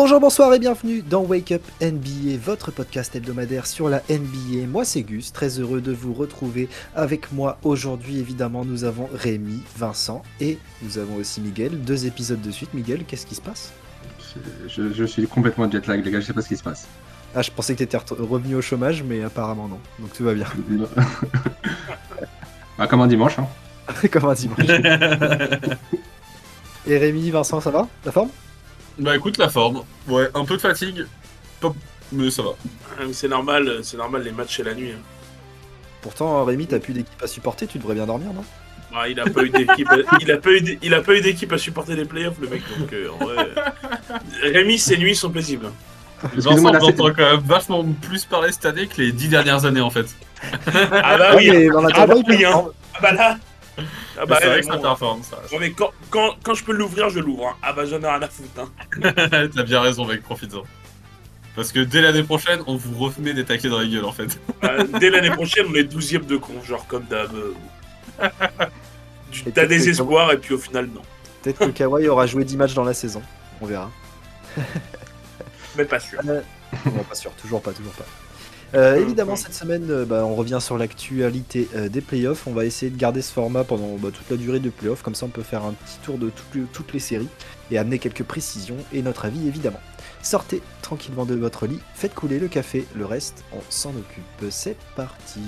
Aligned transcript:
Bonjour, 0.00 0.20
bonsoir 0.20 0.54
et 0.54 0.60
bienvenue 0.60 1.02
dans 1.02 1.22
Wake 1.22 1.50
Up 1.50 1.62
NBA, 1.80 2.36
votre 2.40 2.70
podcast 2.70 3.16
hebdomadaire 3.16 3.66
sur 3.66 3.88
la 3.88 4.00
NBA. 4.08 4.68
Moi 4.68 4.84
c'est 4.84 5.02
Gus, 5.02 5.32
très 5.32 5.58
heureux 5.58 5.80
de 5.80 5.90
vous 5.90 6.14
retrouver 6.14 6.68
avec 6.94 7.32
moi 7.32 7.58
aujourd'hui. 7.64 8.20
Évidemment, 8.20 8.64
nous 8.64 8.84
avons 8.84 9.08
Rémi, 9.12 9.60
Vincent 9.76 10.22
et 10.40 10.58
nous 10.82 10.98
avons 10.98 11.16
aussi 11.16 11.40
Miguel. 11.40 11.80
Deux 11.80 12.06
épisodes 12.06 12.40
de 12.40 12.52
suite. 12.52 12.74
Miguel, 12.74 13.06
qu'est-ce 13.06 13.26
qui 13.26 13.34
se 13.34 13.40
passe? 13.40 13.72
Je, 14.68 14.92
je 14.92 15.04
suis 15.04 15.26
complètement 15.26 15.68
jet 15.68 15.84
lag, 15.88 16.04
les 16.04 16.12
gars, 16.12 16.20
je 16.20 16.26
sais 16.26 16.32
pas 16.32 16.42
ce 16.42 16.48
qui 16.48 16.56
se 16.56 16.62
passe. 16.62 16.86
Ah, 17.34 17.42
je 17.42 17.50
pensais 17.50 17.72
que 17.72 17.78
tu 17.78 17.82
étais 17.82 17.96
revenu 17.96 18.54
au 18.54 18.62
chômage, 18.62 19.02
mais 19.02 19.24
apparemment 19.24 19.66
non. 19.66 19.80
Donc 19.98 20.12
tout 20.12 20.22
va 20.22 20.32
bien. 20.32 20.46
ah, 22.78 22.86
comme 22.86 23.00
un 23.00 23.08
dimanche. 23.08 23.36
Hein. 23.40 23.48
comme 24.12 24.26
un 24.26 24.34
dimanche. 24.34 24.60
et 26.86 26.98
Rémi, 26.98 27.30
Vincent, 27.30 27.60
ça 27.60 27.72
va? 27.72 27.88
La 28.04 28.12
forme? 28.12 28.28
Bah 28.98 29.16
écoute, 29.16 29.38
la 29.38 29.48
forme. 29.48 29.82
Ouais, 30.08 30.28
un 30.34 30.44
peu 30.44 30.56
de 30.56 30.60
fatigue, 30.60 31.06
mais 32.12 32.30
ça 32.30 32.42
va. 32.42 32.50
Ah, 32.98 33.02
c'est 33.12 33.28
normal, 33.28 33.80
c'est 33.82 33.96
normal 33.96 34.22
les 34.22 34.32
matchs 34.32 34.60
et 34.60 34.62
la 34.62 34.74
nuit. 34.74 34.92
Hein. 34.92 35.00
Pourtant, 36.00 36.44
Rémi, 36.44 36.66
t'as 36.66 36.78
plus 36.78 36.94
d'équipe 36.94 37.22
à 37.22 37.26
supporter, 37.26 37.66
tu 37.66 37.78
devrais 37.78 37.94
bien 37.94 38.06
dormir, 38.06 38.32
non? 38.32 38.44
Ah, 38.94 39.08
il 39.08 39.20
a 39.20 39.24
pas 39.24 39.42
eu 39.42 39.50
d'équipe, 39.50 39.88
il 40.20 40.30
a 40.32 40.38
pas 40.38 40.50
eu, 40.50 40.78
il 40.82 40.94
a 40.94 41.02
pas 41.02 41.14
eu 41.14 41.20
d'équipe 41.20 41.52
à 41.52 41.58
supporter 41.58 41.94
les 41.94 42.06
playoffs, 42.06 42.38
le 42.40 42.48
mec. 42.48 42.62
Donc 42.78 42.92
euh, 42.92 43.10
en 43.10 43.24
vrai, 43.24 43.48
Rémi, 44.42 44.78
ses 44.78 44.96
nuits 44.96 45.16
sont 45.16 45.30
paisibles. 45.30 45.70
Vincent, 46.34 46.64
on 46.64 46.74
entend 46.74 47.12
quand 47.14 47.16
même 47.16 47.40
vachement 47.40 47.84
plus 47.84 48.24
parler 48.24 48.50
cette 48.50 48.66
année 48.66 48.86
que 48.86 49.00
les 49.00 49.12
dix 49.12 49.28
dernières 49.28 49.64
années 49.66 49.80
en 49.80 49.90
fait. 49.90 50.06
Ah 50.72 51.18
bah 51.18 51.34
oui, 51.36 51.68
ah, 51.94 52.06
bah, 52.06 52.14
oui 52.26 52.44
hein. 52.44 52.64
ah 52.94 52.98
bah 53.02 53.12
là, 53.12 53.38
ah 54.18 54.26
bah, 54.26 54.38
c'est 54.40 54.46
vrai 54.46 54.60
que 54.60 54.66
ça 54.66 54.78
performe 54.78 55.22
ça. 55.22 55.38
mais 55.58 55.72
quand, 55.72 55.90
quand, 56.10 56.36
quand, 56.42 56.54
je 56.54 56.64
peux 56.64 56.72
l'ouvrir, 56.72 57.08
je 57.10 57.20
l'ouvre. 57.20 57.48
Hein. 57.48 57.56
Ah 57.62 57.72
bah 57.72 57.84
j'en 57.84 58.00
ai 58.00 58.06
rien 58.06 58.22
à 58.22 58.28
foutre. 58.28 58.60
Hein. 58.60 59.48
T'as 59.54 59.62
bien 59.62 59.80
raison 59.80 60.04
mec, 60.04 60.22
profites-en. 60.22 60.62
Parce 61.54 61.72
que 61.72 61.80
dès 61.80 62.00
l'année 62.00 62.22
prochaine, 62.22 62.60
on 62.66 62.76
vous 62.76 62.96
remet 62.98 63.34
des 63.34 63.44
taquets 63.44 63.68
dans 63.68 63.80
la 63.80 63.86
gueule 63.86 64.04
en 64.04 64.12
fait. 64.12 64.38
Bah, 64.62 64.84
dès 65.00 65.10
l'année 65.10 65.30
prochaine, 65.30 65.66
on 65.68 65.74
est 65.74 65.84
12 65.84 66.12
de 66.26 66.36
con, 66.36 66.54
genre 66.64 66.86
comme 66.86 67.04
d'hab. 67.04 67.30
T'as 69.54 69.66
des 69.66 69.88
espoirs 69.88 70.32
et 70.32 70.38
puis 70.38 70.54
au 70.54 70.58
final, 70.58 70.86
non. 70.86 71.02
Peut-être 71.42 71.58
que 71.58 71.70
Kawhi 71.70 72.08
aura 72.08 72.26
joué 72.26 72.44
10 72.44 72.56
matchs 72.56 72.74
dans 72.74 72.84
la 72.84 72.94
saison. 72.94 73.22
On 73.60 73.66
verra. 73.66 73.90
Mais 75.76 75.84
pas 75.84 76.00
sûr. 76.00 76.18
Euh, 76.26 76.40
non, 76.86 77.04
pas 77.04 77.14
sûr, 77.14 77.30
toujours 77.32 77.62
pas, 77.62 77.72
toujours 77.72 77.92
pas. 77.92 78.04
Euh, 78.74 78.96
évidemment, 78.96 79.36
cette 79.36 79.54
semaine, 79.54 79.90
euh, 79.90 80.04
bah, 80.04 80.24
on 80.26 80.34
revient 80.34 80.58
sur 80.60 80.76
l'actualité 80.76 81.68
euh, 81.74 81.88
des 81.88 82.02
playoffs. 82.02 82.46
On 82.46 82.52
va 82.52 82.66
essayer 82.66 82.90
de 82.90 82.98
garder 82.98 83.22
ce 83.22 83.32
format 83.32 83.64
pendant 83.64 83.96
bah, 83.96 84.10
toute 84.12 84.28
la 84.30 84.36
durée 84.36 84.60
des 84.60 84.70
playoffs. 84.70 85.02
Comme 85.02 85.14
ça, 85.14 85.24
on 85.26 85.30
peut 85.30 85.42
faire 85.42 85.64
un 85.64 85.72
petit 85.72 85.98
tour 86.02 86.18
de 86.18 86.30
toutes 86.72 86.92
les 86.92 86.98
séries 86.98 87.28
et 87.70 87.78
amener 87.78 87.98
quelques 87.98 88.24
précisions 88.24 88.76
et 88.92 89.00
notre 89.00 89.24
avis, 89.24 89.46
évidemment. 89.48 89.80
Sortez 90.22 90.60
tranquillement 90.82 91.24
de 91.24 91.34
votre 91.34 91.66
lit, 91.66 91.80
faites 91.94 92.14
couler 92.14 92.38
le 92.38 92.48
café. 92.48 92.86
Le 92.94 93.06
reste, 93.06 93.44
on 93.52 93.60
s'en 93.70 93.90
occupe. 93.90 94.50
C'est 94.50 94.76
parti. 94.96 95.40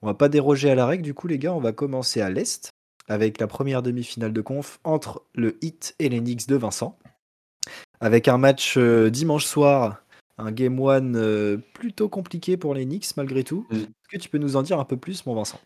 On 0.00 0.06
va 0.06 0.14
pas 0.14 0.30
déroger 0.30 0.70
à 0.70 0.74
la 0.74 0.86
règle, 0.86 1.02
du 1.02 1.12
coup, 1.12 1.26
les 1.26 1.38
gars. 1.38 1.52
On 1.52 1.60
va 1.60 1.72
commencer 1.72 2.22
à 2.22 2.30
l'Est 2.30 2.70
avec 3.08 3.38
la 3.40 3.46
première 3.46 3.82
demi-finale 3.82 4.32
de 4.32 4.40
conf 4.40 4.78
entre 4.84 5.22
le 5.34 5.58
Heat 5.62 5.96
et 5.98 6.08
les 6.08 6.20
Knicks 6.20 6.46
de 6.46 6.56
Vincent. 6.56 6.96
Avec 8.00 8.28
un 8.28 8.38
match 8.38 8.78
dimanche 8.78 9.44
soir 9.44 10.00
un 10.40 10.52
game 10.52 10.78
one 10.80 11.16
euh, 11.16 11.58
plutôt 11.74 12.08
compliqué 12.08 12.56
pour 12.56 12.74
les 12.74 12.84
Knicks 12.84 13.16
malgré 13.16 13.44
tout. 13.44 13.66
Mm. 13.70 13.76
Est-ce 13.76 14.08
que 14.10 14.18
tu 14.18 14.28
peux 14.28 14.38
nous 14.38 14.56
en 14.56 14.62
dire 14.62 14.78
un 14.78 14.84
peu 14.84 14.96
plus, 14.96 15.26
mon 15.26 15.34
Vincent? 15.34 15.60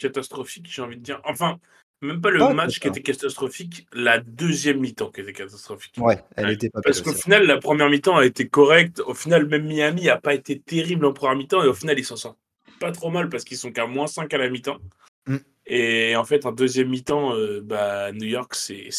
Catastrophique, 0.00 0.66
j'ai 0.68 0.82
envie 0.82 0.96
de 0.96 1.02
dire. 1.02 1.20
Enfin, 1.24 1.58
même 2.02 2.20
pas 2.20 2.30
le 2.30 2.54
match 2.54 2.78
qui 2.78 2.88
était 2.88 3.02
catastrophique, 3.02 3.86
la 3.92 4.20
deuxième 4.20 4.78
mi-temps 4.80 5.10
qui 5.10 5.22
était 5.22 5.32
catastrophique. 5.32 5.94
Ouais, 5.98 6.22
elle 6.36 6.50
était 6.50 6.70
pas 6.70 6.80
Parce 6.82 7.00
qu'au 7.00 7.12
final, 7.12 7.46
la 7.46 7.58
première 7.58 7.88
mi-temps 7.88 8.16
a 8.16 8.24
été 8.24 8.48
correcte. 8.48 9.00
Au 9.00 9.14
final, 9.14 9.46
même 9.46 9.66
Miami 9.66 10.04
n'a 10.04 10.18
pas 10.18 10.34
été 10.34 10.60
terrible 10.60 11.06
en 11.06 11.12
première 11.12 11.36
mi-temps 11.36 11.64
et 11.64 11.68
au 11.68 11.74
final, 11.74 11.98
ils 11.98 12.04
s'en 12.04 12.16
sortent 12.16 12.38
pas 12.80 12.92
trop 12.92 13.10
mal 13.10 13.28
parce 13.28 13.44
qu'ils 13.44 13.56
sont 13.56 13.72
qu'à 13.72 13.86
moins 13.86 14.06
5 14.06 14.32
à 14.32 14.38
la 14.38 14.48
mi-temps. 14.48 14.78
Mm. 15.26 15.36
Et 15.66 16.16
en 16.16 16.24
fait, 16.24 16.46
en 16.46 16.52
deuxième 16.52 16.88
mi-temps, 16.88 17.34
euh, 17.34 17.60
bah, 17.62 18.12
New 18.12 18.26
York, 18.26 18.54
c'est 18.54 18.90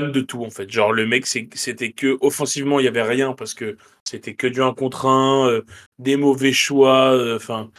de 0.00 0.20
tout 0.20 0.44
en 0.44 0.50
fait. 0.50 0.70
Genre 0.70 0.92
le 0.92 1.06
mec 1.06 1.26
c'était 1.26 1.92
que 1.92 2.16
offensivement 2.20 2.80
il 2.80 2.84
y 2.84 2.88
avait 2.88 3.02
rien 3.02 3.32
parce 3.32 3.54
que 3.54 3.76
c'était 4.04 4.34
que 4.34 4.46
du 4.46 4.62
1 4.62 4.74
contre 4.74 5.06
1, 5.06 5.48
euh, 5.48 5.62
des 5.98 6.16
mauvais 6.16 6.52
choix, 6.52 7.12
euh, 7.12 7.36
enfin 7.36 7.70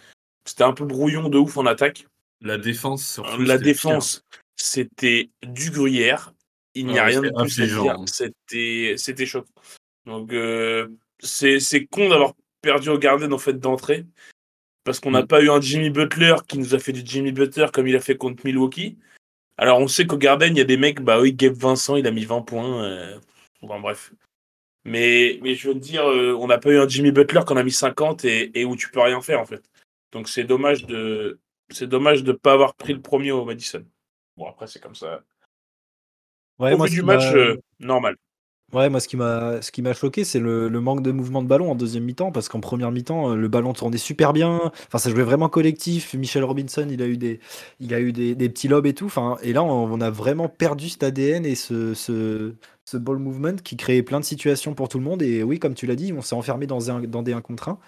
c'était 0.46 0.64
un 0.64 0.74
peu 0.74 0.86
brouillon 0.86 1.30
de 1.30 1.38
ouf 1.38 1.58
en 1.58 1.66
attaque. 1.66 2.08
La 2.42 2.58
défense 2.58 3.20
La 3.40 3.58
défense 3.58 4.24
c'était 4.56 5.30
du 5.46 5.72
gruyère. 5.72 6.34
Il 6.76 6.88
n'y 6.88 7.00
a 7.00 7.06
rien 7.06 7.22
de 7.22 7.30
plus 7.30 7.62
à 7.62 7.68
dire. 7.68 7.98
C'était 8.06 8.96
c'était 8.98 9.26
chaud. 9.26 9.46
Donc 10.06 10.34
euh, 10.34 10.88
c'est 11.20 11.86
con 11.90 12.10
d'avoir 12.10 12.34
perdu 12.62 12.90
au 12.90 12.98
Garden 12.98 13.34
en 13.34 13.38
fait 13.38 13.60
d'entrée 13.60 14.06
parce 14.84 15.00
qu'on 15.00 15.12
n'a 15.12 15.24
mm. 15.24 15.28
pas 15.28 15.42
eu 15.42 15.50
un 15.50 15.62
Jimmy 15.62 15.90
Butler 15.90 16.36
qui 16.48 16.58
nous 16.58 16.76
a 16.76 16.80
fait 16.80 16.92
du 16.92 17.02
Jimmy 17.06 17.32
Butler 17.32 17.68
comme 17.74 17.88
il 17.88 17.96
a 17.96 18.00
fait 18.00 18.18
contre 18.18 18.46
Milwaukee. 18.46 18.98
Alors, 19.58 19.80
on 19.80 19.88
sait 19.88 20.08
qu'au 20.08 20.18
Garden, 20.18 20.56
il 20.56 20.58
y 20.58 20.62
a 20.62 20.66
des 20.66 20.78
mecs, 20.78 21.02
bah 21.02 21.20
oui, 21.20 21.34
Gabe 21.34 21.54
Vincent, 21.54 21.96
il 21.96 22.08
a 22.08 22.12
mis 22.12 22.26
20 22.26 22.42
points. 22.42 22.84
Euh, 22.84 23.20
bon, 23.62 23.80
bref. 23.80 24.14
Mais, 24.86 25.40
mais 25.42 25.56
je 25.56 25.70
veux 25.70 25.76
dire, 25.76 26.06
euh, 26.10 26.36
on 26.40 26.48
n'a 26.48 26.58
pas 26.58 26.72
eu 26.72 26.80
un 26.80 26.88
Jimmy 26.88 27.12
Butler 27.12 27.42
qu'on 27.46 27.58
a 27.58 27.64
mis 27.64 27.72
50 27.72 28.26
et, 28.26 28.66
où 28.66 28.76
tu 28.76 28.90
peux 28.90 29.00
rien 29.00 29.22
faire, 29.22 29.40
en 29.40 29.46
fait. 29.46 29.64
Donc, 30.12 30.28
c'est 30.28 30.44
dommage 30.44 30.86
de 30.86 31.40
c'est 31.70 31.88
dommage 31.88 32.24
de 32.24 32.34
ne 32.34 32.38
pas 32.38 32.54
avoir 32.54 32.76
pris 32.76 32.94
le 32.94 33.02
premier 33.02 33.32
au 33.32 33.46
Madison. 33.46 33.84
Bon, 34.38 34.48
après, 34.48 34.68
c'est 34.68 34.80
comme 34.80 34.96
ça. 34.96 35.24
Ouais, 36.60 36.74
au 36.74 36.84
vu 36.84 36.90
du 36.90 37.02
match, 37.02 37.34
euh, 37.34 37.58
normal. 37.80 38.16
Ouais, 38.74 38.90
moi, 38.90 39.00
ce 39.00 39.08
qui 39.08 39.18
m'a, 39.18 39.62
ce 39.62 39.72
qui 39.72 39.84
m'a 39.84 39.94
choqué, 39.94 40.24
c'est 40.24 40.40
le, 40.40 40.68
manque 40.70 41.04
de 41.04 41.12
mouvement 41.12 41.44
de 41.44 41.48
ballon 41.48 41.70
en 41.72 41.76
deuxième 41.76 42.06
mi-temps, 42.06 42.32
parce 42.32 42.50
qu'en 42.50 42.60
première 42.60 42.92
mi-temps, 42.92 43.32
euh, 43.32 43.36
le 43.36 43.48
ballon 43.48 43.74
tournait 43.74 43.98
super 44.00 44.34
bien. 44.34 44.72
Enfin, 44.88 44.98
ça 44.98 45.12
jouait 45.12 45.24
vraiment 45.24 45.48
collectif. 45.48 46.16
Michel 46.16 46.44
Robinson, 46.44 46.88
il 46.90 47.02
a 47.04 47.06
eu 47.06 47.18
des, 47.18 47.40
il 47.80 47.94
a 47.94 48.00
eu 48.00 48.12
des, 48.12 48.36
petits 48.36 48.68
lobes 48.68 48.88
et 48.88 48.94
tout. 48.94 49.06
Enfin, 49.06 49.38
et 49.44 49.54
là, 49.54 49.64
on, 49.64 50.02
a 50.02 50.10
vraiment 50.10 50.50
perdu 50.50 50.90
cet 50.90 51.04
ADN 51.04 51.46
et 51.46 51.54
ce, 51.54 51.94
ce, 51.94 52.98
ball 52.98 53.20
movement 53.20 53.58
qui 53.64 53.78
créait 53.78 54.04
plein 54.04 54.20
de 54.20 54.26
situations 54.26 54.74
pour 54.74 54.90
tout 54.90 54.98
le 54.98 55.04
monde. 55.04 55.22
Et 55.22 55.44
oui, 55.44 55.60
comme 55.60 55.76
tu 55.76 55.86
l'as 55.86 55.96
dit, 55.96 56.12
on 56.12 56.22
s'est 56.22 56.36
enfermé 56.36 56.66
dans, 56.66 56.90
un, 56.90 57.02
dans 57.02 57.22
des 57.22 57.34
1 57.34 57.42
contre 57.42 57.70
1. 57.70 57.80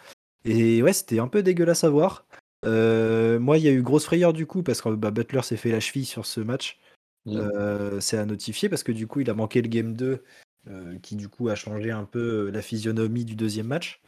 Et 0.46 0.84
ouais, 0.84 0.94
c'était 0.94 1.20
un 1.20 1.28
peu 1.28 1.42
dégueulasse 1.42 1.84
à 1.84 1.90
voir. 1.90 2.26
Euh, 2.66 3.40
moi, 3.40 3.58
il 3.58 3.64
y 3.64 3.68
a 3.68 3.72
eu 3.72 3.82
grosse 3.82 4.06
frayeur 4.06 4.34
du 4.34 4.46
coup, 4.46 4.62
parce 4.62 4.82
que 4.82 4.90
bah, 4.90 5.10
Butler 5.10 5.42
s'est 5.42 5.58
fait 5.58 5.72
la 5.72 5.80
cheville 5.80 6.06
sur 6.06 6.28
ce 6.28 6.42
match. 6.42 6.78
Euh, 7.28 8.00
c'est 8.02 8.18
à 8.18 8.26
notifier 8.26 8.70
parce 8.70 8.84
que 8.84 8.92
du 8.92 9.08
coup, 9.08 9.22
il 9.22 9.30
a 9.30 9.34
manqué 9.34 9.62
le 9.62 9.68
game 9.68 9.94
2 9.94 10.06
euh, 10.06 10.18
qui 11.02 11.16
du 11.16 11.28
coup 11.28 11.50
a 11.50 11.56
changé 11.56 11.92
un 11.92 12.06
peu 12.06 12.48
euh, 12.48 12.52
la 12.52 12.62
physionomie 12.62 13.26
du 13.26 13.36
deuxième 13.36 13.68
match. 13.68 14.02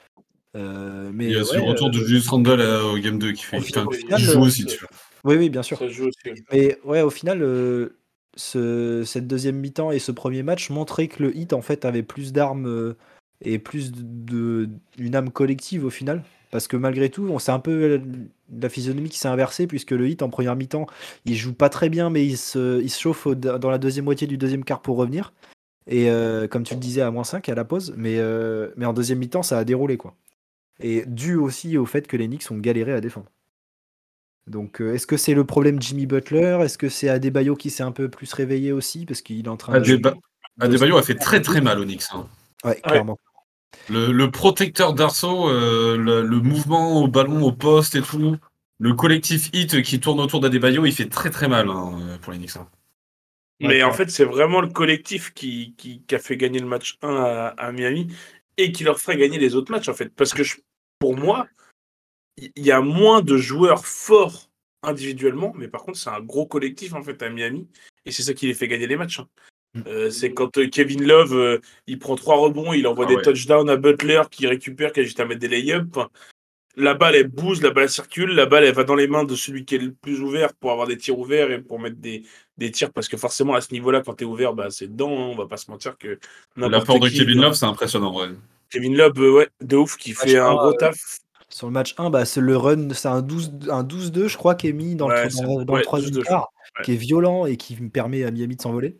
Euh, 0.55 1.11
mais 1.13 1.25
il 1.25 1.31
y 1.31 1.35
a 1.35 1.43
ce 1.43 1.57
retour 1.57 1.91
de 1.91 1.99
Julius 1.99 2.27
Randle 2.29 2.61
au 2.61 2.97
Game 2.97 3.19
2 3.19 3.33
qui 3.33 3.43
fait 3.43 3.59
putain, 3.59 3.85
joue 4.17 4.41
aussi, 4.41 4.65
tu 4.65 4.79
vois. 4.79 4.89
Oui, 5.23 5.35
oui, 5.35 5.49
bien 5.49 5.61
sûr. 5.61 5.79
Mais 6.51 6.77
ouais, 6.83 7.01
au 7.01 7.09
final, 7.09 7.45
ce, 8.35 9.03
cette 9.05 9.27
deuxième 9.27 9.57
mi-temps 9.57 9.91
et 9.91 9.99
ce 9.99 10.11
premier 10.11 10.41
match 10.41 10.69
montraient 10.69 11.09
que 11.09 11.23
le 11.23 11.37
hit 11.37 11.53
en 11.53 11.61
fait 11.61 11.85
avait 11.85 12.03
plus 12.03 12.33
d'armes 12.33 12.95
et 13.41 13.59
plus 13.59 13.91
de, 13.93 14.69
une 14.97 15.15
âme 15.15 15.29
collective 15.29 15.85
au 15.85 15.89
final. 15.89 16.23
Parce 16.49 16.67
que 16.67 16.77
malgré 16.77 17.09
tout, 17.09 17.27
on 17.29 17.39
sait 17.39 17.51
un 17.51 17.59
peu 17.59 18.01
la 18.49 18.69
physionomie 18.69 19.09
qui 19.09 19.19
s'est 19.19 19.27
inversée, 19.27 19.67
puisque 19.67 19.91
le 19.91 20.07
hit 20.07 20.21
en 20.21 20.29
première 20.29 20.55
mi-temps, 20.55 20.87
il 21.25 21.35
joue 21.35 21.53
pas 21.53 21.69
très 21.69 21.89
bien, 21.89 22.09
mais 22.09 22.25
il 22.25 22.37
se, 22.37 22.81
il 22.81 22.89
se 22.89 23.01
chauffe 23.01 23.27
dans 23.27 23.69
la 23.69 23.77
deuxième 23.77 24.05
moitié 24.05 24.27
du 24.27 24.37
deuxième 24.37 24.63
quart 24.63 24.81
pour 24.81 24.97
revenir. 24.97 25.33
Et 25.87 26.09
euh, 26.09 26.47
comme 26.47 26.63
tu 26.63 26.73
le 26.73 26.79
disais, 26.79 27.01
à 27.01 27.11
moins 27.11 27.23
5 27.23 27.47
à 27.49 27.55
la 27.55 27.63
pause. 27.63 27.93
Mais, 27.97 28.17
euh, 28.17 28.69
mais 28.75 28.85
en 28.85 28.93
deuxième 28.93 29.19
mi-temps, 29.19 29.43
ça 29.43 29.57
a 29.57 29.63
déroulé. 29.63 29.97
quoi. 29.97 30.15
Et 30.79 31.03
dû 31.07 31.35
aussi 31.35 31.77
au 31.77 31.85
fait 31.85 32.07
que 32.07 32.17
les 32.17 32.27
Knicks 32.27 32.51
ont 32.51 32.57
galéré 32.57 32.93
à 32.93 33.01
défendre. 33.01 33.27
Donc, 34.47 34.81
euh, 34.81 34.93
est-ce 34.93 35.07
que 35.07 35.17
c'est 35.17 35.33
le 35.33 35.45
problème 35.45 35.81
Jimmy 35.81 36.05
Butler? 36.05 36.59
Est-ce 36.61 36.77
que 36.77 36.89
c'est 36.89 37.09
Adebayo 37.09 37.55
qui 37.55 37.69
s'est 37.69 37.83
un 37.83 37.91
peu 37.91 38.09
plus 38.09 38.31
réveillé 38.33 38.71
aussi? 38.71 39.05
Parce 39.05 39.21
qu'il 39.21 39.45
est 39.45 39.49
en 39.49 39.57
train 39.57 39.79
de. 39.79 40.01
Adebayo 40.59 40.97
a 40.97 41.03
fait 41.03 41.15
très 41.15 41.41
très 41.41 41.61
mal 41.61 41.79
aux 41.79 41.85
Knicks. 41.85 42.03
Hein. 42.13 42.27
Ouais, 42.63 42.79
clairement. 42.81 43.17
Le, 43.89 44.25
protecteur 44.31 44.93
d'Arceau, 44.93 45.49
le, 45.51 46.21
le, 46.21 46.39
mouvement 46.39 47.01
au 47.01 47.07
ballon, 47.07 47.43
au 47.43 47.51
poste 47.51 47.95
et 47.95 48.01
tout, 48.01 48.37
le 48.79 48.93
collectif 48.93 49.49
hit 49.53 49.81
qui 49.83 49.99
tourne 49.99 50.19
autour 50.19 50.39
d'Adebayo, 50.39 50.85
il 50.85 50.93
fait 50.93 51.09
très 51.09 51.29
très 51.29 51.47
mal 51.47 51.69
hein, 51.69 52.17
pour 52.21 52.33
les 52.33 52.39
Knicks. 52.39 52.57
Hein. 52.57 52.67
Mais 53.59 53.83
en 53.83 53.91
fait, 53.91 54.09
c'est 54.09 54.25
vraiment 54.25 54.61
le 54.61 54.67
collectif 54.67 55.33
qui, 55.33 55.73
qui, 55.77 56.03
a 56.11 56.19
fait 56.19 56.37
gagner 56.37 56.59
le 56.59 56.67
match 56.67 56.97
1 57.01 57.53
à, 57.57 57.71
Miami 57.71 58.07
et 58.57 58.71
qui 58.71 58.83
leur 58.83 58.99
ferait 58.99 59.17
gagner 59.17 59.39
les 59.39 59.55
autres 59.55 59.71
matchs, 59.71 59.89
en 59.89 59.93
fait. 59.93 60.09
Parce 60.09 60.33
que 60.33 60.43
pour 60.99 61.17
moi, 61.17 61.47
il 62.37 62.65
y, 62.65 62.71
a 62.71 62.81
moins 62.81 63.21
de 63.21 63.35
joueurs 63.37 63.85
forts 63.85 64.51
individuellement, 64.83 65.53
mais 65.55 65.67
par 65.67 65.81
contre, 65.83 65.97
c'est 65.97 66.09
un 66.09 66.21
gros 66.21 66.45
collectif, 66.45 66.93
en 66.93 67.01
fait, 67.01 67.21
à 67.23 67.29
Miami. 67.29 67.67
Et 68.05 68.11
c'est 68.11 68.23
ça 68.23 68.33
qui 68.33 68.47
les 68.47 68.53
fait 68.53 68.67
gagner 68.67 68.87
les 68.87 68.95
matchs. 68.95 69.19
Hein. 69.19 69.27
Mm. 69.73 69.81
Euh, 69.87 70.09
c'est 70.09 70.33
quand 70.33 70.57
euh, 70.57 70.67
Kevin 70.67 71.03
Love, 71.03 71.35
euh, 71.35 71.59
il 71.87 71.99
prend 71.99 72.15
trois 72.15 72.37
rebonds, 72.37 72.73
il 72.73 72.87
envoie 72.87 73.05
ah 73.09 73.15
des 73.15 73.21
touchdowns 73.21 73.69
à 73.69 73.75
Butler 73.75 74.21
qui 74.29 74.47
récupère, 74.47 74.91
qui 74.91 75.01
a 75.01 75.03
juste 75.03 75.19
à 75.19 75.25
mettre 75.25 75.41
des 75.41 75.47
lay-ups. 75.47 75.97
La 76.77 76.93
balle 76.93 77.15
elle 77.15 77.27
bouge, 77.27 77.61
la 77.61 77.71
balle 77.71 77.89
circule, 77.89 78.29
la 78.29 78.45
balle 78.45 78.63
elle 78.63 78.73
va 78.73 78.83
dans 78.83 78.95
les 78.95 79.07
mains 79.07 79.23
de 79.23 79.35
celui 79.35 79.65
qui 79.65 79.75
est 79.75 79.79
le 79.79 79.91
plus 79.91 80.21
ouvert 80.21 80.53
pour 80.53 80.71
avoir 80.71 80.87
des 80.87 80.95
tirs 80.95 81.17
ouverts 81.17 81.51
et 81.51 81.59
pour 81.59 81.79
mettre 81.79 81.97
des, 81.97 82.23
des 82.57 82.71
tirs 82.71 82.93
parce 82.93 83.09
que 83.09 83.17
forcément 83.17 83.55
à 83.55 83.61
ce 83.61 83.73
niveau-là 83.73 84.01
quand 84.05 84.13
tu 84.13 84.23
es 84.23 84.27
ouvert 84.27 84.53
bah, 84.53 84.67
c'est 84.69 84.87
dedans, 84.87 85.09
hein, 85.11 85.31
on 85.33 85.35
va 85.35 85.47
pas 85.47 85.57
se 85.57 85.69
mentir 85.71 85.97
que 85.97 86.19
l'apport 86.55 86.99
de 86.99 87.09
Kevin 87.09 87.41
Love 87.41 87.55
c'est 87.55 87.65
impressionnant 87.65 88.15
ouais. 88.17 88.29
Kevin 88.69 88.95
Love 88.95 89.13
euh, 89.17 89.31
ouais, 89.31 89.49
de 89.61 89.75
ouf 89.75 89.97
qui 89.97 90.13
fait 90.13 90.37
un 90.37 90.53
gros 90.53 90.73
taf. 90.73 91.19
Sur 91.49 91.67
le 91.67 91.73
match 91.73 91.95
1, 91.97 92.09
bah, 92.09 92.25
c'est 92.25 92.41
le 92.41 92.57
run, 92.57 92.89
c'est 92.91 93.07
un 93.07 93.21
12-2, 93.21 93.71
un 93.71 93.83
12 93.83 94.27
je 94.27 94.37
crois, 94.37 94.53
qui 94.53 94.67
est 94.67 94.73
mis 94.73 94.95
dans 94.95 95.07
le, 95.07 95.63
dans, 95.63 95.75
le 95.75 95.81
troisième 95.81 96.21
quart, 96.21 96.51
qui 96.83 96.91
est 96.91 96.97
violent 96.97 97.45
et 97.45 97.55
qui 97.55 97.81
me 97.81 97.89
permet 97.89 98.25
à 98.25 98.31
Miami 98.31 98.57
de 98.57 98.61
s'envoler. 98.61 98.97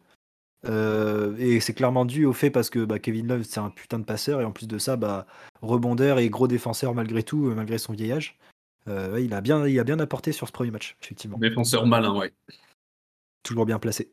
Euh, 0.66 1.36
et 1.38 1.60
c'est 1.60 1.74
clairement 1.74 2.06
dû 2.06 2.26
au 2.26 2.34
fait 2.34 2.50
parce 2.50 2.70
que 2.70 2.84
bah, 2.84 3.00
Kevin 3.00 3.28
Love 3.28 3.44
c'est 3.44 3.60
un 3.60 3.70
putain 3.70 4.00
de 4.00 4.04
passeur 4.04 4.42
et 4.42 4.46
en 4.46 4.52
plus 4.52 4.68
de 4.68 4.78
ça, 4.78 4.96
bah, 4.96 5.28
rebondeur 5.62 6.20
et 6.20 6.30
gros 6.30 6.48
défenseur 6.48 6.94
malgré 6.94 7.24
tout, 7.24 7.48
euh, 7.48 7.56
malgré 7.56 7.78
son 7.78 7.94
vieillage. 7.94 8.38
Euh, 8.88 9.20
il, 9.20 9.34
a 9.34 9.42
bien, 9.42 9.68
il 9.68 9.80
a 9.80 9.84
bien 9.84 10.00
apporté 10.00 10.32
sur 10.32 10.48
ce 10.48 10.54
premier 10.54 10.72
match, 10.72 10.96
effectivement. 11.04 11.38
Défenseur 11.38 11.86
malin, 11.86 12.16
ouais. 12.16 12.34
Toujours 13.44 13.66
bien 13.66 13.80
placé. 13.80 14.12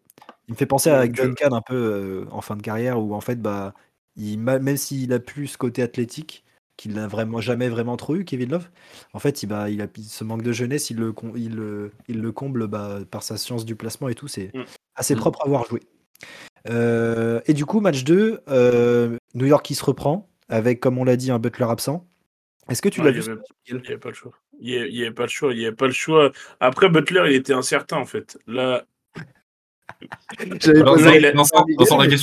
Il 0.49 0.53
me 0.53 0.57
fait 0.57 0.67
penser 0.67 0.91
à 0.91 1.07
Duncan 1.07 1.53
un 1.53 1.63
peu 1.63 2.27
en 2.31 2.41
fin 2.41 2.57
de 2.57 2.63
carrière 2.63 3.01
où 3.01 3.15
en 3.15 3.21
fait, 3.21 3.41
bah, 3.41 3.73
il, 4.17 4.39
même 4.39 4.77
s'il 4.77 5.13
a 5.13 5.21
plus 5.21 5.49
ce 5.49 5.59
côté 5.59 5.81
athlétique, 5.83 6.45
qu'il 6.77 6.95
n'a 6.95 7.07
vraiment 7.07 7.41
jamais 7.41 7.69
vraiment 7.69 7.97
trop 7.97 8.17
eu, 8.17 8.25
Kevin 8.25 8.51
Love. 8.51 8.69
En 9.13 9.21
fait, 9.21 9.45
il, 9.45 9.47
bah, 9.47 9.71
il 9.71 9.81
a 9.81 9.87
ce 10.03 10.25
manque 10.25 10.43
de 10.43 10.53
jeunesse, 10.53 10.91
il 10.91 10.97
le, 10.99 11.15
il, 11.37 11.91
il 12.09 12.21
le 12.21 12.33
comble 12.33 12.67
bah, 12.67 12.99
par 13.09 13.23
sa 13.23 13.37
science 13.37 13.65
du 13.65 13.77
placement 13.77 14.09
et 14.09 14.17
tout. 14.17 14.27
C'est 14.27 14.51
mm. 14.55 14.65
assez 14.97 15.15
mm. 15.15 15.19
propre 15.19 15.43
à 15.45 15.49
voir 15.49 15.65
jouer. 15.67 15.81
Euh, 16.71 17.41
et 17.47 17.53
du 17.53 17.67
coup, 17.67 17.81
match 17.81 18.05
2, 18.05 18.41
euh, 18.49 19.17
New 19.35 19.47
York 19.47 19.65
qui 19.65 19.75
se 19.75 19.85
reprend, 19.85 20.29
avec, 20.49 20.81
comme 20.81 20.99
on 20.99 21.05
l'a 21.05 21.17
dit, 21.17 21.31
un 21.31 21.39
Butler 21.39 21.67
absent. 21.69 22.07
Est-ce 22.69 22.81
que 22.81 22.89
tu 22.89 23.03
l'as 23.03 23.11
vu 23.11 23.23
Il 23.67 23.77
n'y 23.77 23.87
avait 23.89 23.99
pas 23.99 24.09
le 24.09 24.15
choix. 24.15 24.33
Il 24.61 24.91
n'y 24.91 25.03
avait, 25.03 25.11
pas 25.11 25.25
le 25.25 25.29
choix. 25.29 25.53
Il 25.53 25.67
avait 25.67 25.75
pas 25.75 25.87
le 25.87 25.93
choix. 25.93 26.33
Après, 26.61 26.89
Butler, 26.89 27.25
il 27.27 27.35
était 27.35 27.53
incertain, 27.53 27.99
en 27.99 28.07
fait. 28.07 28.39
Là. 28.47 28.85
la, 30.39 30.47
question 30.57 30.73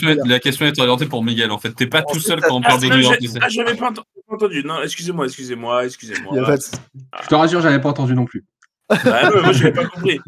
est, 0.10 0.18
la 0.26 0.40
question 0.40 0.66
est 0.66 0.80
orientée 0.80 1.06
pour 1.06 1.24
Miguel. 1.24 1.52
En 1.52 1.60
fait, 1.60 1.72
t'es 1.74 1.86
pas 1.86 2.02
tout 2.02 2.20
seul 2.20 2.42
quand 2.42 2.56
on 2.56 2.62
parle 2.62 2.82
de 2.82 2.88
New 2.88 3.00
York. 3.00 3.20
Ah, 3.40 3.50
j'avais 3.50 3.76
pas 3.76 3.92
entendu. 4.28 4.64
Non, 4.64 4.82
excusez-moi, 4.82 5.26
excusez-moi, 5.26 5.86
excusez-moi. 5.86 6.56
Je 6.56 7.28
te 7.28 7.36
rassure, 7.36 7.62
j'avais 7.62 7.82
pas 7.82 7.90
entendu 7.90 8.16
non 8.16 8.26
plus. 8.26 8.44
Ah, 8.90 9.30
non, 9.30 9.44
moi, 9.44 9.52
j'avais 9.52 9.74
pas 9.74 9.86
compris. 9.86 10.20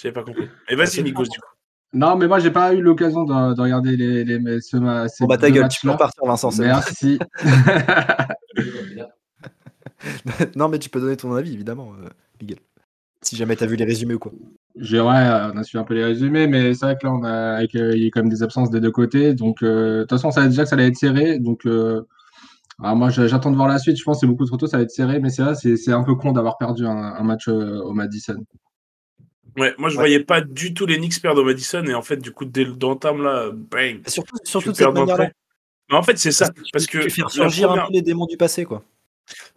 J'avais 0.00 0.12
pas 0.12 0.24
compris. 0.24 0.48
Et 0.68 0.74
vas-y, 0.74 1.02
Nikos, 1.02 1.24
du 1.24 1.38
coup. 1.38 1.46
Non, 1.94 2.16
mais 2.16 2.26
moi, 2.26 2.38
j'ai 2.38 2.50
pas 2.50 2.72
eu 2.72 2.80
l'occasion 2.80 3.24
de, 3.24 3.60
regarder 3.60 3.96
les, 3.96 4.24
les, 4.24 4.60
ce, 4.60 4.78
Bon, 4.78 5.26
bah 5.26 5.36
ta 5.36 5.50
gueule, 5.50 5.68
tu 5.68 5.86
peux 5.86 5.96
partir, 5.96 6.24
Vincent. 6.24 6.50
Merci. 6.58 7.18
non, 10.56 10.68
mais 10.68 10.78
tu 10.78 10.88
peux 10.90 11.00
donner 11.00 11.16
ton 11.16 11.34
avis, 11.34 11.52
évidemment, 11.52 11.92
euh, 12.00 12.08
Miguel. 12.40 12.58
Si 13.20 13.36
jamais 13.36 13.56
tu 13.56 13.64
as 13.64 13.66
vu 13.66 13.76
les 13.76 13.84
résumés 13.84 14.14
ou 14.14 14.18
quoi. 14.18 14.32
Ouais, 14.74 15.00
on 15.00 15.56
a 15.56 15.62
suivi 15.62 15.80
un 15.80 15.84
peu 15.84 15.94
les 15.94 16.04
résumés, 16.04 16.46
mais 16.46 16.74
c'est 16.74 16.86
vrai 16.86 16.96
que 17.00 17.06
là, 17.06 17.12
on 17.12 17.22
a, 17.24 17.62
il 17.62 18.02
y 18.02 18.06
a 18.06 18.10
quand 18.10 18.20
même 18.20 18.30
des 18.30 18.42
absences 18.42 18.70
des 18.70 18.80
deux 18.80 18.90
côtés. 18.90 19.34
Donc, 19.34 19.62
euh, 19.62 19.98
de 19.98 20.00
toute 20.02 20.10
façon, 20.10 20.30
ça 20.30 20.46
déjà 20.46 20.64
que 20.64 20.68
ça 20.68 20.74
allait 20.74 20.88
être 20.88 20.96
serré. 20.96 21.38
Donc, 21.38 21.66
euh, 21.66 22.02
moi, 22.78 23.10
j'attends 23.10 23.50
de 23.50 23.56
voir 23.56 23.68
la 23.68 23.78
suite. 23.78 23.96
Je 23.96 24.02
pense 24.02 24.16
que 24.16 24.20
c'est 24.20 24.26
beaucoup 24.26 24.46
trop 24.46 24.56
tôt, 24.56 24.66
ça 24.66 24.78
va 24.78 24.82
être 24.82 24.90
serré. 24.90 25.20
Mais 25.20 25.30
c'est 25.30 25.42
vrai, 25.42 25.54
c'est 25.54 25.92
un 25.92 26.02
peu 26.02 26.16
con 26.16 26.32
d'avoir 26.32 26.58
perdu 26.58 26.84
un, 26.84 26.90
un 26.90 27.22
match 27.22 27.46
au 27.48 27.92
Madison. 27.92 28.38
Ouais, 29.56 29.74
moi 29.78 29.90
je 29.90 29.96
voyais 29.96 30.20
pas 30.20 30.40
du 30.40 30.72
tout 30.72 30.86
les 30.86 30.96
Knicks 30.96 31.20
perdre 31.20 31.42
au 31.42 31.44
Madison 31.44 31.84
et 31.84 31.94
en 31.94 32.02
fait 32.02 32.16
du 32.16 32.32
coup 32.32 32.44
dès 32.44 32.64
l'entame 32.64 33.22
là, 33.22 33.50
bang. 33.52 34.00
Surtout, 34.06 34.36
surtout 34.44 34.72
de 34.72 34.76
cette 34.76 34.92
manière-là. 34.92 35.30
Mais 35.90 35.96
en 35.96 36.02
fait 36.02 36.18
c'est 36.18 36.32
ça 36.32 36.50
parce, 36.72 36.86
que 36.86 36.98
tu 36.98 37.10
fais 37.10 37.22
ressurgir 37.22 37.70
un 37.70 37.86
peu 37.86 37.92
les 37.92 38.02
démons 38.02 38.26
du 38.26 38.36
passé 38.36 38.64
quoi. 38.64 38.82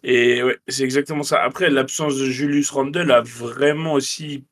Et 0.03 0.44
ouais, 0.44 0.57
c'est 0.68 0.83
exactement 0.83 1.24
ça. 1.24 1.42
Après 1.42 1.69
l'absence 1.69 2.18
de 2.18 2.25
Julius 2.25 2.69
Randle 2.71 3.12
a 3.12 3.21
vraiment 3.21 3.94
aussi 3.94 4.44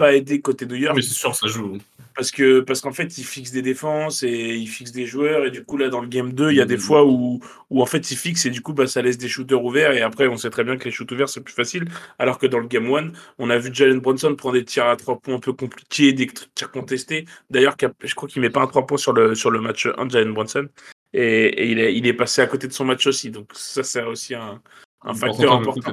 pas 0.00 0.14
aidé 0.14 0.40
côté 0.40 0.64
New 0.64 0.76
York. 0.76 0.96
Mais 0.96 1.02
c'est 1.02 1.12
sûr 1.12 1.34
ça 1.34 1.46
joue. 1.46 1.76
Parce 2.16 2.30
que 2.30 2.60
parce 2.60 2.80
qu'en 2.80 2.92
fait, 2.92 3.18
il 3.18 3.24
fixe 3.24 3.52
des 3.52 3.60
défenses 3.60 4.22
et 4.22 4.56
il 4.56 4.66
fixe 4.66 4.92
des 4.92 5.04
joueurs. 5.04 5.44
Et 5.44 5.50
du 5.50 5.62
coup, 5.62 5.76
là, 5.76 5.90
dans 5.90 6.00
le 6.00 6.08
game 6.08 6.32
2, 6.32 6.50
il 6.50 6.56
y 6.56 6.60
a 6.60 6.64
des 6.64 6.76
mmh. 6.76 6.80
fois 6.80 7.04
où, 7.04 7.40
où 7.68 7.82
en 7.82 7.86
fait, 7.86 8.10
il 8.10 8.16
fixe 8.16 8.46
et 8.46 8.50
du 8.50 8.62
coup, 8.62 8.72
bah, 8.72 8.86
ça 8.86 9.02
laisse 9.02 9.18
des 9.18 9.28
shooters 9.28 9.62
ouverts. 9.62 9.92
Et 9.92 10.00
après, 10.00 10.26
on 10.26 10.38
sait 10.38 10.48
très 10.48 10.64
bien 10.64 10.78
que 10.78 10.84
les 10.86 10.90
shoots 10.90 11.12
ouverts, 11.12 11.28
c'est 11.28 11.42
plus 11.42 11.52
facile. 11.52 11.84
Alors 12.18 12.38
que 12.38 12.46
dans 12.46 12.58
le 12.58 12.66
game 12.66 12.92
1, 12.92 13.12
on 13.38 13.50
a 13.50 13.58
vu 13.58 13.70
Jalen 13.72 14.00
Bronson 14.00 14.34
prendre 14.34 14.54
des 14.54 14.64
tirs 14.64 14.86
à 14.86 14.96
3 14.96 15.20
points 15.20 15.34
un 15.34 15.40
peu 15.40 15.52
compliqués, 15.52 16.14
des 16.14 16.28
tirs 16.54 16.70
contestés. 16.70 17.26
D'ailleurs, 17.50 17.76
je 18.02 18.14
crois 18.14 18.28
qu'il 18.28 18.40
met 18.40 18.50
pas 18.50 18.62
un 18.62 18.66
3 18.66 18.86
points 18.86 18.98
sur 18.98 19.12
le, 19.12 19.34
sur 19.34 19.50
le 19.50 19.60
match 19.60 19.86
1 19.86 20.06
de 20.06 20.10
Jalen 20.10 20.32
Bronson. 20.32 20.66
Et, 21.12 21.70
il, 21.70 21.78
est, 21.78 21.94
il 21.94 22.06
est 22.06 22.14
passé 22.14 22.40
à 22.40 22.46
côté 22.46 22.66
de 22.66 22.72
son 22.72 22.86
match 22.86 23.06
aussi. 23.06 23.30
Donc, 23.30 23.50
ça, 23.52 23.82
c'est 23.82 24.02
aussi 24.02 24.34
un, 24.34 24.62
un 25.02 25.14
facteur 25.14 25.52
important. 25.52 25.92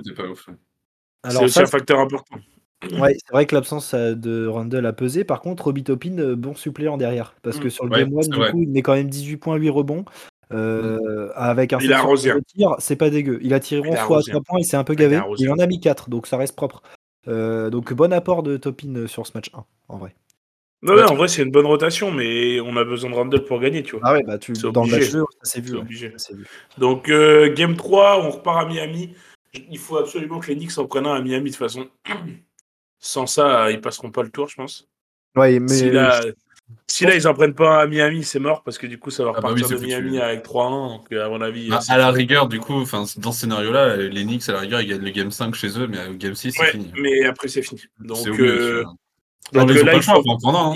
C'est 1.29 1.43
aussi 1.43 1.59
un 1.59 1.65
facteur 1.65 1.99
important. 1.99 2.37
Ouais, 2.83 3.15
c'est 3.15 3.31
vrai 3.31 3.45
que 3.45 3.55
l'absence 3.55 3.93
euh, 3.93 4.13
de 4.13 4.45
Randall 4.45 4.85
a 4.85 4.93
pesé. 4.93 5.23
Par 5.23 5.41
contre, 5.41 5.65
Robbie 5.65 5.83
Topin, 5.83 6.17
euh, 6.19 6.35
bon 6.35 6.53
suppléant 6.53 6.97
derrière. 6.97 7.33
Parce 7.41 7.57
que 7.57 7.67
mmh. 7.67 7.71
sur 7.71 7.85
le 7.85 7.97
game 7.97 8.15
1, 8.15 8.27
du 8.27 8.51
coup, 8.51 8.61
il 8.61 8.69
met 8.69 8.81
quand 8.81 8.93
même 8.93 9.09
18 9.09 9.37
points, 9.37 9.55
8 9.55 9.69
rebonds. 9.69 10.05
Euh, 10.53 11.29
avec 11.35 11.73
un 11.73 11.79
il 11.79 11.91
a 11.91 12.05
tir, 12.55 12.75
c'est 12.79 12.95
pas 12.95 13.09
dégueu. 13.09 13.39
Il 13.41 13.53
a 13.53 13.59
tiré 13.59 13.81
11 13.89 13.97
fois 13.97 14.19
à 14.19 14.21
3 14.21 14.41
points, 14.41 14.59
il 14.59 14.65
s'est 14.65 14.77
un 14.77 14.83
peu 14.83 14.93
gavé. 14.93 15.19
Il, 15.39 15.51
en 15.51 15.57
a 15.57 15.67
mis 15.67 15.79
4, 15.79 16.09
donc 16.09 16.27
ça 16.27 16.37
reste 16.37 16.55
propre. 16.55 16.81
donc 17.25 17.93
bon 17.93 18.13
apport 18.13 18.43
de 18.43 18.57
Topin 18.57 19.07
sur 19.07 19.27
ce 19.27 19.31
match 19.35 19.49
1, 19.53 19.65
en 19.89 19.97
vrai. 19.97 20.15
Non, 20.83 20.93
en 21.03 21.15
vrai, 21.15 21.27
c'est 21.27 21.41
une 21.41 21.51
bonne 21.51 21.65
rotation, 21.65 22.11
mais 22.11 22.61
on 22.61 22.77
a 22.77 22.83
besoin 22.83 23.09
de 23.09 23.15
Randall 23.15 23.43
pour 23.43 23.59
gagner, 23.59 23.81
tu 23.81 23.97
vois. 23.97 24.01
Ah 24.03 24.13
ouais, 24.13 24.23
bah 24.23 24.37
tu, 24.37 24.53
dans 24.53 24.85
le 24.85 24.91
match 24.91 25.11
2, 25.11 25.23
ça 25.41 25.51
s'est 25.51 25.59
vu, 25.59 25.81
vu. 25.89 26.47
Donc, 26.77 27.07
game 27.07 27.75
3, 27.75 28.23
on 28.23 28.29
repart 28.29 28.63
à 28.63 28.65
Miami. 28.69 29.15
Il 29.53 29.79
faut 29.79 29.97
absolument 29.97 30.39
que 30.39 30.47
les 30.47 30.55
Knicks 30.55 30.77
en 30.77 30.85
prennent 30.85 31.07
un 31.07 31.15
à 31.15 31.21
Miami 31.21 31.49
de 31.49 31.55
toute 31.55 31.57
façon. 31.57 31.87
Sans 32.99 33.27
ça, 33.27 33.71
ils 33.71 33.81
passeront 33.81 34.11
pas 34.11 34.23
le 34.23 34.29
tour, 34.29 34.47
je 34.47 34.55
pense. 34.55 34.87
Ouais, 35.35 35.59
mais. 35.59 35.91
Si 36.85 37.05
là, 37.05 37.15
ils 37.15 37.27
en 37.27 37.33
prennent 37.33 37.53
pas 37.53 37.79
un 37.79 37.83
à 37.83 37.87
Miami, 37.87 38.23
c'est 38.23 38.39
mort 38.39 38.61
parce 38.63 38.77
que 38.77 38.87
du 38.87 38.99
coup, 38.99 39.09
ça 39.09 39.23
va 39.23 39.31
repartir 39.31 39.67
ah 39.69 39.73
bah 39.73 39.79
de 39.79 39.85
Miami 39.85 40.19
avec 40.19 40.43
3-1. 40.43 40.97
Donc, 40.97 41.13
à 41.13 41.29
mon 41.29 41.41
avis. 41.41 41.69
Ah, 41.71 41.79
à 41.87 41.97
la 41.97 42.11
rigueur, 42.11 42.47
du 42.47 42.59
coup, 42.59 42.83
dans 42.83 43.05
ce 43.05 43.39
scénario-là, 43.39 43.95
les 43.95 44.23
Knicks, 44.23 44.49
à 44.49 44.53
la 44.53 44.59
rigueur, 44.59 44.81
ils 44.81 44.87
gagnent 44.87 45.03
le 45.03 45.11
game 45.11 45.31
5 45.31 45.55
chez 45.55 45.79
eux, 45.79 45.87
mais 45.87 46.07
au 46.07 46.13
game 46.13 46.35
6, 46.35 46.51
c'est 46.51 46.65
fini. 46.65 46.91
Mais 46.99 47.25
après, 47.25 47.47
c'est 47.47 47.61
fini. 47.61 47.81
Donc, 47.99 48.27
euh, 48.27 48.83
donc 49.53 49.69
là, 49.69 49.95
il, 49.95 50.03
faut, 50.03 50.11
hein. 50.45 50.75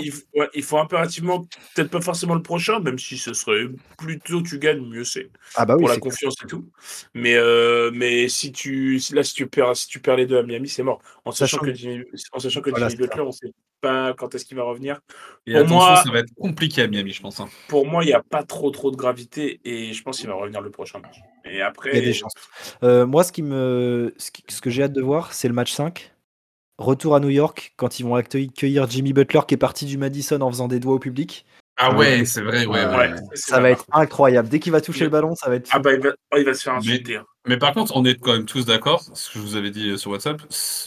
il, 0.54 0.62
faut, 0.62 0.78
impérativement, 0.78 1.40
peut-être 1.74 1.90
pas 1.90 2.00
forcément 2.00 2.34
le 2.34 2.42
prochain, 2.42 2.80
même 2.80 2.98
si 2.98 3.18
ce 3.18 3.34
serait 3.34 3.66
plutôt 3.98 4.40
tu 4.40 4.58
gagnes, 4.58 4.80
mieux 4.80 5.04
c'est. 5.04 5.30
Ah 5.56 5.66
bah 5.66 5.76
pour 5.76 5.88
la 5.88 5.98
confiance 5.98 6.34
et 6.42 6.46
tout. 6.46 6.66
Mais, 7.12 7.34
euh, 7.34 7.90
mais 7.92 8.28
si 8.28 8.50
tu, 8.50 8.98
là, 9.12 9.22
si 9.24 9.34
tu, 9.34 9.46
perds, 9.46 9.76
si 9.76 9.88
tu 9.88 10.00
perds 10.00 10.16
les 10.16 10.26
deux 10.26 10.38
à 10.38 10.42
Miami, 10.42 10.68
c'est 10.68 10.82
mort. 10.82 11.02
En 11.26 11.32
sachant, 11.32 11.58
que 11.58 11.74
Jimmy, 11.74 12.04
en 12.32 12.38
sachant 12.38 12.62
que 12.62 12.70
Jimmy 12.74 12.96
Butler, 12.96 13.22
on 13.22 13.32
sait 13.32 13.52
pas 13.82 14.14
quand 14.14 14.34
est-ce 14.34 14.46
qu'il 14.46 14.56
va 14.56 14.62
revenir. 14.62 15.00
Et 15.46 15.54
pour 15.54 15.68
moi, 15.68 16.02
ça 16.02 16.10
va 16.10 16.20
être 16.20 16.34
compliqué 16.34 16.80
à 16.80 16.86
Miami, 16.86 17.12
je 17.12 17.20
pense. 17.20 17.40
Hein. 17.40 17.50
Pour 17.68 17.86
moi, 17.86 18.04
il 18.04 18.06
n'y 18.06 18.14
a 18.14 18.22
pas 18.22 18.42
trop 18.42 18.70
trop 18.70 18.90
de 18.90 18.96
gravité 18.96 19.60
et 19.64 19.92
je 19.92 20.02
pense 20.02 20.18
qu'il 20.18 20.28
va 20.28 20.34
revenir 20.34 20.62
le 20.62 20.70
prochain 20.70 20.98
match. 21.00 21.16
Et 21.44 21.60
après, 21.60 21.90
il 21.90 21.96
y 21.96 21.98
a 21.98 22.04
des 22.04 22.14
chances. 22.14 22.32
Euh, 22.82 23.04
moi, 23.04 23.22
ce 23.22 23.32
qui 23.32 23.42
me, 23.42 24.14
ce 24.16 24.60
que 24.62 24.70
j'ai 24.70 24.84
hâte 24.84 24.94
de 24.94 25.02
voir, 25.02 25.34
c'est 25.34 25.48
le 25.48 25.54
match 25.54 25.72
5 25.72 26.11
Retour 26.78 27.14
à 27.14 27.20
New 27.20 27.28
York 27.28 27.74
quand 27.76 28.00
ils 28.00 28.04
vont 28.04 28.14
accueillir 28.14 28.90
Jimmy 28.90 29.12
Butler 29.12 29.40
qui 29.46 29.54
est 29.54 29.58
parti 29.58 29.86
du 29.86 29.98
Madison 29.98 30.40
en 30.40 30.50
faisant 30.50 30.68
des 30.68 30.80
doigts 30.80 30.94
au 30.94 30.98
public. 30.98 31.44
Ah 31.76 31.94
ouais, 31.96 32.24
c'est 32.24 32.42
vrai, 32.42 32.66
ouais, 32.66 32.84
ouais. 32.84 33.14
ça 33.34 33.60
va 33.60 33.70
être 33.70 33.86
incroyable. 33.92 34.48
Dès 34.48 34.60
qu'il 34.60 34.72
va 34.72 34.80
toucher 34.80 35.04
le 35.04 35.10
ballon, 35.10 35.34
ça 35.34 35.48
va 35.48 35.56
être. 35.56 35.68
Ah 35.72 35.78
bah, 35.78 35.92
il 35.94 36.00
va, 36.00 36.10
oh, 36.32 36.36
il 36.38 36.44
va 36.44 36.54
se 36.54 36.62
faire 36.62 36.74
insulter. 36.74 37.16
Hein. 37.16 37.24
Mais, 37.48 37.56
par 37.56 37.72
contre, 37.72 37.96
on 37.96 38.04
est 38.04 38.20
quand 38.20 38.32
même 38.32 38.44
tous 38.44 38.66
d'accord, 38.66 39.02
ce 39.14 39.30
que 39.30 39.38
je 39.38 39.44
vous 39.44 39.56
avais 39.56 39.70
dit 39.70 39.98
sur 39.98 40.10
WhatsApp, 40.10 40.40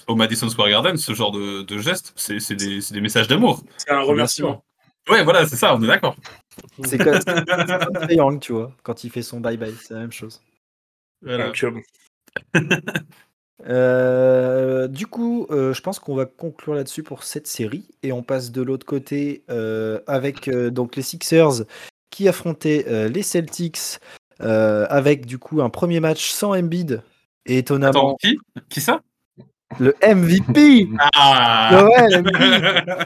au 0.07 0.15
Madison 0.15 0.47
Square 0.47 0.69
Garden, 0.69 0.95
ce 0.95 1.13
genre 1.13 1.31
de, 1.31 1.63
de 1.63 1.77
geste, 1.79 2.13
c'est 2.15 2.55
des, 2.55 2.79
des, 2.91 3.01
messages 3.01 3.27
d'amour. 3.27 3.61
C'est 3.77 3.91
un 3.91 4.01
remerciement. 4.01 4.63
Ouais, 5.09 5.23
voilà, 5.23 5.45
c'est 5.47 5.57
ça, 5.57 5.75
on 5.75 5.83
est 5.83 5.87
d'accord. 5.87 6.15
C'est 6.83 6.97
comme, 6.97 7.19
comme 8.17 8.39
tu 8.39 8.53
vois, 8.53 8.71
quand 8.83 9.03
il 9.03 9.09
fait 9.09 9.21
son 9.21 9.41
bye-bye, 9.41 9.75
c'est 9.81 9.93
la 9.93 10.01
même 10.01 10.11
chose. 10.11 10.41
Voilà. 11.21 11.51
Euh, 13.63 14.87
du 14.87 15.07
coup, 15.07 15.47
euh, 15.49 15.73
je 15.73 15.81
pense 15.81 15.99
qu'on 15.99 16.15
va 16.15 16.25
conclure 16.25 16.75
là-dessus 16.75 17.03
pour 17.03 17.23
cette 17.23 17.47
série. 17.47 17.85
Et 18.03 18.11
on 18.11 18.23
passe 18.23 18.51
de 18.51 18.61
l'autre 18.61 18.85
côté 18.85 19.43
euh, 19.49 19.99
avec 20.07 20.49
donc 20.49 20.95
les 20.95 21.01
Sixers 21.01 21.63
qui 22.09 22.27
affrontaient 22.27 23.09
les 23.09 23.23
Celtics 23.23 23.99
avec 24.39 25.25
du 25.25 25.37
coup 25.37 25.61
un 25.61 25.69
premier 25.69 25.99
match 25.99 26.29
sans 26.29 26.55
Embiid. 26.55 27.01
Et 27.45 27.59
étonnamment. 27.59 28.17
qui? 28.19 28.39
Qui 28.69 28.81
ça? 28.81 29.01
Le 29.79 29.93
MVP 30.01 30.87
ah. 31.15 31.85
Ouais, 31.85 32.23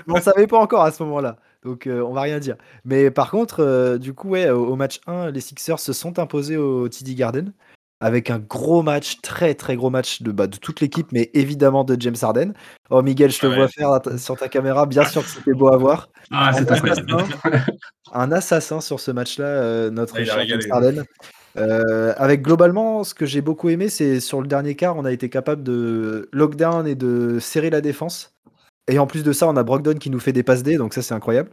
On 0.07 0.15
ne 0.15 0.21
savait 0.21 0.47
pas 0.47 0.59
encore 0.59 0.83
à 0.83 0.91
ce 0.91 1.03
moment-là. 1.03 1.37
Donc 1.63 1.89
on 1.91 2.13
va 2.13 2.21
rien 2.21 2.39
dire. 2.39 2.55
Mais 2.85 3.11
par 3.11 3.31
contre, 3.31 3.97
du 3.97 4.13
coup, 4.13 4.29
ouais, 4.29 4.49
au, 4.49 4.75
match 4.75 5.01
1, 5.07 5.31
les 5.31 5.41
Sixers 5.41 5.79
se 5.79 5.91
sont 5.91 6.19
imposés 6.19 6.57
au 6.57 6.87
TD 6.87 7.15
Garden 7.15 7.53
avec 7.99 8.29
un 8.29 8.39
gros 8.39 8.81
match, 8.81 9.19
très 9.21 9.53
très 9.55 9.75
gros 9.75 9.89
match 9.89 10.21
de, 10.21 10.31
bah, 10.31 10.47
de 10.47 10.57
toute 10.57 10.79
l'équipe, 10.81 11.07
mais 11.11 11.29
évidemment 11.33 11.83
de 11.83 11.97
James 11.99 12.15
Harden. 12.21 12.53
Oh 12.89 13.01
Miguel, 13.01 13.31
je 13.31 13.39
te 13.39 13.47
ah 13.47 13.55
vois 13.55 13.67
faire 13.67 13.99
sur 14.17 14.37
ta 14.37 14.47
caméra, 14.47 14.85
bien 14.85 15.05
sûr 15.05 15.23
que 15.23 15.29
c'était 15.29 15.53
beau 15.53 15.67
à 15.67 15.77
voir. 15.77 16.09
Ah, 16.31 16.51
un, 16.55 16.65
assassin, 16.65 17.17
un 18.13 18.31
assassin 18.31 18.81
sur 18.81 18.99
ce 18.99 19.11
match-là, 19.11 19.45
euh, 19.45 19.89
notre 19.89 20.23
cher 20.23 20.45
James 20.47 20.61
Harden. 20.69 21.03
Euh, 21.57 22.13
avec 22.17 22.41
globalement, 22.41 23.03
ce 23.03 23.13
que 23.13 23.25
j'ai 23.25 23.41
beaucoup 23.41 23.69
aimé, 23.69 23.89
c'est 23.89 24.19
sur 24.19 24.39
le 24.41 24.47
dernier 24.47 24.75
quart, 24.75 24.95
on 24.95 25.05
a 25.05 25.11
été 25.11 25.29
capable 25.29 25.63
de 25.63 26.29
lockdown 26.31 26.87
et 26.87 26.95
de 26.95 27.39
serrer 27.39 27.69
la 27.69 27.81
défense. 27.81 28.35
Et 28.87 28.97
en 28.97 29.07
plus 29.07 29.23
de 29.23 29.33
ça, 29.33 29.47
on 29.47 29.57
a 29.57 29.63
Brogdon 29.63 29.95
qui 29.95 30.09
nous 30.09 30.19
fait 30.19 30.33
des 30.33 30.43
passes 30.43 30.63
D, 30.63 30.77
donc 30.77 30.93
ça 30.93 31.01
c'est 31.01 31.13
incroyable. 31.13 31.51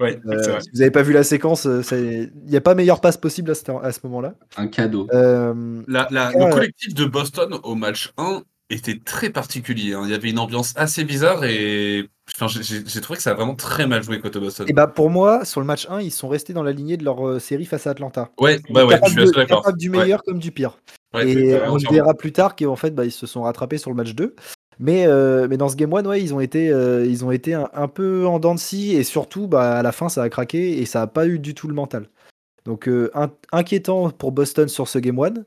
Ouais, 0.00 0.20
euh, 0.26 0.60
si 0.60 0.70
vous 0.72 0.78
n'avez 0.78 0.92
pas 0.92 1.02
vu 1.02 1.12
la 1.12 1.24
séquence, 1.24 1.66
euh, 1.66 1.82
il 1.92 2.30
n'y 2.50 2.56
a 2.56 2.60
pas 2.60 2.74
meilleure 2.74 3.00
passe 3.00 3.16
possible 3.16 3.50
à 3.50 3.54
ce, 3.54 3.64
à 3.82 3.90
ce 3.90 3.98
moment-là. 4.04 4.34
Un 4.56 4.68
cadeau. 4.68 5.08
Euh, 5.12 5.52
le 5.86 6.52
collectif 6.52 6.94
de 6.94 7.04
Boston 7.04 7.58
au 7.64 7.74
match 7.74 8.12
1 8.16 8.42
était 8.70 9.00
très 9.04 9.30
particulier. 9.30 9.94
Hein. 9.94 10.02
Il 10.04 10.10
y 10.10 10.14
avait 10.14 10.30
une 10.30 10.38
ambiance 10.38 10.72
assez 10.76 11.02
bizarre 11.02 11.44
et 11.44 12.08
enfin, 12.32 12.46
j'ai 12.46 13.00
trouvé 13.00 13.16
que 13.16 13.22
ça 13.22 13.32
a 13.32 13.34
vraiment 13.34 13.56
très 13.56 13.88
mal 13.88 14.04
joué 14.04 14.20
côté 14.20 14.38
Boston. 14.38 14.66
Et 14.68 14.72
bah 14.72 14.86
pour 14.86 15.10
moi, 15.10 15.44
sur 15.44 15.60
le 15.60 15.66
match 15.66 15.88
1, 15.90 16.00
ils 16.00 16.12
sont 16.12 16.28
restés 16.28 16.52
dans 16.52 16.62
la 16.62 16.72
lignée 16.72 16.96
de 16.96 17.04
leur 17.04 17.40
série 17.40 17.64
face 17.64 17.88
à 17.88 17.90
Atlanta. 17.90 18.30
Ouais, 18.38 18.60
bah 18.70 18.86
ouais, 18.86 19.00
je 19.04 19.10
suis 19.10 19.22
assez 19.22 19.32
d'accord. 19.32 19.72
du 19.72 19.90
meilleur 19.90 20.22
comme 20.22 20.38
du 20.38 20.52
pire. 20.52 20.78
et 21.20 21.58
on 21.66 21.76
verra 21.76 22.14
plus 22.14 22.30
tard 22.30 22.54
qu'en 22.54 22.76
fait, 22.76 22.94
bah, 22.94 23.04
ils 23.04 23.10
se 23.10 23.26
sont 23.26 23.42
rattrapés 23.42 23.78
sur 23.78 23.90
le 23.90 23.96
match 23.96 24.14
2. 24.14 24.36
Mais, 24.80 25.06
euh, 25.06 25.48
mais 25.48 25.56
dans 25.56 25.68
ce 25.68 25.76
Game 25.76 25.92
1, 25.92 26.04
ouais, 26.04 26.22
ils 26.22 26.34
ont 26.34 26.40
été, 26.40 26.70
euh, 26.70 27.04
ils 27.04 27.24
ont 27.24 27.32
été 27.32 27.54
un, 27.54 27.88
peu 27.88 28.26
en 28.26 28.38
dents 28.38 28.54
de 28.54 28.60
scie 28.60 28.94
et 28.94 29.02
surtout, 29.02 29.48
bah, 29.48 29.78
à 29.78 29.82
la 29.82 29.92
fin, 29.92 30.08
ça 30.08 30.22
a 30.22 30.28
craqué 30.28 30.78
et 30.78 30.86
ça 30.86 31.00
n'a 31.00 31.06
pas 31.08 31.26
eu 31.26 31.38
du 31.38 31.54
tout 31.54 31.66
le 31.66 31.74
mental. 31.74 32.08
Donc, 32.64 32.88
euh, 32.88 33.10
inquiétant 33.50 34.10
pour 34.10 34.30
Boston 34.30 34.68
sur 34.68 34.86
ce 34.86 34.98
Game 34.98 35.18
1. 35.18 35.44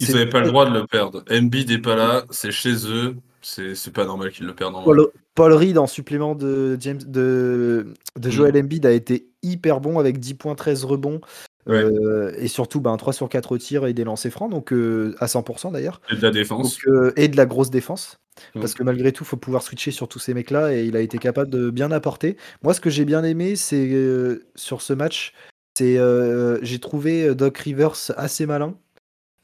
Ils 0.00 0.12
n'avaient 0.12 0.28
pas 0.28 0.40
le 0.40 0.48
droit 0.48 0.68
de 0.68 0.74
le 0.74 0.86
perdre. 0.86 1.22
Embiid 1.30 1.70
n'est 1.70 1.78
pas 1.78 1.94
là, 1.94 2.24
c'est 2.30 2.50
chez 2.50 2.74
eux. 2.88 3.16
C'est 3.40 3.92
pas 3.92 4.04
normal 4.04 4.30
qu'ils 4.30 4.46
le 4.46 4.54
perdent. 4.54 4.82
Paul, 4.84 5.08
Paul, 5.34 5.52
Reed 5.52 5.78
en 5.78 5.86
supplément 5.86 6.34
de, 6.34 6.76
James, 6.80 7.02
de, 7.04 7.92
de 8.18 8.28
mm. 8.28 8.32
Joel 8.32 8.56
Embiid 8.56 8.86
a 8.86 8.92
été 8.92 9.28
hyper 9.42 9.80
bon 9.80 9.98
avec 9.98 10.18
10 10.18 10.34
points, 10.34 10.54
13 10.54 10.84
rebonds. 10.84 11.20
Et 11.68 12.48
surtout 12.48 12.82
un 12.86 12.96
3 12.96 13.12
sur 13.12 13.28
4 13.28 13.58
tirs 13.58 13.86
et 13.86 13.92
des 13.92 14.04
lancers 14.04 14.32
francs, 14.32 14.50
donc 14.50 14.72
à 14.72 15.26
100% 15.26 15.72
d'ailleurs. 15.72 16.00
Et 16.10 16.16
de 16.16 16.22
la 16.22 16.30
défense. 16.30 16.78
et 17.16 17.28
de 17.28 17.36
la 17.36 17.46
grosse 17.46 17.70
défense. 17.70 18.18
Parce 18.54 18.74
que 18.74 18.82
malgré 18.82 19.12
tout, 19.12 19.24
il 19.24 19.26
faut 19.26 19.36
pouvoir 19.36 19.62
switcher 19.62 19.90
sur 19.90 20.08
tous 20.08 20.18
ces 20.18 20.34
mecs-là 20.34 20.74
et 20.74 20.84
il 20.84 20.96
a 20.96 21.00
été 21.00 21.18
capable 21.18 21.50
de 21.50 21.70
bien 21.70 21.90
apporter. 21.90 22.36
Moi, 22.62 22.74
ce 22.74 22.80
que 22.80 22.90
j'ai 22.90 23.04
bien 23.04 23.24
aimé, 23.24 23.56
c'est 23.56 23.90
euh, 23.92 24.46
sur 24.54 24.82
ce 24.82 24.92
match, 24.92 25.34
c'est 25.76 25.98
euh, 25.98 26.58
j'ai 26.62 26.78
trouvé 26.78 27.28
euh, 27.28 27.34
Doc 27.34 27.58
Rivers 27.58 28.10
assez 28.16 28.46
malin. 28.46 28.74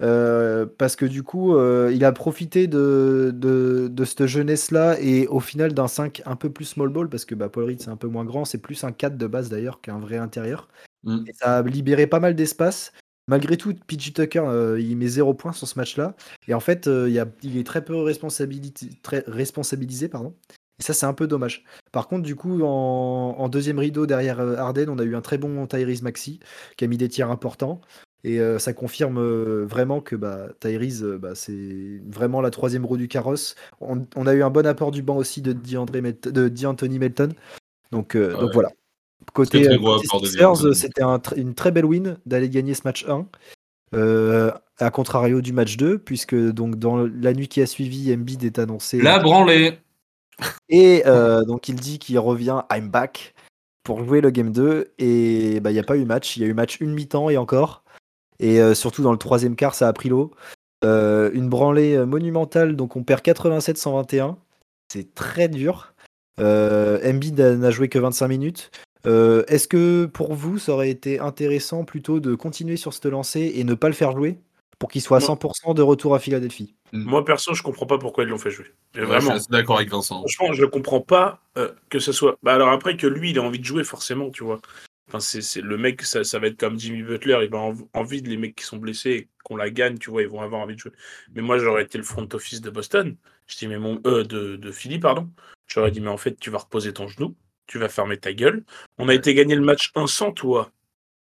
parce 0.00 0.96
que 0.96 1.04
du 1.04 1.22
coup, 1.22 1.58
il 1.90 2.04
a 2.04 2.12
profité 2.12 2.66
de, 2.66 3.30
de, 3.34 4.04
cette 4.04 4.26
jeunesse-là 4.26 4.96
et 5.00 5.26
au 5.26 5.40
final 5.40 5.74
d'un 5.74 5.88
5 5.88 6.22
un 6.24 6.36
peu 6.36 6.50
plus 6.50 6.64
small 6.64 6.88
ball, 6.88 7.08
parce 7.08 7.24
que 7.24 7.34
bah, 7.34 7.48
Paul 7.48 7.64
Reed 7.64 7.82
c'est 7.82 7.90
un 7.90 7.96
peu 7.96 8.08
moins 8.08 8.24
grand, 8.24 8.44
c'est 8.44 8.58
plus 8.58 8.84
un 8.84 8.92
4 8.92 9.16
de 9.16 9.26
base 9.26 9.48
d'ailleurs 9.48 9.80
qu'un 9.80 9.98
vrai 9.98 10.16
intérieur. 10.16 10.68
Et 11.06 11.32
ça 11.32 11.58
a 11.58 11.62
libéré 11.62 12.06
pas 12.06 12.20
mal 12.20 12.34
d'espace. 12.34 12.92
Malgré 13.28 13.58
tout, 13.58 13.74
PG 13.86 14.12
Tucker, 14.14 14.42
euh, 14.46 14.80
il 14.80 14.96
met 14.96 15.06
zéro 15.06 15.34
point 15.34 15.52
sur 15.52 15.68
ce 15.68 15.78
match-là. 15.78 16.16
Et 16.48 16.54
en 16.54 16.60
fait, 16.60 16.88
euh, 16.88 17.08
il, 17.42 17.58
est 17.58 17.66
très 17.66 17.84
peu 17.84 17.94
très 19.02 19.22
responsabilisé. 19.26 20.08
Pardon. 20.08 20.34
Et 20.80 20.82
ça, 20.82 20.94
c'est 20.94 21.04
un 21.04 21.12
peu 21.12 21.26
dommage. 21.26 21.64
Par 21.92 22.08
contre, 22.08 22.22
du 22.22 22.34
coup, 22.34 22.62
en, 22.62 23.48
deuxième 23.50 23.78
rideau 23.78 24.06
derrière 24.06 24.40
euh, 24.40 24.56
Arden, 24.56 24.88
on 24.88 24.98
a 24.98 25.04
eu 25.04 25.14
un 25.14 25.20
très 25.20 25.36
bon 25.36 25.66
Tyrese 25.66 26.02
Maxi 26.02 26.40
qui 26.78 26.84
a 26.84 26.88
mis 26.88 26.96
des 26.96 27.10
tirs 27.10 27.30
importants. 27.30 27.82
Et 28.24 28.40
ça 28.58 28.72
confirme 28.72 29.20
vraiment 29.62 30.00
que 30.00 30.16
bah, 30.16 30.48
Tyrese, 30.58 31.04
bah, 31.20 31.36
c'est 31.36 32.02
vraiment 32.04 32.40
la 32.40 32.50
troisième 32.50 32.84
roue 32.84 32.96
du 32.96 33.06
carrosse. 33.06 33.54
On, 33.80 34.26
a 34.26 34.34
eu 34.34 34.42
un 34.42 34.50
bon 34.50 34.66
apport 34.66 34.90
du 34.90 35.02
banc 35.02 35.16
aussi 35.16 35.40
de 35.40 35.52
D'Anthony 35.52 36.98
Melton. 36.98 37.28
Donc, 37.92 38.16
donc 38.16 38.52
voilà. 38.52 38.70
Côté, 39.32 39.68
euh, 39.68 40.72
c'était 40.72 41.02
une 41.36 41.54
très 41.54 41.70
belle 41.70 41.84
win 41.84 42.18
d'aller 42.26 42.48
gagner 42.48 42.74
ce 42.74 42.82
match 42.84 43.04
1. 43.06 43.26
Euh, 43.94 44.50
à 44.78 44.90
contrario 44.90 45.40
du 45.40 45.52
match 45.52 45.76
2, 45.76 45.98
puisque 45.98 46.34
donc 46.34 46.76
dans 46.76 46.96
la 46.96 47.32
nuit 47.32 47.48
qui 47.48 47.60
a 47.60 47.66
suivi, 47.66 48.12
Embiid 48.12 48.44
est 48.44 48.58
annoncé. 48.58 49.00
La 49.00 49.18
branlée 49.18 49.78
Et 50.68 51.02
euh, 51.06 51.44
donc 51.44 51.68
il 51.68 51.76
dit 51.76 51.98
qu'il 51.98 52.18
revient, 52.18 52.62
I'm 52.70 52.88
back, 52.88 53.34
pour 53.82 54.04
jouer 54.04 54.20
le 54.20 54.30
game 54.30 54.52
2. 54.52 54.92
Et 54.98 55.60
bah, 55.60 55.70
il 55.70 55.74
n'y 55.74 55.80
a 55.80 55.84
pas 55.84 55.96
eu 55.96 56.04
match. 56.04 56.36
Il 56.36 56.42
y 56.42 56.46
a 56.46 56.48
eu 56.48 56.54
match 56.54 56.80
une 56.80 56.94
mi-temps 56.94 57.30
et 57.30 57.36
encore. 57.36 57.82
Et 58.40 58.60
surtout 58.74 59.02
dans 59.02 59.12
le 59.12 59.18
troisième 59.18 59.56
quart, 59.56 59.74
ça 59.74 59.88
a 59.88 59.92
pris 59.92 60.08
l'eau. 60.08 60.32
une 60.84 61.48
branlée 61.48 61.98
monumentale, 62.06 62.76
donc 62.76 62.94
on 62.94 63.02
perd 63.02 63.22
87-121. 63.22 64.36
C'est 64.92 65.14
très 65.14 65.48
dur. 65.48 65.92
Embiid 66.38 67.40
n'a 67.40 67.70
joué 67.70 67.88
que 67.88 67.98
25 67.98 68.28
minutes. 68.28 68.70
Euh, 69.06 69.44
est-ce 69.48 69.68
que 69.68 70.06
pour 70.06 70.34
vous, 70.34 70.58
ça 70.58 70.72
aurait 70.72 70.90
été 70.90 71.18
intéressant 71.18 71.84
plutôt 71.84 72.20
de 72.20 72.34
continuer 72.34 72.76
sur 72.76 72.92
cette 72.92 73.06
lancée 73.06 73.52
et 73.54 73.64
ne 73.64 73.74
pas 73.74 73.88
le 73.88 73.94
faire 73.94 74.12
jouer 74.12 74.38
pour 74.78 74.90
qu'il 74.90 75.02
soit 75.02 75.18
à 75.18 75.20
100% 75.20 75.74
de 75.74 75.82
retour 75.82 76.14
à 76.14 76.18
Philadelphie? 76.18 76.74
Mm. 76.92 77.04
Moi, 77.04 77.24
perso, 77.24 77.54
je 77.54 77.62
comprends 77.62 77.86
pas 77.86 77.98
pourquoi 77.98 78.24
ils 78.24 78.30
l'ont 78.30 78.38
fait 78.38 78.50
jouer. 78.50 78.66
vraiment. 78.94 79.34
Je 79.34 79.40
suis 79.40 79.50
d'accord 79.50 79.76
avec 79.76 79.90
Vincent. 79.90 80.18
Franchement, 80.18 80.52
je 80.52 80.62
ne 80.62 80.66
comprends 80.66 81.00
pas 81.00 81.40
euh, 81.56 81.72
que 81.90 81.98
ce 81.98 82.12
soit. 82.12 82.38
Bah, 82.42 82.54
alors 82.54 82.70
après, 82.70 82.96
que 82.96 83.06
lui, 83.06 83.30
il 83.30 83.38
a 83.38 83.42
envie 83.42 83.58
de 83.58 83.64
jouer, 83.64 83.84
forcément, 83.84 84.30
tu 84.30 84.44
vois. 84.44 84.60
Enfin, 85.08 85.20
c'est 85.20 85.62
le 85.62 85.78
mec, 85.78 86.02
ça, 86.02 86.22
ça, 86.22 86.38
va 86.38 86.48
être 86.48 86.58
comme 86.58 86.78
Jimmy 86.78 87.02
Butler, 87.02 87.38
il 87.42 87.48
va 87.48 87.72
envie 87.94 88.20
de 88.20 88.28
les 88.28 88.36
mecs 88.36 88.56
qui 88.56 88.64
sont 88.64 88.76
blessés, 88.76 89.28
qu'on 89.42 89.56
la 89.56 89.70
gagne, 89.70 89.96
tu 89.96 90.10
vois, 90.10 90.20
ils 90.20 90.28
vont 90.28 90.42
avoir 90.42 90.60
envie 90.60 90.74
de 90.74 90.80
jouer. 90.80 90.92
Mais 91.34 91.40
moi, 91.40 91.56
j'aurais 91.56 91.84
été 91.84 91.96
le 91.96 92.04
front 92.04 92.28
office 92.34 92.60
de 92.60 92.68
Boston. 92.68 93.16
Je 93.46 93.56
dis, 93.56 93.68
mais 93.68 93.78
mon. 93.78 94.00
Euh, 94.06 94.22
de, 94.24 94.56
de 94.56 94.70
Philly, 94.70 94.98
pardon. 94.98 95.30
J'aurais 95.66 95.90
dit, 95.90 96.00
mais 96.00 96.08
en 96.08 96.18
fait, 96.18 96.38
tu 96.38 96.50
vas 96.50 96.58
reposer 96.58 96.92
ton 96.92 97.08
genou 97.08 97.34
tu 97.68 97.78
vas 97.78 97.88
fermer 97.88 98.16
ta 98.16 98.32
gueule. 98.32 98.64
On 98.98 99.08
a 99.08 99.14
été 99.14 99.34
gagné 99.34 99.54
le 99.54 99.62
match 99.62 99.92
1 99.94 100.08
sans 100.08 100.32
toi 100.32 100.72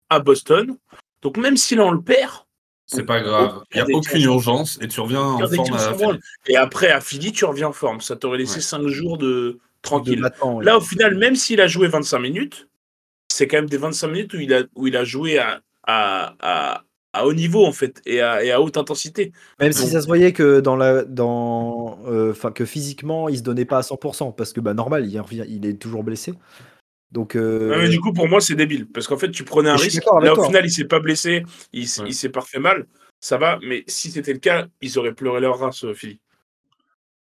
à 0.08 0.20
Boston. 0.20 0.76
Donc 1.22 1.36
même 1.36 1.56
si 1.56 1.74
là 1.74 1.84
on 1.84 1.90
le 1.90 2.02
perd, 2.02 2.44
c'est 2.86 3.02
pas 3.02 3.20
grave. 3.20 3.64
Il 3.74 3.82
n'y 3.82 3.92
a 3.92 3.96
aucune 3.96 4.22
urgence 4.22 4.78
et 4.80 4.86
tu 4.86 5.00
reviens 5.00 5.20
en 5.20 5.48
forme 5.48 5.74
à 5.74 6.18
Et 6.46 6.56
après 6.56 6.92
à 6.92 7.00
Philly, 7.00 7.32
tu 7.32 7.44
reviens 7.44 7.68
en 7.68 7.72
forme. 7.72 8.00
Ça 8.00 8.14
t'aurait 8.14 8.38
laissé 8.38 8.60
5 8.60 8.86
jours 8.86 9.18
de 9.18 9.58
tranquille. 9.82 10.24
Là 10.62 10.76
au 10.76 10.80
final, 10.80 11.16
même 11.16 11.34
s'il 11.34 11.60
a 11.60 11.66
joué 11.66 11.88
25 11.88 12.20
minutes, 12.20 12.68
c'est 13.28 13.48
quand 13.48 13.56
même 13.56 13.68
des 13.68 13.76
25 13.76 14.06
minutes 14.06 14.34
où 14.34 14.38
il 14.38 14.54
a, 14.54 14.62
où 14.76 14.86
il 14.86 14.96
a 14.96 15.02
joué 15.02 15.38
à, 15.38 15.60
à, 15.82 16.36
à 16.40 16.84
haut 17.24 17.32
niveau 17.32 17.64
en 17.64 17.72
fait 17.72 18.02
et 18.04 18.20
à, 18.20 18.44
et 18.44 18.50
à 18.50 18.60
haute 18.60 18.76
intensité. 18.76 19.32
Même 19.60 19.72
si 19.72 19.86
ça 19.86 20.00
se 20.00 20.06
voyait 20.06 20.32
que 20.32 20.60
dans 20.60 20.76
la 20.76 21.04
dans 21.04 21.98
euh, 22.06 22.32
enfin 22.32 22.50
que 22.50 22.64
physiquement 22.64 23.28
il 23.28 23.38
se 23.38 23.42
donnait 23.42 23.64
pas 23.64 23.78
à 23.78 23.82
100% 23.82 24.34
parce 24.34 24.52
que 24.52 24.60
bah 24.60 24.74
normal 24.74 25.06
il 25.06 25.18
revient 25.20 25.44
il 25.48 25.66
est 25.66 25.74
toujours 25.74 26.04
blessé. 26.04 26.34
Donc 27.12 27.36
euh... 27.36 27.76
mais 27.78 27.88
du 27.88 28.00
coup 28.00 28.12
pour 28.12 28.28
moi 28.28 28.40
c'est 28.40 28.56
débile 28.56 28.86
parce 28.86 29.06
qu'en 29.06 29.16
fait 29.16 29.30
tu 29.30 29.44
prenais 29.44 29.70
un 29.70 29.76
risque 29.76 30.04
là 30.20 30.34
au 30.34 30.44
final 30.44 30.64
il 30.66 30.70
s'est 30.70 30.84
pas 30.84 31.00
blessé, 31.00 31.44
il, 31.72 31.86
s'est 31.88 32.28
pas 32.28 32.42
fait 32.42 32.58
mal, 32.58 32.86
ça 33.20 33.38
va 33.38 33.58
mais 33.62 33.84
si 33.86 34.10
c'était 34.10 34.32
le 34.32 34.40
cas, 34.40 34.66
ils 34.82 34.98
auraient 34.98 35.14
pleuré 35.14 35.40
leur 35.40 35.58
race 35.58 35.84
euh, 35.84 35.94
Philly. 35.94 36.20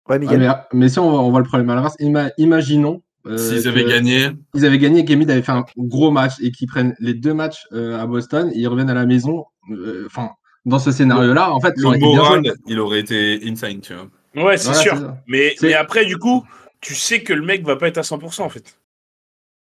Ouais, 0.09 0.19
mais, 0.19 0.47
ah, 0.47 0.69
mais, 0.73 0.89
si 0.89 0.99
on, 0.99 1.09
on 1.09 1.31
voit 1.31 1.39
le 1.39 1.47
problème 1.47 1.71
à 1.71 1.77
la 1.77 1.83
race, 1.83 1.97
imaginons 2.37 3.01
euh, 3.27 3.37
S'ils 3.37 3.69
avaient 3.69 3.85
gagné. 3.85 4.31
Ils 4.55 4.65
avaient 4.65 4.79
gagné, 4.79 5.05
Gamid 5.05 5.31
avait 5.31 5.43
fait 5.43 5.53
un 5.53 5.65
gros 5.77 6.11
match 6.11 6.35
et 6.41 6.51
qu'ils 6.51 6.69
prennent 6.69 6.95
les 7.01 7.15
deux 7.15 7.35
matchs 7.35 7.67
à 7.73 8.07
Boston, 8.07 8.51
ils 8.55 8.67
reviennent 8.67 8.91
à 8.91 8.95
la 8.95 9.07
maison 9.07 9.47
euh, 9.71 10.05
enfin, 10.07 10.31
dans 10.65 10.79
ce 10.79 10.93
scénario-là, 10.93 11.53
en 11.53 11.61
fait, 11.61 11.75
le 11.77 11.99
moral, 11.99 12.43
il 12.67 12.79
aurait 12.79 13.01
été 13.01 13.41
insane, 13.45 13.81
tu 13.81 13.95
vois. 13.95 14.45
Ouais, 14.45 14.57
c'est 14.57 14.75
sûr. 14.75 15.15
Mais, 15.27 15.55
mais 15.63 15.75
après, 15.75 16.05
du 16.05 16.17
coup, 16.17 16.45
tu 16.81 16.95
sais 16.95 17.23
que 17.23 17.33
le 17.33 17.45
mec 17.45 17.65
va 17.65 17.77
pas 17.77 17.89
être 17.89 17.99
à 17.99 18.03
100% 18.03 18.43
en 18.43 18.49
fait. 18.49 18.79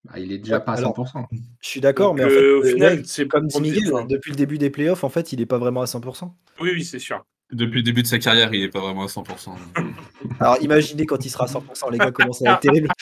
Bah, 0.06 0.14
il 0.18 0.32
est 0.32 0.38
déjà 0.38 0.62
pas 0.62 0.74
à 0.74 0.82
100%. 0.82 1.26
je 1.60 1.68
suis 1.68 1.82
d'accord, 1.82 2.16
mais 2.16 2.24
en 2.24 2.30
fait, 2.30 2.52
au 2.52 2.64
final, 2.64 3.06
c'est 3.06 3.28
comme 3.28 3.48
Miguel, 3.60 3.92
depuis 4.08 4.32
le 4.32 4.38
début 4.38 4.58
des 4.58 4.70
playoffs, 4.70 5.04
en 5.04 5.10
fait, 5.10 5.34
il 5.34 5.42
est 5.42 5.46
pas 5.46 5.58
vraiment 5.58 5.82
à 5.82 5.86
100%. 5.86 6.32
Oui, 6.62 6.72
oui, 6.74 6.84
c'est 6.84 7.00
sûr. 7.00 7.26
Depuis 7.52 7.78
le 7.78 7.84
début 7.84 8.04
de 8.04 8.08
sa 8.08 8.20
carrière, 8.20 8.54
il 8.54 8.64
est 8.64 8.70
pas 8.70 8.80
vraiment 8.80 9.04
à 9.04 9.08
100%. 9.08 9.50
Alors 10.40 10.58
imaginez 10.62 11.08
quand 11.08 11.26
il 11.26 11.30
sera 11.30 11.46
à 11.46 11.48
100%, 11.48 11.92
les 11.92 11.98
gars, 11.98 12.12
comment 12.12 12.32
ça 12.32 12.46
va 12.46 12.52
être 12.54 12.62
terrible. 12.62 12.90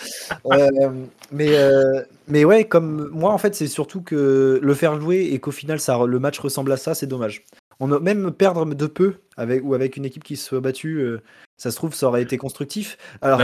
Euh, 0.52 0.90
mais, 1.32 1.58
euh, 1.58 2.02
mais 2.28 2.46
ouais, 2.46 2.66
comme 2.66 3.10
moi, 3.10 3.34
en 3.34 3.38
fait, 3.38 3.56
c'est 3.56 3.68
surtout 3.68 4.02
que 4.02 4.60
le 4.62 4.74
faire 4.74 5.00
jouer 5.00 5.30
et 5.32 5.40
qu'au 5.40 5.52
final, 5.52 5.80
ça, 5.80 6.00
le 6.06 6.20
match 6.20 6.40
ressemble 6.40 6.72
à 6.72 6.78
ça, 6.78 6.96
c'est 6.96 7.08
dommage. 7.08 7.44
On 7.80 7.92
a 7.92 8.00
même 8.00 8.32
perdre 8.32 8.66
de 8.66 8.88
peu 8.88 9.16
avec, 9.36 9.64
ou 9.64 9.74
avec 9.74 9.98
une 9.98 10.06
équipe 10.06 10.24
qui 10.24 10.36
se 10.36 10.46
soit 10.46 10.60
battue, 10.60 10.98
euh, 10.98 11.22
ça 11.58 11.70
se 11.70 11.76
trouve, 11.76 11.94
ça 11.94 12.08
aurait 12.08 12.24
été 12.24 12.38
constructif. 12.38 12.98
Alors, 13.22 13.40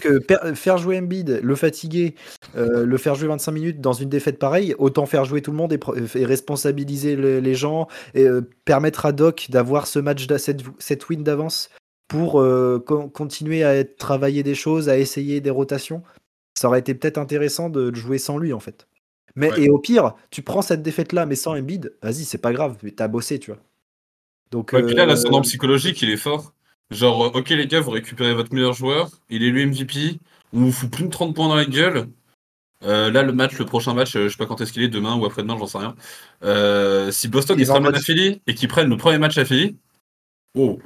que 0.00 0.20
faire 0.54 0.78
jouer 0.78 0.98
Embiid, 0.98 1.40
le 1.42 1.54
fatiguer, 1.54 2.14
le 2.54 2.96
faire 2.96 3.14
jouer 3.14 3.28
25 3.28 3.52
minutes 3.52 3.80
dans 3.80 3.92
une 3.92 4.08
défaite 4.08 4.38
pareille, 4.38 4.74
autant 4.78 5.06
faire 5.06 5.24
jouer 5.24 5.42
tout 5.42 5.50
le 5.50 5.56
monde 5.56 5.72
et, 5.72 6.24
responsabiliser 6.24 7.16
les, 7.16 7.54
gens 7.54 7.88
et 8.14 8.26
permettre 8.64 9.06
à 9.06 9.12
Doc 9.12 9.46
d'avoir 9.50 9.86
ce 9.86 9.98
match, 9.98 10.26
cette, 10.38 10.62
cette 10.78 11.08
win 11.08 11.22
d'avance 11.22 11.70
pour 12.08 12.40
euh, 12.40 12.82
continuer 13.12 13.62
à 13.62 13.84
travailler 13.84 14.42
des 14.42 14.54
choses, 14.54 14.88
à 14.88 14.98
essayer 14.98 15.40
des 15.40 15.50
rotations. 15.50 16.02
Ça 16.54 16.66
aurait 16.68 16.80
été 16.80 16.94
peut-être 16.94 17.18
intéressant 17.18 17.68
de 17.68 17.94
jouer 17.94 18.18
sans 18.18 18.38
lui 18.38 18.52
en 18.52 18.60
fait. 18.60 18.88
Mais 19.38 19.50
et 19.56 19.70
au 19.70 19.78
pire, 19.78 20.14
tu 20.30 20.42
prends 20.42 20.62
cette 20.62 20.82
défaite 20.82 21.12
là, 21.12 21.24
mais 21.24 21.36
sans 21.36 21.56
Embiid, 21.56 21.96
vas-y, 22.02 22.24
c'est 22.24 22.38
pas 22.38 22.52
grave, 22.52 22.76
t'as 22.96 23.06
bossé, 23.06 23.38
tu 23.38 23.52
vois. 23.52 23.60
Donc. 24.50 24.72
Ouais, 24.72 24.82
puis 24.82 24.96
là, 24.96 25.06
l'ascendant 25.06 25.38
euh, 25.38 25.42
psychologique, 25.42 26.02
il 26.02 26.10
est 26.10 26.16
fort. 26.16 26.52
Genre, 26.90 27.26
euh, 27.26 27.38
ok 27.38 27.50
les 27.50 27.68
gars, 27.68 27.80
vous 27.80 27.92
récupérez 27.92 28.34
votre 28.34 28.52
meilleur 28.52 28.72
joueur, 28.72 29.10
il 29.30 29.44
est 29.44 29.50
le 29.50 29.64
MVP, 29.66 30.18
on 30.52 30.60
vous 30.60 30.72
fout 30.72 30.90
plus 30.90 31.04
de 31.04 31.10
30 31.10 31.36
points 31.36 31.48
dans 31.48 31.54
la 31.54 31.66
gueule. 31.66 32.08
là, 32.82 33.22
le 33.22 33.32
match, 33.32 33.56
le 33.58 33.64
prochain 33.64 33.94
match, 33.94 34.14
je 34.14 34.28
sais 34.28 34.36
pas 34.36 34.46
quand 34.46 34.60
est-ce 34.60 34.72
qu'il 34.72 34.82
est, 34.82 34.88
demain 34.88 35.14
ou 35.16 35.24
après-demain, 35.24 35.56
j'en 35.56 35.66
sais 35.66 35.78
rien. 35.78 37.12
si 37.12 37.28
Boston 37.28 37.56
ils 37.60 37.66
se 37.66 37.72
ramènent 37.72 37.94
à 37.94 38.00
Philly 38.00 38.42
et 38.48 38.54
qu'ils 38.54 38.68
prennent 38.68 38.90
le 38.90 38.96
premier 38.96 39.18
match 39.18 39.38
à 39.38 39.44
Philly, 39.44 39.76
oh, 40.56 40.80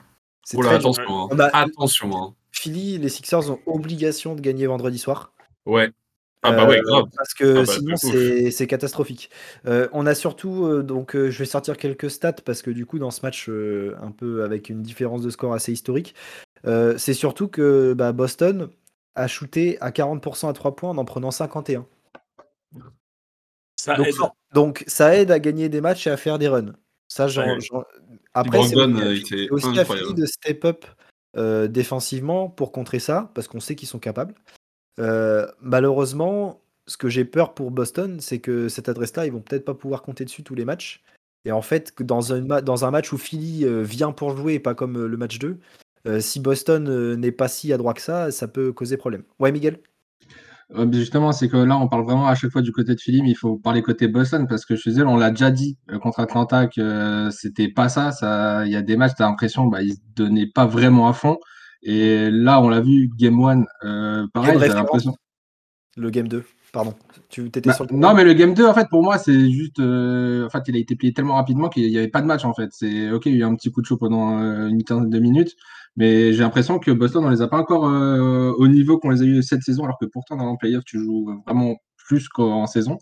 oh 0.54 0.66
attention, 0.66 1.30
hein. 1.32 1.48
attention. 1.54 2.16
Hein. 2.16 2.34
Philly, 2.50 2.98
les 2.98 3.08
Sixers 3.08 3.50
ont 3.50 3.60
obligation 3.64 4.34
de 4.34 4.42
gagner 4.42 4.66
vendredi 4.66 4.98
soir. 4.98 5.32
Ouais. 5.64 5.90
Ah 6.42 6.52
bah 6.52 6.66
ouais, 6.66 6.80
grave. 6.80 7.04
Parce 7.16 7.34
que 7.34 7.58
ah 7.58 7.64
bah, 7.64 7.66
sinon 7.66 7.96
c'est 8.50 8.66
catastrophique. 8.66 9.30
on 9.64 10.06
a 10.06 10.14
surtout 10.14 10.82
donc 10.82 11.16
je 11.16 11.38
vais 11.38 11.44
sortir 11.44 11.76
quelques 11.76 12.10
stats 12.10 12.32
parce 12.32 12.62
que 12.62 12.70
du 12.70 12.84
coup 12.84 12.98
dans 12.98 13.10
ce 13.10 13.22
match 13.22 13.48
un 13.48 14.10
peu 14.10 14.42
avec 14.42 14.68
une 14.68 14.82
différence 14.82 15.22
de 15.22 15.30
score 15.30 15.54
assez 15.54 15.72
historique, 15.72 16.14
c'est 16.64 17.14
surtout 17.14 17.48
que 17.48 17.94
bah, 17.94 18.12
Boston 18.12 18.68
a 19.14 19.28
shooté 19.28 19.78
à 19.80 19.90
40% 19.90 20.48
à 20.48 20.52
3 20.52 20.74
points 20.74 20.90
en 20.90 20.98
en 20.98 21.04
prenant 21.04 21.30
51. 21.30 21.86
Ça 23.76 23.94
donc, 23.94 24.06
aide. 24.06 24.14
donc 24.54 24.84
ça 24.86 25.16
aide 25.16 25.30
à 25.30 25.38
gagner 25.38 25.68
des 25.68 25.80
matchs 25.80 26.06
et 26.06 26.10
à 26.10 26.16
faire 26.16 26.38
des 26.38 26.48
runs. 26.48 26.72
Ça, 27.08 27.26
Après, 28.32 28.62
c'est 28.62 29.50
aussi 29.50 29.78
à 29.78 29.84
Philly 29.84 30.14
de 30.14 30.24
step 30.24 30.64
up 30.64 30.86
défensivement 31.68 32.48
pour 32.48 32.72
contrer 32.72 32.98
ça, 33.00 33.30
parce 33.34 33.48
qu'on 33.48 33.60
sait 33.60 33.74
qu'ils 33.74 33.88
sont 33.88 33.98
capables. 33.98 34.34
Euh, 34.98 35.46
malheureusement, 35.60 36.60
ce 36.86 36.96
que 36.96 37.08
j'ai 37.08 37.24
peur 37.24 37.54
pour 37.54 37.70
Boston, 37.70 38.18
c'est 38.20 38.40
que 38.40 38.68
cette 38.68 38.88
adresse-là, 38.88 39.26
ils 39.26 39.32
vont 39.32 39.40
peut-être 39.40 39.64
pas 39.64 39.74
pouvoir 39.74 40.02
compter 40.02 40.24
dessus 40.24 40.42
tous 40.42 40.54
les 40.54 40.64
matchs. 40.64 41.02
Et 41.44 41.52
en 41.52 41.62
fait, 41.62 41.92
dans 42.02 42.34
un, 42.34 42.90
match 42.90 43.12
où 43.12 43.18
Philly 43.18 43.64
euh, 43.64 43.82
vient 43.82 44.12
pour 44.12 44.36
jouer 44.36 44.58
pas 44.60 44.74
comme 44.74 44.96
euh, 44.96 45.08
le 45.08 45.16
match 45.16 45.38
2, 45.38 45.58
si 46.18 46.40
Boston 46.40 47.14
n'est 47.14 47.30
pas 47.30 47.46
si 47.46 47.72
adroit 47.72 47.94
que 47.94 48.00
ça, 48.00 48.32
ça 48.32 48.48
peut 48.48 48.72
causer 48.72 48.96
problème. 48.96 49.22
Ouais, 49.38 49.52
Miguel? 49.52 49.78
Justement, 50.90 51.32
c'est 51.32 51.48
que 51.48 51.56
là, 51.56 51.76
on 51.76 51.86
parle 51.86 52.04
vraiment 52.04 52.26
à 52.26 52.34
chaque 52.34 52.50
fois 52.50 52.62
du 52.62 52.72
côté 52.72 52.94
de 52.94 53.00
Philly, 53.00 53.22
mais 53.22 53.30
il 53.30 53.36
faut 53.36 53.56
parler 53.56 53.82
côté 53.82 54.08
Boston 54.08 54.46
parce 54.48 54.64
que 54.64 54.74
je 54.74 54.80
suis 54.80 55.00
on 55.02 55.16
l'a 55.16 55.30
déjà 55.30 55.52
dit 55.52 55.76
contre 56.02 56.20
Atlanta 56.20 56.66
que 56.66 57.28
c'était 57.30 57.68
pas 57.68 57.88
ça. 57.88 58.10
ça. 58.10 58.64
Il 58.66 58.72
y 58.72 58.76
a 58.76 58.82
des 58.82 58.96
matchs, 58.96 59.12
tu 59.16 59.22
as 59.22 59.26
l'impression 59.26 59.66
bah, 59.66 59.82
ils 59.82 59.94
se 59.94 60.00
donnaient 60.16 60.50
pas 60.52 60.66
vraiment 60.66 61.08
à 61.08 61.12
fond. 61.12 61.38
Et 61.82 62.30
là, 62.30 62.60
on 62.60 62.68
l'a 62.68 62.80
vu, 62.80 63.10
Game 63.16 63.40
1, 63.40 63.64
euh, 63.84 64.26
pareil, 64.32 64.56
j'ai 64.60 64.68
l'impression. 64.68 65.16
Le 65.96 66.10
Game 66.10 66.28
2, 66.28 66.44
pardon. 66.72 66.94
Tu 67.28 67.46
étais 67.46 67.60
bah, 67.60 67.72
sur 67.72 67.84
le... 67.84 67.96
Non, 67.96 68.14
mais 68.14 68.24
le 68.24 68.34
Game 68.34 68.54
2, 68.54 68.64
en 68.64 68.72
fait, 68.72 68.88
pour 68.88 69.02
moi, 69.02 69.18
c'est 69.18 69.50
juste. 69.50 69.80
Euh, 69.80 70.46
en 70.46 70.50
fait, 70.50 70.62
il 70.68 70.76
a 70.76 70.78
été 70.78 70.94
plié 70.94 71.12
tellement 71.12 71.34
rapidement 71.34 71.68
qu'il 71.68 71.88
n'y 71.88 71.98
avait 71.98 72.08
pas 72.08 72.22
de 72.22 72.26
match, 72.26 72.44
en 72.44 72.54
fait. 72.54 72.70
C'est 72.70 73.10
OK, 73.10 73.26
il 73.26 73.32
y 73.32 73.34
a 73.36 73.38
eu 73.40 73.44
un 73.44 73.54
petit 73.56 73.70
coup 73.70 73.80
de 73.82 73.86
chaud 73.86 73.96
pendant 73.96 74.40
euh, 74.40 74.68
une 74.68 74.84
quinzaine 74.84 75.10
de 75.10 75.18
minutes. 75.18 75.56
Mais 75.96 76.32
j'ai 76.32 76.42
l'impression 76.42 76.78
que 76.78 76.90
Boston, 76.90 77.24
on 77.24 77.30
les 77.30 77.42
a 77.42 77.48
pas 77.48 77.58
encore 77.58 77.82
au 77.82 78.68
niveau 78.68 78.98
qu'on 78.98 79.10
les 79.10 79.20
a 79.20 79.24
eu 79.26 79.42
cette 79.42 79.62
saison, 79.62 79.84
alors 79.84 79.98
que 79.98 80.06
pourtant, 80.06 80.36
dans 80.36 80.50
le 80.50 80.56
playoff, 80.58 80.84
tu 80.84 80.98
joues 80.98 81.42
vraiment 81.46 81.76
plus 81.98 82.28
qu'en 82.30 82.66
saison. 82.66 82.98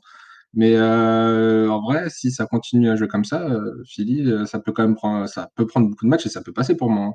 Mais 0.55 0.77
en 0.81 1.81
vrai, 1.83 2.11
si 2.11 2.33
ça 2.33 2.47
continue 2.47 2.91
à 2.91 2.97
jouer 2.97 3.07
comme 3.07 3.25
ça, 3.25 3.47
Philly, 3.87 4.29
ça 4.47 4.59
peut 4.59 4.73
quand 4.73 4.83
même 4.83 4.97
prendre, 4.97 5.29
ça 5.29 5.51
peut 5.55 5.67
prendre 5.67 5.89
beaucoup 5.89 6.05
de 6.05 6.11
matchs 6.11 6.27
et 6.27 6.31
ça 6.31 6.43
peut 6.43 6.53
passer 6.53 6.77
pour 6.77 6.91
moi. 6.91 7.15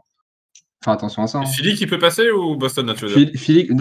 Attention 0.92 1.24
à 1.24 1.27
ça. 1.27 1.39
Hein. 1.39 1.46
Philly 1.46 1.75
qui 1.75 1.88
peut 1.88 2.00
passer 2.00 2.30
ou 2.32 2.56
Boston 2.56 2.94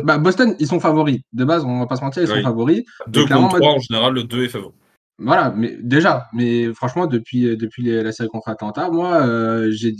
bah, 0.05 0.19
Boston, 0.19 0.55
ils 0.59 0.67
sont 0.67 0.81
favoris. 0.81 1.21
De 1.33 1.45
base, 1.45 1.65
on 1.65 1.81
va 1.81 1.87
pas 1.87 1.97
se 1.97 2.03
mentir, 2.03 2.23
ils 2.23 2.29
sont 2.29 2.43
favoris. 2.43 2.85
2 3.09 3.27
contre 3.27 3.59
3, 3.59 3.73
en 3.73 3.79
général, 3.79 4.15
le 4.15 4.25
2 4.25 4.45
est 4.45 4.49
favori. 4.49 4.75
Voilà, 5.19 5.55
mais 5.57 5.77
déjà, 5.81 6.27
mais 6.33 6.73
franchement, 6.75 7.07
depuis, 7.07 7.57
depuis 7.57 7.85
la 7.85 8.11
série 8.11 8.29
contre 8.29 8.49
Atlanta, 8.49 8.91
moi, 8.91 9.25
euh, 9.25 9.71
j'ai, 9.71 9.95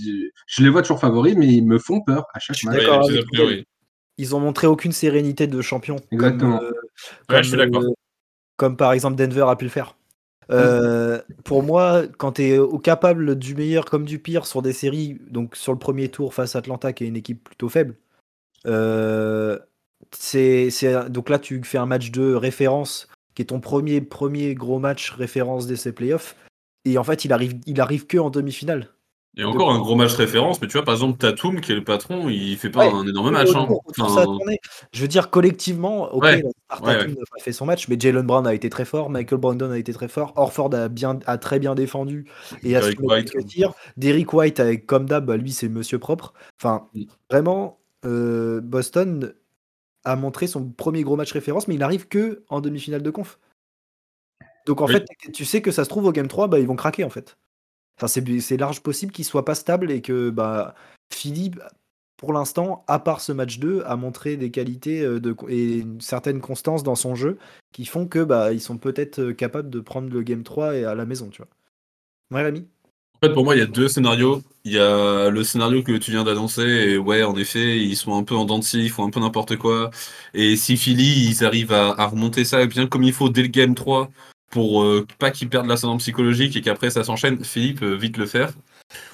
je 0.47 0.63
les 0.63 0.69
vois 0.69 0.83
toujours 0.83 0.99
favoris, 0.99 1.37
mais 1.37 1.47
ils 1.47 1.65
me 1.65 1.79
font 1.79 2.01
peur 2.01 2.27
à 2.35 2.41
chaque 2.41 2.63
match. 2.65 2.83
Ils 4.17 4.35
ont 4.37 4.41
montré 4.41 4.67
aucune 4.67 4.93
sérénité 4.93 5.47
de 5.47 5.61
champion. 5.61 5.97
Exactement. 6.11 6.59
Comme, 7.29 7.43
je 7.43 7.49
suis 7.49 7.57
d'accord. 7.57 7.83
Euh, 7.83 7.95
comme 8.57 8.77
par 8.77 8.93
exemple 8.93 9.17
Denver 9.17 9.47
a 9.49 9.57
pu 9.57 9.65
le 9.65 9.71
faire. 9.71 9.97
Euh, 10.51 11.21
pour 11.45 11.63
moi, 11.63 12.03
quand 12.19 12.33
tu 12.33 12.43
es 12.43 12.59
capable 12.83 13.37
du 13.37 13.55
meilleur 13.55 13.85
comme 13.87 14.05
du 14.05 14.19
pire 14.19 14.47
sur 14.47 14.63
des 14.63 14.73
séries, 14.73 15.19
donc 15.31 15.57
sur 15.57 15.73
le 15.73 15.79
premier 15.79 16.09
tour 16.09 16.35
face 16.35 16.57
à 16.57 16.59
Atlanta, 16.59 16.93
qui 16.93 17.05
est 17.05 17.09
une 17.09 17.17
équipe 17.17 17.45
plutôt 17.45 17.69
faible, 17.69 17.97
euh, 18.67 19.59
c'est, 20.13 20.71
donc 21.11 21.29
là 21.29 21.39
tu 21.39 21.63
fais 21.65 21.79
un 21.79 21.87
match 21.87 22.11
de 22.11 22.35
référence, 22.35 23.09
qui 23.35 23.43
est 23.43 23.47
ton 23.47 23.61
premier, 23.61 24.01
premier 24.01 24.55
gros 24.55 24.79
match 24.79 25.11
référence 25.11 25.67
de 25.67 25.75
ces 25.75 25.93
playoffs, 25.93 26.37
et 26.85 26.99
en 26.99 27.05
fait 27.05 27.25
il 27.25 27.33
arrive, 27.33 27.59
il 27.67 27.81
arrive 27.81 28.07
que 28.07 28.19
en 28.19 28.31
demi-finale. 28.31 28.94
Et 29.37 29.45
encore 29.45 29.73
un 29.73 29.79
gros 29.81 29.97
match 29.97 30.15
référence, 30.15 30.61
mais 30.61 30.69
tu 30.69 30.75
vois, 30.75 30.85
par 30.85 30.95
exemple, 30.95 31.19
Tatum, 31.19 31.61
qui 31.61 31.73
est 31.73 31.75
le 31.75 31.83
patron, 31.83 32.29
il 32.29 32.57
fait 32.57 32.71
pas 32.71 32.89
un 32.89 33.07
énorme 33.07 33.31
match. 33.31 33.49
Hein. 33.55 33.67
je 34.93 35.01
veux 35.01 35.09
dire, 35.09 35.31
collectivement, 35.31 36.15
ok, 36.15 36.25
Tatum 36.69 37.17
a 37.37 37.41
fait 37.41 37.53
son 37.53 37.67
match, 37.67 37.89
mais 37.89 37.97
Jalen 37.99 38.25
Brown 38.25 38.47
a 38.47 38.55
été 38.55 38.71
très 38.71 38.85
fort, 38.85 39.11
Michael 39.11 39.41
Brandon 39.41 39.71
a 39.73 39.79
été 39.79 39.93
très 39.93 40.07
fort, 40.07 40.33
Orford 40.37 40.73
a, 40.75 40.89
bien, 40.89 41.19
a 41.27 41.37
très 41.39 41.59
bien 41.59 41.75
défendu 41.75 42.27
et 42.63 42.77
a 42.77 42.83
su 42.83 42.95
quelques 42.97 43.45
tirs. 43.47 43.75
Derrick 43.97 44.33
White, 44.33 44.61
avec, 44.61 44.87
comme 44.87 45.07
d'hab, 45.07 45.27
bah, 45.27 45.37
lui, 45.37 45.51
c'est 45.51 45.69
monsieur 45.69 45.99
propre. 45.99 46.33
Enfin, 46.61 46.89
mm. 46.95 47.03
vraiment, 47.29 47.81
euh, 48.05 48.61
Boston 48.61 49.35
a 50.05 50.17
montré 50.17 50.47
son 50.47 50.69
premier 50.69 51.03
gros 51.03 51.17
match 51.17 51.33
référence, 51.33 51.67
mais 51.67 51.75
il 51.75 51.79
n'arrive 51.79 52.07
que 52.07 52.45
en 52.49 52.61
demi-finale 52.61 53.03
de 53.03 53.11
conf. 53.11 53.39
Donc 54.67 54.81
en 54.81 54.87
fait, 54.87 55.05
tu 55.33 55.45
sais 55.45 55.61
que 55.61 55.71
ça 55.71 55.85
se 55.85 55.89
trouve 55.89 56.07
au 56.07 56.13
Game 56.13 56.29
3, 56.29 56.49
bah, 56.49 56.59
ils 56.59 56.67
vont 56.67 56.77
craquer 56.77 57.05
en 57.05 57.11
fait. 57.11 57.37
Enfin, 57.97 58.09
c'est 58.09 58.57
large 58.57 58.81
possible 58.81 59.13
qu'il 59.13 59.25
soit 59.25 59.45
pas 59.45 59.55
stable 59.55 59.91
et 59.91 60.01
que 60.03 60.31
bah, 60.31 60.75
Philippe, 61.13 61.61
pour 62.17 62.33
l'instant, 62.33 62.85
à 62.89 62.99
part 62.99 63.21
ce 63.21 63.33
match 63.33 63.59
2, 63.59 63.83
a 63.87 63.97
montré 63.97 64.37
des 64.37 64.51
qualités 64.51 65.03
euh, 65.03 65.21
de, 65.21 65.37
et 65.49 65.79
une 65.79 66.01
certaine 66.01 66.41
constance 66.41 66.83
dans 66.83 66.95
son 66.95 67.15
jeu 67.15 67.39
qui 67.73 67.85
font 67.87 68.07
que 68.07 68.23
bah, 68.23 68.53
ils 68.53 68.61
sont 68.61 68.79
peut-être 68.79 69.21
euh, 69.21 69.33
capables 69.33 69.71
de 69.71 69.81
prendre 69.81 70.13
le 70.13 70.23
game 70.23 70.43
3 70.43 70.77
et 70.77 70.85
à 70.85 70.95
la 70.95 71.07
maison, 71.07 71.29
tu 71.29 71.39
vois. 71.39 71.49
Ouais, 72.33 72.43
Rémi? 72.43 72.67
En 73.23 73.29
fait, 73.29 73.33
pour 73.33 73.45
moi, 73.45 73.55
il 73.55 73.59
y 73.59 73.63
a 73.63 73.67
deux 73.67 73.89
scénarios. 73.89 74.43
Il 74.65 74.73
y 74.73 74.79
a 74.79 75.31
le 75.31 75.45
scénario 75.45 75.83
que 75.83 75.93
tu 75.93 76.11
viens 76.11 76.25
d'annoncer, 76.25 76.63
et 76.63 76.99
ouais, 76.99 77.23
en 77.23 77.37
effet, 77.37 77.79
ils 77.79 77.97
sont 77.97 78.17
un 78.17 78.25
peu 78.25 78.35
en 78.35 78.45
dents 78.45 78.61
ils 78.61 78.91
font 78.91 79.07
un 79.07 79.11
peu 79.11 79.21
n'importe 79.21 79.57
quoi. 79.57 79.91
Et 80.33 80.57
si 80.57 80.77
Philly, 80.77 81.29
ils 81.29 81.45
arrivent 81.45 81.73
à, 81.73 81.91
à, 81.91 82.07
remonter 82.07 82.45
ça 82.45 82.65
bien 82.67 82.87
comme 82.87 83.03
il 83.03 83.13
faut 83.13 83.29
dès 83.29 83.43
le 83.43 83.49
game 83.49 83.75
3, 83.75 84.11
pour 84.55 84.85
euh, 84.85 85.05
pas 85.19 85.33
qu'ils 85.33 85.49
perdent 85.49 85.67
l'ascendant 85.67 85.97
psychologique 85.97 86.55
et 86.55 86.61
qu'après 86.61 86.89
ça 86.89 87.03
s'enchaîne, 87.03 87.43
Philippe 87.45 87.83
euh, 87.83 87.97
vite 87.97 88.17
le 88.19 88.27
faire. 88.27 88.53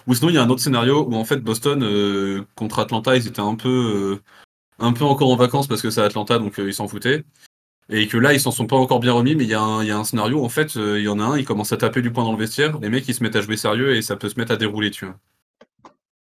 Ou 0.07 0.15
sinon 0.15 0.29
il 0.29 0.35
y 0.35 0.39
a 0.39 0.43
un 0.43 0.51
autre 0.51 0.61
scénario 0.61 1.07
où 1.09 1.15
en 1.15 1.25
fait 1.25 1.39
Boston 1.39 1.83
euh, 1.83 2.43
contre 2.57 2.79
Atlanta 2.79 3.17
ils 3.17 3.27
étaient 3.27 3.41
un 3.41 3.55
peu 3.55 4.21
un 4.79 4.93
peu 4.93 5.05
encore 5.05 5.31
en 5.31 5.37
vacances 5.37 5.67
parce 5.67 5.81
que 5.81 5.89
c'est 5.89 6.03
Atlanta 6.03 6.39
donc 6.39 6.59
ils 6.59 6.75
s'en 6.75 6.89
foutaient 6.89 7.25
et 7.89 8.07
que 8.07 8.19
là 8.19 8.35
ils 8.35 8.41
s'en 8.41 8.51
sont 8.51 8.67
pas 8.67 8.77
encore 8.77 9.01
bien 9.01 9.15
remis 9.15 9.35
mais 9.35 9.45
il 9.45 9.51
y, 9.51 9.55
a 9.55 9.63
un 9.63 10.05
scénario 10.05 10.45
en 10.45 10.51
fait 10.51 10.75
il 10.75 11.01
y 11.01 11.09
en 11.09 11.19
a 11.21 11.25
un 11.25 11.39
il 11.39 11.47
commence 11.47 11.73
à 11.73 11.79
taper 11.79 12.03
du 12.03 12.13
poing 12.13 12.25
dans 12.25 12.33
le 12.33 12.39
vestiaire 12.39 12.79
les 12.81 12.91
mecs 12.91 13.09
ils 13.09 13.15
se 13.15 13.23
mettent 13.23 13.37
à 13.37 13.41
jouer 13.41 13.57
sérieux 13.57 13.97
et 13.97 14.03
ça 14.03 14.17
peut 14.17 14.29
se 14.29 14.39
mettre 14.39 14.53
à 14.53 14.57
dérouler 14.57 14.91
tu 14.91 15.07
vois. 15.07 15.17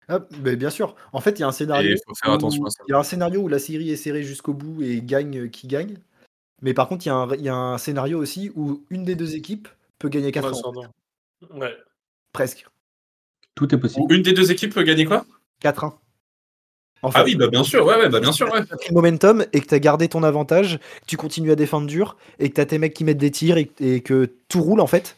Ah, 0.07 0.19
bien 0.41 0.71
sûr. 0.71 0.97
En 1.13 1.21
fait, 1.21 1.39
il 1.39 1.43
y 1.43 1.45
a 1.45 1.47
un 1.47 1.53
scénario. 1.53 1.97
Il 1.97 2.91
y 2.91 2.93
a 2.93 2.99
un 2.99 3.03
scénario 3.05 3.43
où 3.43 3.49
la 3.49 3.61
série 3.61 3.91
est 3.91 3.97
serrée 3.97 4.25
jusqu'au 4.25 4.55
bout 4.55 4.83
et 4.83 5.03
gagne 5.03 5.49
qui 5.51 5.69
gagne. 5.69 5.99
Mais 6.63 6.75
par 6.75 6.89
contre, 6.89 7.07
il 7.07 7.43
y, 7.43 7.49
a 7.49 7.55
un 7.57 7.79
scénario 7.79 8.19
aussi 8.19 8.51
où 8.55 8.85
une 8.91 9.05
des 9.05 9.15
deux 9.15 9.35
équipes 9.35 9.69
peut 9.99 10.09
gagner 10.09 10.33
4 10.33 10.53
ouais, 10.53 10.87
Ouais. 11.59 11.77
Presque. 12.33 12.67
Tout 13.55 13.75
est 13.75 13.79
possible. 13.79 14.13
Une 14.13 14.23
des 14.23 14.33
deux 14.33 14.51
équipes 14.51 14.75
peut 14.75 14.83
gagner 14.83 15.05
quoi? 15.05 15.25
4-1. 15.63 15.95
ah 17.03 17.25
oui, 17.25 17.35
bah 17.35 17.49
bien 17.49 17.65
sûr, 17.65 17.85
ouais, 17.85 17.97
ouais 17.97 18.09
bah 18.09 18.21
bien 18.21 18.33
sûr, 18.33 18.51
ouais. 18.53 18.65
Tu 18.65 18.73
as 18.73 18.77
pris 18.77 18.93
momentum 18.95 19.45
et 19.53 19.61
que 19.61 19.67
tu 19.67 19.75
as 19.75 19.79
gardé 19.79 20.09
ton 20.09 20.23
avantage, 20.23 20.79
tu 21.07 21.17
continues 21.17 21.51
à 21.51 21.57
défendre 21.57 21.87
dur 21.87 22.17
et 22.39 22.51
que 22.51 22.55
tu 22.55 22.61
as 22.61 22.67
tes 22.67 22.79
mecs 22.79 22.95
qui 22.95 23.05
mettent 23.05 23.19
des 23.19 23.31
tirs 23.31 23.57
et, 23.57 24.01
que 24.01 24.31
tout 24.49 24.63
roule 24.63 24.81
en 24.81 24.87
fait. 24.87 25.17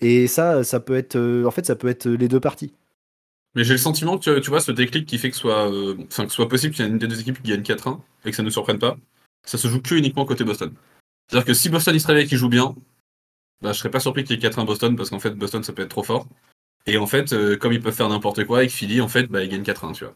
Et 0.00 0.26
ça, 0.26 0.64
ça 0.64 0.80
peut 0.80 0.96
être, 0.96 1.16
euh, 1.16 1.44
en 1.44 1.50
fait, 1.50 1.66
ça 1.66 1.76
peut 1.76 1.88
être 1.88 2.08
les 2.08 2.26
deux 2.26 2.40
parties. 2.40 2.72
Mais 3.54 3.64
j'ai 3.64 3.74
le 3.74 3.78
sentiment 3.78 4.16
que 4.16 4.38
tu 4.38 4.50
vois 4.50 4.60
ce 4.60 4.72
déclic 4.72 5.06
qui 5.06 5.18
fait 5.18 5.30
que 5.30 5.36
soit, 5.36 5.70
euh, 5.70 5.96
que 6.16 6.28
soit 6.28 6.48
possible 6.48 6.74
qu'il 6.74 6.84
y 6.84 6.88
ait 6.88 6.90
une 6.90 6.98
des 6.98 7.08
deux 7.08 7.20
équipes 7.20 7.42
qui 7.42 7.50
gagne 7.50 7.62
4-1 7.62 8.00
et 8.24 8.30
que 8.30 8.36
ça 8.36 8.42
ne 8.42 8.50
surprenne 8.50 8.78
pas 8.78 8.96
ça 9.44 9.58
se 9.58 9.68
joue 9.68 9.80
que 9.80 9.94
uniquement 9.94 10.24
côté 10.24 10.44
Boston. 10.44 10.72
C'est-à-dire 11.28 11.46
que 11.46 11.54
si 11.54 11.68
Boston 11.68 11.94
il 11.94 12.00
se 12.00 12.06
réveille 12.06 12.24
et 12.24 12.28
qu'il 12.28 12.38
joue 12.38 12.48
bien, 12.48 12.74
bah, 13.62 13.72
je 13.72 13.78
serais 13.78 13.90
pas 13.90 14.00
surpris 14.00 14.24
qu'il 14.24 14.36
y 14.36 14.38
ait 14.38 14.48
4-1 14.48 14.64
Boston 14.64 14.96
parce 14.96 15.10
qu'en 15.10 15.20
fait 15.20 15.30
Boston 15.30 15.62
ça 15.62 15.72
peut 15.72 15.82
être 15.82 15.90
trop 15.90 16.02
fort. 16.02 16.26
Et 16.86 16.96
en 16.96 17.06
fait, 17.06 17.32
euh, 17.32 17.56
comme 17.56 17.72
ils 17.72 17.80
peuvent 17.80 17.94
faire 17.94 18.08
n'importe 18.08 18.44
quoi 18.44 18.58
avec 18.58 18.70
Philly, 18.70 19.00
en 19.00 19.08
fait, 19.08 19.24
bah, 19.24 19.42
ils 19.42 19.50
gagnent 19.50 19.62
4-1, 19.62 19.92
tu 19.92 20.04
vois. 20.04 20.14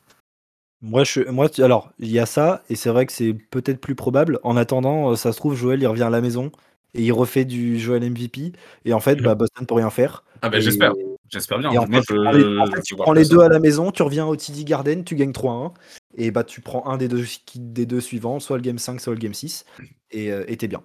Moi, 0.81 1.05
je, 1.05 1.21
moi, 1.31 1.49
alors, 1.59 1.93
il 1.99 2.11
y 2.11 2.19
a 2.19 2.27
ça, 2.27 2.63
et 2.69 2.75
c'est 2.75 2.91
vrai 2.91 3.07
que 3.07 3.13
c'est 3.13 3.33
peut-être 3.33 3.81
plus 3.81 3.95
probable. 3.95 4.39
En 4.43 4.57
attendant, 4.57 5.13
euh, 5.13 5.17
ça 5.17 5.33
se 5.33 5.37
trouve, 5.37 5.55
Joël, 5.55 5.81
il 5.81 5.87
revient 5.87 6.03
à 6.05 6.11
la 6.11 6.21
maison 6.21 6.53
et 6.95 7.03
il 7.03 7.13
refait 7.13 7.45
du 7.45 7.79
Joël 7.79 8.03
MVP. 8.03 8.53
Et 8.85 8.93
en 8.93 9.01
fait, 9.01 9.17
bah, 9.17 9.35
Boston 9.35 9.67
peut 9.67 9.75
rien 9.75 9.91
faire. 9.91 10.25
Ah, 10.43 10.49
bah, 10.49 10.61
j'espère. 10.61 10.95
J'espère 11.31 11.59
bien. 11.59 11.71
En 11.71 11.87
fait, 11.87 12.83
tu 12.83 12.97
prends 12.97 13.13
les 13.13 13.25
deux 13.25 13.41
à 13.41 13.49
la 13.49 13.59
maison, 13.59 13.91
tu 13.91 14.03
reviens 14.03 14.27
au 14.27 14.37
TD 14.37 14.65
Garden, 14.65 15.05
tu 15.05 15.15
gagnes 15.15 15.33
3-1 15.33 15.73
et 16.17 16.31
bah 16.31 16.45
tu 16.45 16.61
prends 16.61 16.87
un 16.87 16.97
des 16.97 17.09
deux, 17.09 17.25
des 17.57 17.87
deux 17.87 18.01
suivants, 18.01 18.41
soit 18.41 18.57
le 18.57 18.63
game 18.63 18.79
5, 18.79 19.01
soit 19.01 19.15
le 19.15 19.19
game 19.19 19.35
6, 19.35 19.65
et 20.11 20.31
euh, 20.31 20.45
t'es 20.45 20.69
bien. 20.69 20.83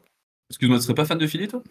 Excuse-moi, 0.49 0.79
tu 0.79 0.85
serais 0.85 0.95
pas 0.95 1.05
fan 1.05 1.17
de 1.17 1.27
Philly, 1.27 1.47
toi? 1.47 1.61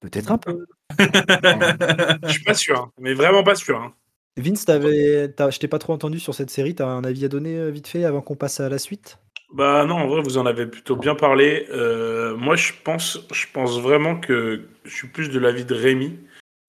Peut-être 0.00 0.30
un 0.30 0.38
peu. 0.38 0.66
Je 0.98 2.28
suis 2.30 2.44
pas 2.44 2.54
sûr, 2.54 2.78
hein, 2.78 2.92
mais 3.00 3.14
vraiment 3.14 3.42
pas 3.42 3.54
sûr. 3.54 3.80
Hein. 3.80 3.94
Vince, 4.36 4.64
je 4.68 5.58
t'ai 5.58 5.68
pas 5.68 5.78
trop 5.78 5.92
entendu 5.92 6.18
sur 6.18 6.34
cette 6.34 6.50
série, 6.50 6.74
t'as 6.74 6.86
un 6.86 7.04
avis 7.04 7.24
à 7.24 7.28
donner 7.28 7.56
euh, 7.56 7.70
vite 7.70 7.86
fait 7.86 8.04
avant 8.04 8.20
qu'on 8.20 8.36
passe 8.36 8.60
à 8.60 8.68
la 8.68 8.78
suite? 8.78 9.18
Bah 9.52 9.84
non, 9.86 9.94
en 9.94 10.08
vrai, 10.08 10.20
vous 10.22 10.38
en 10.38 10.46
avez 10.46 10.66
plutôt 10.66 10.96
bien 10.96 11.14
parlé. 11.14 11.66
Euh, 11.70 12.36
moi, 12.36 12.56
je 12.56 12.72
pense, 12.82 13.20
je 13.32 13.46
pense 13.52 13.80
vraiment 13.80 14.18
que 14.18 14.68
je 14.84 14.94
suis 14.94 15.08
plus 15.08 15.30
de 15.30 15.38
l'avis 15.38 15.64
de 15.64 15.74
Rémi, 15.74 16.18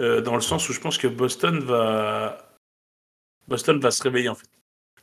euh, 0.01 0.21
dans 0.21 0.35
le 0.35 0.41
sens 0.41 0.67
où 0.69 0.73
je 0.73 0.79
pense 0.79 0.97
que 0.97 1.07
Boston 1.07 1.59
va, 1.59 2.57
Boston 3.47 3.79
va 3.79 3.91
se 3.91 4.03
réveiller 4.03 4.29
en 4.29 4.35
fait. 4.35 4.49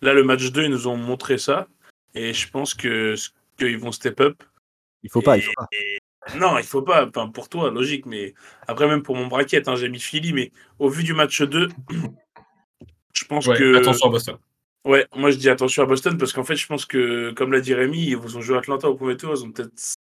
Là, 0.01 0.15
le 0.15 0.25
match 0.25 0.51
2, 0.51 0.65
ils 0.65 0.71
nous 0.71 0.89
ont 0.89 0.97
montré 0.97 1.39
ça, 1.39 1.69
et 2.15 2.35
je 2.35 2.51
pense 2.51 2.75
que 2.75 3.15
qu'ils 3.59 3.79
vont 3.79 3.93
step 3.93 4.21
up. 4.21 4.43
Il 5.03 5.11
faut 5.11 5.23
pas, 5.23 5.37
il 5.37 5.43
faut 5.43 5.53
pas. 5.57 5.69
non, 6.37 6.59
il 6.59 6.65
faut 6.65 6.83
pas. 6.83 7.07
Enfin, 7.07 7.29
pour 7.29 7.49
toi, 7.49 7.71
logique, 7.71 8.07
mais 8.07 8.35
après 8.67 8.89
même 8.89 9.03
pour 9.03 9.17
mon 9.17 9.29
bracket, 9.29 9.69
hein, 9.69 9.77
j'ai 9.77 9.89
mis 9.89 10.01
Philly, 10.01 10.33
mais 10.33 10.53
au 10.79 10.89
vu 10.89 11.05
du 11.05 11.15
match 11.15 11.41
2, 11.41 11.69
je 13.13 13.25
pense 13.25 13.47
que. 13.47 13.77
Attention 13.77 14.09
à 14.09 14.11
Boston. 14.11 14.39
Ouais, 14.85 15.07
moi 15.15 15.31
je 15.31 15.37
dis 15.37 15.49
attention 15.49 15.85
à 15.85 15.87
Boston 15.87 16.19
parce 16.19 16.33
qu'en 16.33 16.43
fait, 16.43 16.57
je 16.57 16.67
pense 16.67 16.85
que, 16.85 17.31
comme 17.33 17.53
l'a 17.53 17.61
dit 17.61 17.73
Rémi, 17.73 18.05
ils 18.05 18.17
vous 18.17 18.37
ont 18.37 18.41
joué 18.41 18.59
Atlanta 18.59 18.91
au 18.91 18.97
premier 18.97 19.17
tour, 19.17 19.33
ils 19.37 19.45
ont 19.45 19.53
peut-être 19.53 19.73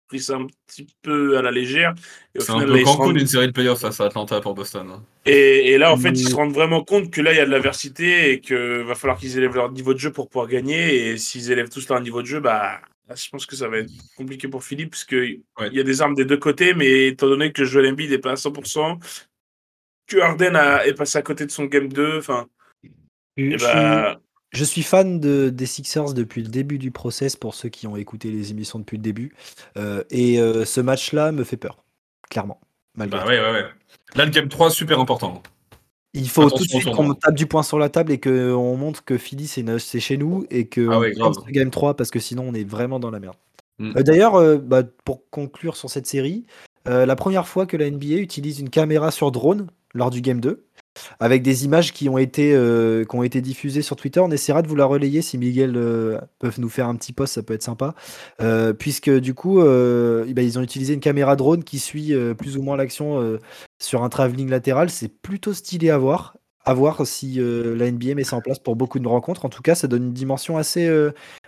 pris 0.08 0.20
ça 0.20 0.36
un 0.36 0.46
petit 0.66 0.86
peu 1.02 1.36
à 1.36 1.42
la 1.42 1.50
légère. 1.50 1.94
C'est 2.36 2.50
un 2.50 2.60
peu 2.60 2.82
Cancun 2.82 3.12
d'une 3.12 3.26
série 3.26 3.46
de 3.46 3.52
playoffs 3.52 3.80
face 3.80 4.00
à 4.00 4.06
Atlanta 4.06 4.40
pour 4.40 4.54
Boston. 4.54 4.88
Hein. 4.90 5.02
Et, 5.26 5.72
et, 5.72 5.78
là, 5.78 5.92
en 5.92 5.96
fait, 5.96 6.10
ils 6.10 6.28
se 6.28 6.34
rendent 6.34 6.54
vraiment 6.54 6.82
compte 6.82 7.10
que 7.10 7.20
là, 7.20 7.32
il 7.32 7.36
y 7.36 7.40
a 7.40 7.46
de 7.46 7.50
l'aversité 7.50 8.32
et 8.32 8.40
qu'il 8.40 8.56
va 8.56 8.94
falloir 8.94 9.18
qu'ils 9.18 9.36
élèvent 9.36 9.54
leur 9.54 9.70
niveau 9.70 9.92
de 9.92 9.98
jeu 9.98 10.10
pour 10.10 10.28
pouvoir 10.28 10.48
gagner. 10.48 11.10
Et 11.10 11.18
s'ils 11.18 11.52
élèvent 11.52 11.68
tous 11.68 11.88
leur 11.88 12.00
niveau 12.00 12.22
de 12.22 12.26
jeu, 12.26 12.40
bah, 12.40 12.80
je 13.14 13.28
pense 13.30 13.46
que 13.46 13.56
ça 13.56 13.68
va 13.68 13.78
être 13.78 13.90
compliqué 14.16 14.48
pour 14.48 14.64
Philippe 14.64 14.90
parce 14.90 15.04
qu'il 15.04 15.42
il 15.60 15.72
y 15.72 15.80
a 15.80 15.84
des 15.84 16.02
armes 16.02 16.14
des 16.14 16.24
deux 16.24 16.36
côtés, 16.36 16.74
mais 16.74 17.08
étant 17.08 17.28
donné 17.28 17.52
que 17.52 17.64
Joel 17.64 17.92
Embiid 17.92 18.10
n'est 18.10 18.18
pas 18.18 18.32
à 18.32 18.34
100%, 18.34 18.98
que 20.06 20.16
Harden 20.18 20.56
a, 20.56 20.86
est 20.86 20.94
passé 20.94 21.18
à 21.18 21.22
côté 21.22 21.46
de 21.46 21.50
son 21.50 21.66
game 21.66 21.92
2, 21.92 22.18
enfin. 22.18 22.48
bah, 23.36 24.20
je 24.50 24.64
suis 24.64 24.82
fan 24.82 25.20
de, 25.20 25.50
des 25.50 25.66
Sixers 25.66 26.14
depuis 26.14 26.42
le 26.42 26.48
début 26.48 26.78
du 26.78 26.90
process 26.90 27.36
pour 27.36 27.54
ceux 27.54 27.68
qui 27.68 27.86
ont 27.86 27.96
écouté 27.96 28.30
les 28.30 28.50
émissions 28.50 28.78
depuis 28.78 28.96
le 28.96 29.02
début. 29.02 29.34
Euh, 29.76 30.04
et 30.10 30.40
euh, 30.40 30.64
ce 30.64 30.80
match-là 30.80 31.32
me 31.32 31.44
fait 31.44 31.56
peur, 31.56 31.84
clairement. 32.30 32.60
Malgré 32.94 33.18
bah 33.18 33.26
ouais, 33.26 33.40
ouais, 33.40 33.50
ouais. 33.52 33.66
Là, 34.14 34.24
le 34.24 34.30
game 34.30 34.48
3, 34.48 34.70
super 34.70 34.98
important. 35.00 35.42
Il 36.14 36.28
faut 36.28 36.48
tout 36.50 36.64
de 36.64 36.68
suite 36.68 36.90
qu'on 36.90 37.12
tape 37.12 37.34
du 37.34 37.46
poing 37.46 37.62
sur 37.62 37.78
la 37.78 37.90
table 37.90 38.10
et 38.10 38.18
qu'on 38.18 38.76
montre 38.76 39.04
que 39.04 39.18
Philly, 39.18 39.46
c'est 39.46 40.00
chez 40.00 40.16
nous 40.16 40.46
et 40.50 40.66
que 40.66 40.88
ah 40.90 40.98
ouais, 40.98 41.14
game 41.50 41.70
3 41.70 41.94
parce 41.94 42.10
que 42.10 42.18
sinon, 42.18 42.46
on 42.48 42.54
est 42.54 42.64
vraiment 42.64 42.98
dans 42.98 43.10
la 43.10 43.20
merde. 43.20 43.36
Mm. 43.78 43.92
Euh, 43.96 44.02
d'ailleurs, 44.02 44.58
bah, 44.58 44.82
pour 45.04 45.28
conclure 45.28 45.76
sur 45.76 45.90
cette 45.90 46.06
série, 46.06 46.46
la 46.86 47.16
première 47.16 47.46
fois 47.46 47.66
que 47.66 47.76
la 47.76 47.90
NBA 47.90 48.16
utilise 48.16 48.60
une 48.60 48.70
caméra 48.70 49.10
sur 49.10 49.30
drone 49.30 49.66
lors 49.92 50.08
du 50.08 50.22
game 50.22 50.40
2, 50.40 50.64
avec 51.20 51.42
des 51.42 51.64
images 51.64 51.92
qui 51.92 52.08
ont 52.08 52.18
été, 52.18 52.54
euh, 52.54 53.04
qui 53.04 53.16
ont 53.16 53.22
été 53.22 53.40
diffusées 53.40 53.82
sur 53.82 53.96
Twitter. 53.96 54.20
On 54.20 54.30
essaiera 54.30 54.62
de 54.62 54.68
vous 54.68 54.76
la 54.76 54.84
relayer 54.84 55.22
si 55.22 55.38
Miguel 55.38 55.74
euh, 55.76 56.18
peut 56.38 56.50
nous 56.58 56.68
faire 56.68 56.88
un 56.88 56.94
petit 56.96 57.12
post, 57.12 57.34
ça 57.34 57.42
peut 57.42 57.54
être 57.54 57.62
sympa. 57.62 57.94
Euh, 58.40 58.72
puisque 58.72 59.10
du 59.10 59.34
coup, 59.34 59.60
eh 59.60 60.32
ben, 60.32 60.42
ils 60.42 60.58
ont 60.58 60.62
utilisé 60.62 60.94
une 60.94 61.00
caméra 61.00 61.36
drone 61.36 61.64
qui 61.64 61.78
suit 61.78 62.14
plus 62.36 62.56
ou 62.56 62.62
moins 62.62 62.76
l'action 62.76 63.38
sur 63.78 64.02
un 64.02 64.08
travelling 64.08 64.48
latéral. 64.48 64.90
C'est 64.90 65.08
plutôt 65.08 65.52
stylé 65.52 65.90
à 65.90 65.98
voir. 65.98 66.36
À 66.64 66.74
voir 66.74 67.06
si 67.06 67.38
la 67.40 67.90
NBA 67.90 68.14
met 68.14 68.24
ça 68.24 68.36
en 68.36 68.42
place 68.42 68.58
pour 68.58 68.76
beaucoup 68.76 68.98
de 68.98 69.08
rencontres. 69.08 69.46
En 69.46 69.48
tout 69.48 69.62
cas, 69.62 69.74
ça 69.74 69.88
donne 69.88 70.04
une 70.04 70.12
dimension 70.12 70.58
assez, 70.58 70.90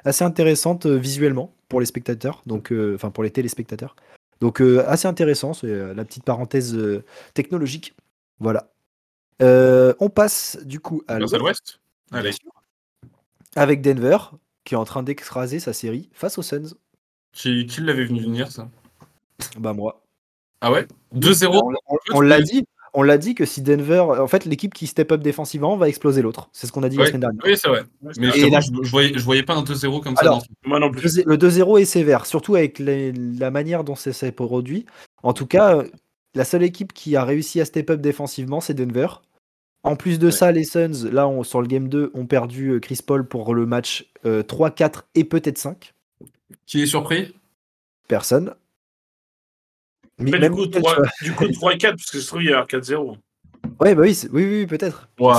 assez 0.05 0.25
intéressante 0.25 0.87
visuellement 0.87 1.53
pour 1.69 1.81
les 1.81 1.87
spectateurs, 1.87 2.43
donc 2.47 2.73
enfin 2.95 3.11
pour 3.11 3.23
les 3.23 3.31
téléspectateurs. 3.31 3.97
Donc 4.41 4.63
assez 4.63 5.09
intéressant, 5.09 5.53
c'est 5.53 5.95
la 5.95 6.05
petite 6.05 6.25
parenthèse 6.25 6.79
technologique. 7.35 7.95
Voilà. 8.39 8.71
Euh, 9.43 9.95
on 10.01 10.11
passe 10.11 10.59
du 10.63 10.81
coup 10.81 11.03
à 11.09 11.19
l'ouest. 11.19 11.81
Avec 13.57 13.83
Denver, 13.83 14.19
qui 14.65 14.75
est 14.75 14.79
en 14.79 14.85
train 14.85 15.03
d'excraser 15.03 15.61
sa 15.61 15.73
série 15.73 16.09
face 16.13 16.39
aux 16.39 16.43
Suns. 16.43 16.75
Qui, 17.33 17.67
l'avait 17.79 18.05
venu 18.05 18.21
venir, 18.21 18.51
ça? 18.51 18.69
Bah, 19.59 19.73
moi. 19.73 20.03
Ah 20.61 20.71
ouais? 20.71 20.87
2-0 21.15 21.75
On, 22.13 22.21
l'a 22.21 22.41
dit. 22.41 22.65
On 22.93 23.03
l'a 23.03 23.19
dit 23.19 23.35
que 23.35 23.47
si 23.47 23.63
Denver, 23.63 24.01
en 24.01 24.27
fait, 24.27 24.45
l'équipe 24.45 24.75
qui 24.75 24.87
step 24.87 25.13
up 25.13 25.21
défensivement 25.21 25.77
va 25.77 25.89
exploser 25.89 26.23
l'autre. 26.23 26.51
C'est 26.53 26.67
ce 26.67 26.73
qu'on 26.73 26.83
a 26.83 26.89
dit 26.89 26.97
la 26.97 27.07
semaine 27.07 27.21
dernière. 27.21 27.43
Oui, 27.45 27.57
c'est 27.57 27.69
vrai. 27.69 27.85
Mais 28.03 28.31
je, 28.31 28.91
voyais, 28.91 29.17
voyais, 29.17 29.43
pas 29.43 29.55
un 29.55 29.63
2-0 29.63 30.03
comme 30.03 30.17
ça. 30.17 30.39
Moi 30.65 30.81
non 30.81 30.91
plus. 30.91 31.25
Le 31.25 31.37
2-0 31.37 31.81
est 31.81 31.85
sévère, 31.85 32.27
surtout 32.27 32.57
avec 32.57 32.79
la 32.81 33.51
manière 33.51 33.85
dont 33.85 33.95
ça 33.95 34.13
s'est 34.13 34.33
produit. 34.33 34.87
En 35.23 35.33
tout 35.33 35.47
cas, 35.47 35.85
la 36.35 36.45
seule 36.45 36.63
équipe 36.63 36.93
qui 36.93 37.17
a 37.17 37.25
réussi 37.25 37.61
à 37.61 37.65
step 37.65 37.91
up 37.91 38.01
défensivement, 38.01 38.61
c'est 38.61 38.75
Denver. 38.75 39.07
En 39.83 39.97
plus 39.97 40.19
de 40.19 40.31
ça, 40.31 40.53
les 40.53 40.65
Suns, 40.65 41.09
là, 41.11 41.29
sur 41.43 41.63
le 41.63 41.67
game 41.67 41.89
2, 41.89 42.11
ont 42.15 42.27
perdu 42.27 42.71
euh, 42.71 42.81
Chris 42.81 43.01
Paul 43.05 43.27
pour 43.27 43.55
le 43.55 43.65
match 43.65 44.07
3, 44.47 44.69
euh, 44.69 44.71
4 44.71 45.07
et 45.15 45.25
peut-être 45.25 45.59
5. 45.59 45.95
Qui 46.67 46.83
est 46.83 46.87
surpris? 46.87 47.35
Personne. 48.07 48.55
Mais 50.19 50.39
du, 50.39 50.51
coup, 50.51 50.67
3, 50.67 50.97
du, 51.23 51.33
coup, 51.33 51.49
3, 51.49 51.75
et 51.75 51.79
4, 51.79 51.97
parce 51.97 52.11
que 52.11 52.21
ce 52.21 52.27
trouve, 52.27 52.43
il 52.43 52.51
y 52.51 52.53
a 52.53 52.63
4-0. 52.65 53.17
Ouais, 53.81 53.95
bah 53.95 54.03
oui, 54.03 54.19
oui, 54.33 54.45
oui, 54.45 54.67
peut-être. 54.67 55.09
Ouais, 55.19 55.33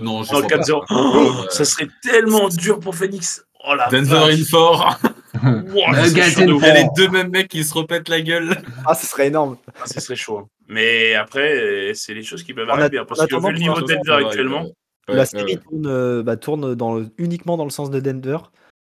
non, 0.00 0.24
je 0.24 0.32
4-0. 0.32 1.50
ça 1.50 1.64
serait 1.64 1.88
tellement 2.02 2.48
dur 2.48 2.80
pour 2.80 2.96
Phoenix. 2.96 3.44
Oh, 3.64 3.74
la 3.74 3.88
Denver 3.88 4.32
in 4.32 4.42
4. 4.42 5.14
Il 5.44 5.76
y 5.76 6.64
a 6.64 6.74
les 6.74 6.88
deux 6.96 7.08
mêmes 7.08 7.30
mecs 7.30 7.48
qui 7.48 7.64
se 7.64 7.74
repètent 7.74 8.08
la 8.08 8.20
gueule. 8.20 8.56
Ah, 8.86 8.94
ce 8.94 9.06
serait 9.06 9.28
énorme. 9.28 9.56
Ah, 9.80 9.86
ce 9.86 10.00
serait 10.00 10.16
chaud. 10.16 10.38
Hein. 10.38 10.48
Mais 10.68 11.14
après, 11.14 11.92
c'est 11.94 12.14
les 12.14 12.22
choses 12.22 12.42
qui 12.42 12.54
peuvent 12.54 12.68
arriver. 12.68 12.98
Hein, 12.98 13.04
parce 13.08 13.26
que 13.26 13.34
vu 13.34 13.52
le 13.52 13.58
niveau 13.58 13.80
de 13.80 13.86
Denver 13.86 14.26
actuellement. 14.26 14.66
la 15.08 15.26
série 15.26 15.58
tourne, 15.58 15.86
euh, 15.86 16.22
bah, 16.22 16.36
tourne 16.36 16.74
dans 16.74 17.02
uniquement 17.16 17.56
dans 17.56 17.64
le 17.64 17.70
sens 17.70 17.90
de 17.90 18.00
Denver. 18.00 18.38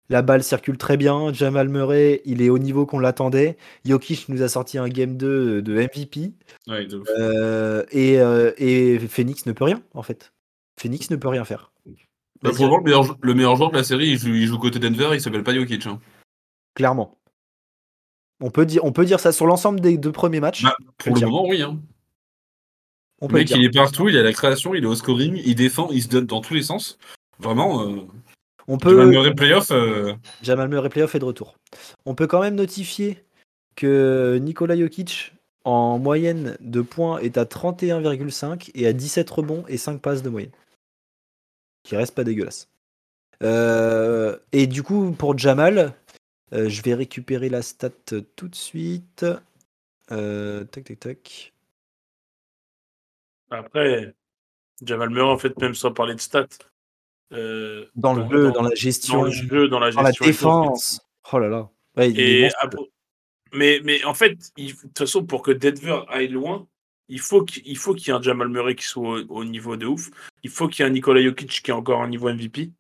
La 0.10 0.22
balle 0.22 0.44
circule 0.44 0.78
très 0.78 0.98
bien. 0.98 1.34
Jamal 1.34 1.70
Murray, 1.70 2.22
il 2.26 2.42
est 2.42 2.50
au 2.50 2.60
niveau 2.60 2.86
qu'on 2.86 3.00
l'attendait. 3.00 3.58
Jokic 3.86 4.30
nous 4.30 4.44
a 4.44 4.48
sorti 4.48 4.78
un 4.78 4.88
game 4.88 5.18
2 5.18 5.62
de 5.62 5.74
MVP. 5.74 6.34
Euh, 6.70 7.84
et, 7.92 8.20
euh, 8.20 8.52
et 8.58 9.00
Phoenix 9.00 9.46
ne 9.46 9.52
peut 9.52 9.64
rien, 9.64 9.82
en 9.94 10.04
fait. 10.04 10.32
Phoenix 10.80 11.10
ne 11.10 11.16
peut 11.16 11.28
rien 11.28 11.46
faire. 11.46 11.72
Bah, 12.42 12.52
pour 12.56 12.78
le 12.78 12.84
meilleur, 12.84 13.18
le 13.22 13.34
meilleur 13.34 13.56
joueur 13.56 13.72
de 13.72 13.78
la 13.78 13.84
série, 13.84 14.10
il 14.10 14.20
joue, 14.20 14.36
il 14.36 14.46
joue 14.46 14.60
côté 14.60 14.78
Denver, 14.78 15.10
il 15.14 15.22
s'appelle 15.22 15.44
pas 15.44 15.56
Jokic. 15.56 15.88
Hein. 15.88 16.00
Clairement. 16.76 17.18
On 18.42 18.52
peut, 18.52 18.66
dire, 18.66 18.84
on 18.84 18.92
peut 18.92 19.06
dire 19.06 19.20
ça 19.20 19.32
sur 19.32 19.48
l'ensemble 19.48 19.80
des 19.80 19.98
deux 19.98 20.12
premiers 20.12 20.42
matchs. 20.42 20.64
Bah, 20.64 20.76
pour 20.98 21.16
le 21.16 21.22
moment, 21.22 21.48
oui. 21.48 21.62
Hein. 21.62 21.80
le 23.22 23.28
mec, 23.30 23.50
il 23.50 23.64
est 23.64 23.74
partout, 23.74 24.10
il 24.10 24.18
a 24.18 24.24
la 24.24 24.34
création, 24.34 24.76
il 24.76 24.84
est 24.84 24.88
au 24.88 24.96
scoring, 24.96 25.42
il 25.46 25.56
défend, 25.56 25.90
il 25.92 26.04
se 26.04 26.10
donne 26.10 26.26
dans 26.26 26.42
tous 26.42 26.54
les 26.54 26.64
sens. 26.64 27.00
Vraiment. 27.40 27.82
Euh... 27.84 28.02
On 28.68 28.78
peut... 28.78 28.90
Jamal 28.90 29.08
Murray 29.08 29.34
playoff. 29.34 29.72
Euh... 29.72 30.14
Jamal 30.42 30.68
Murray 30.68 30.90
playoff 30.90 31.16
est 31.16 31.20
de 31.20 31.26
retour. 31.26 31.56
On 32.06 32.14
peut 32.14 32.28
quand 32.28 32.42
même 32.42 32.56
notifier 32.56 33.24
que 33.76 34.38
Nikola 34.42 34.76
Jokic, 34.78 35.34
en 35.64 35.98
moyenne 35.98 36.58
de 36.60 36.82
points, 36.82 37.20
est 37.20 37.38
à 37.38 37.46
31,5 37.46 38.72
et 38.76 38.86
à 38.86 38.94
17 38.94 39.30
rebonds 39.30 39.64
et 39.70 39.78
5 39.78 40.02
passes 40.02 40.24
de 40.24 40.30
moyenne. 40.30 40.52
Qui 41.84 41.96
reste 41.96 42.16
pas 42.16 42.24
dégueulasse. 42.24 42.68
Euh, 43.44 44.38
et 44.52 44.68
du 44.68 44.84
coup, 44.84 45.12
pour 45.12 45.38
Jamal, 45.38 45.94
euh, 46.54 46.70
je 46.70 46.82
vais 46.82 46.94
récupérer 46.94 47.50
la 47.50 47.62
stat 47.62 47.90
tout 48.36 48.48
de 48.48 48.56
suite. 48.56 49.26
Euh, 50.12 50.64
tac, 50.66 50.84
tac, 50.86 51.00
tac. 51.00 51.54
Après, 53.50 54.14
Jamal 54.84 55.10
Murray, 55.10 55.32
en 55.32 55.38
fait, 55.38 55.58
même 55.60 55.76
sans 55.76 55.92
parler 55.92 56.16
de 56.16 56.22
stats. 56.22 56.48
Euh, 57.34 57.86
dans 57.96 58.14
le 58.14 58.30
jeu, 58.30 58.52
dans, 58.52 58.62
la 58.62 58.76
gestion. 58.76 59.18
Dans 59.18 59.24
le 59.24 59.32
jeu, 59.32 59.68
dans 59.68 59.80
la 59.80 59.90
gestion. 59.90 60.04
la 60.04 60.12
défense. 60.12 61.02
Oh 61.32 61.40
là 61.40 61.48
là. 61.48 61.70
et 62.04 62.50
mais, 63.52 63.80
mais 63.84 64.04
en 64.04 64.14
fait, 64.14 64.36
de 64.58 64.72
toute 64.72 64.98
façon, 64.98 65.26
pour 65.26 65.42
que 65.42 65.52
Denver 65.52 66.02
aille 66.10 66.28
loin, 66.28 66.68
il 67.08 67.20
faut 67.20 67.44
qu'il 67.44 67.78
faut 67.78 67.94
qu'il 67.94 68.10
y 68.10 68.12
ait 68.12 68.18
un 68.18 68.22
Jamal 68.22 68.50
Murray 68.50 68.76
qui 68.76 68.86
soit 68.86 69.22
au, 69.22 69.26
au, 69.30 69.46
niveau 69.46 69.78
de 69.78 69.86
ouf. 69.86 70.10
Il 70.44 70.50
faut 70.50 70.68
qu'il 70.68 70.84
y 70.84 70.86
ait 70.86 70.90
un 70.90 70.94
Nikola 70.94 71.24
Jokic 71.24 71.64
qui 71.64 71.72
est 71.72 71.74
encore 71.74 72.02
un 72.02 72.10
niveau 72.10 72.32
MVP. 72.32 72.72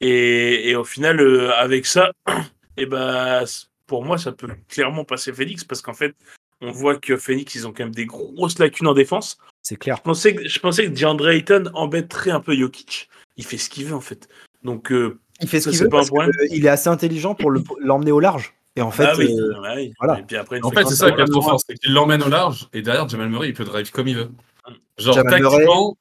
Et, 0.00 0.70
et 0.70 0.76
au 0.76 0.84
final, 0.84 1.20
avec 1.52 1.84
ça, 1.84 2.12
et 2.78 2.86
bah, 2.86 3.44
pour 3.86 4.04
moi, 4.04 4.18
ça 4.18 4.32
peut 4.32 4.48
clairement 4.68 5.04
passer 5.04 5.32
Phoenix 5.32 5.64
parce 5.64 5.82
qu'en 5.82 5.94
fait, 5.94 6.14
on 6.60 6.70
voit 6.70 6.96
que 6.96 7.16
Phoenix, 7.16 7.54
ils 7.54 7.66
ont 7.66 7.72
quand 7.72 7.84
même 7.84 7.94
des 7.94 8.06
grosses 8.06 8.58
lacunes 8.58 8.86
en 8.86 8.94
défense. 8.94 9.38
C'est 9.62 9.76
clair. 9.76 9.96
Je 9.96 10.02
pensais, 10.02 10.34
que, 10.34 10.48
je 10.48 10.58
pensais 10.60 10.84
que 10.86 10.90
DeAndre 10.90 11.28
Ayton 11.28 11.70
embêterait 11.74 12.30
un 12.30 12.40
peu 12.40 12.54
Jokic. 12.54 13.08
Il 13.36 13.44
fait 13.44 13.58
ce 13.58 13.68
qu'il 13.68 13.86
veut 13.86 13.94
en 13.94 14.00
fait. 14.00 14.28
Donc, 14.64 14.90
euh, 14.90 15.18
il 15.40 15.48
fait 15.48 15.60
ce 15.60 15.70
qu'il 15.70 15.78
veut 15.80 15.88
parce 15.88 16.10
il 16.50 16.64
est 16.64 16.68
assez 16.68 16.88
intelligent 16.88 17.34
pour 17.34 17.52
l'emmener 17.80 18.12
au 18.12 18.20
large. 18.20 18.54
Et 18.76 18.82
en 18.82 18.90
fait, 18.90 19.04
ah 19.04 19.14
oui, 19.16 19.34
euh. 19.36 19.90
Voilà. 19.98 20.20
Et 20.20 20.22
puis 20.22 20.36
après, 20.36 20.60
en 20.62 20.70
fait, 20.70 20.84
c'est 20.86 20.94
ça 20.94 21.10
qui 21.10 21.20
est 21.20 21.24
trop 21.24 21.42
fort, 21.42 21.60
c'est 21.66 21.74
qu'il 21.74 21.92
l'emmène 21.92 22.22
au 22.22 22.28
large 22.28 22.68
et 22.72 22.82
derrière 22.82 23.08
Jamal 23.08 23.28
Murray, 23.28 23.48
il 23.48 23.54
peut 23.54 23.64
drive 23.64 23.90
comme 23.90 24.06
il 24.06 24.16
veut. 24.16 24.30
Genre, 24.98 25.14
Jamal 25.14 25.42
tactiquement, 25.42 25.96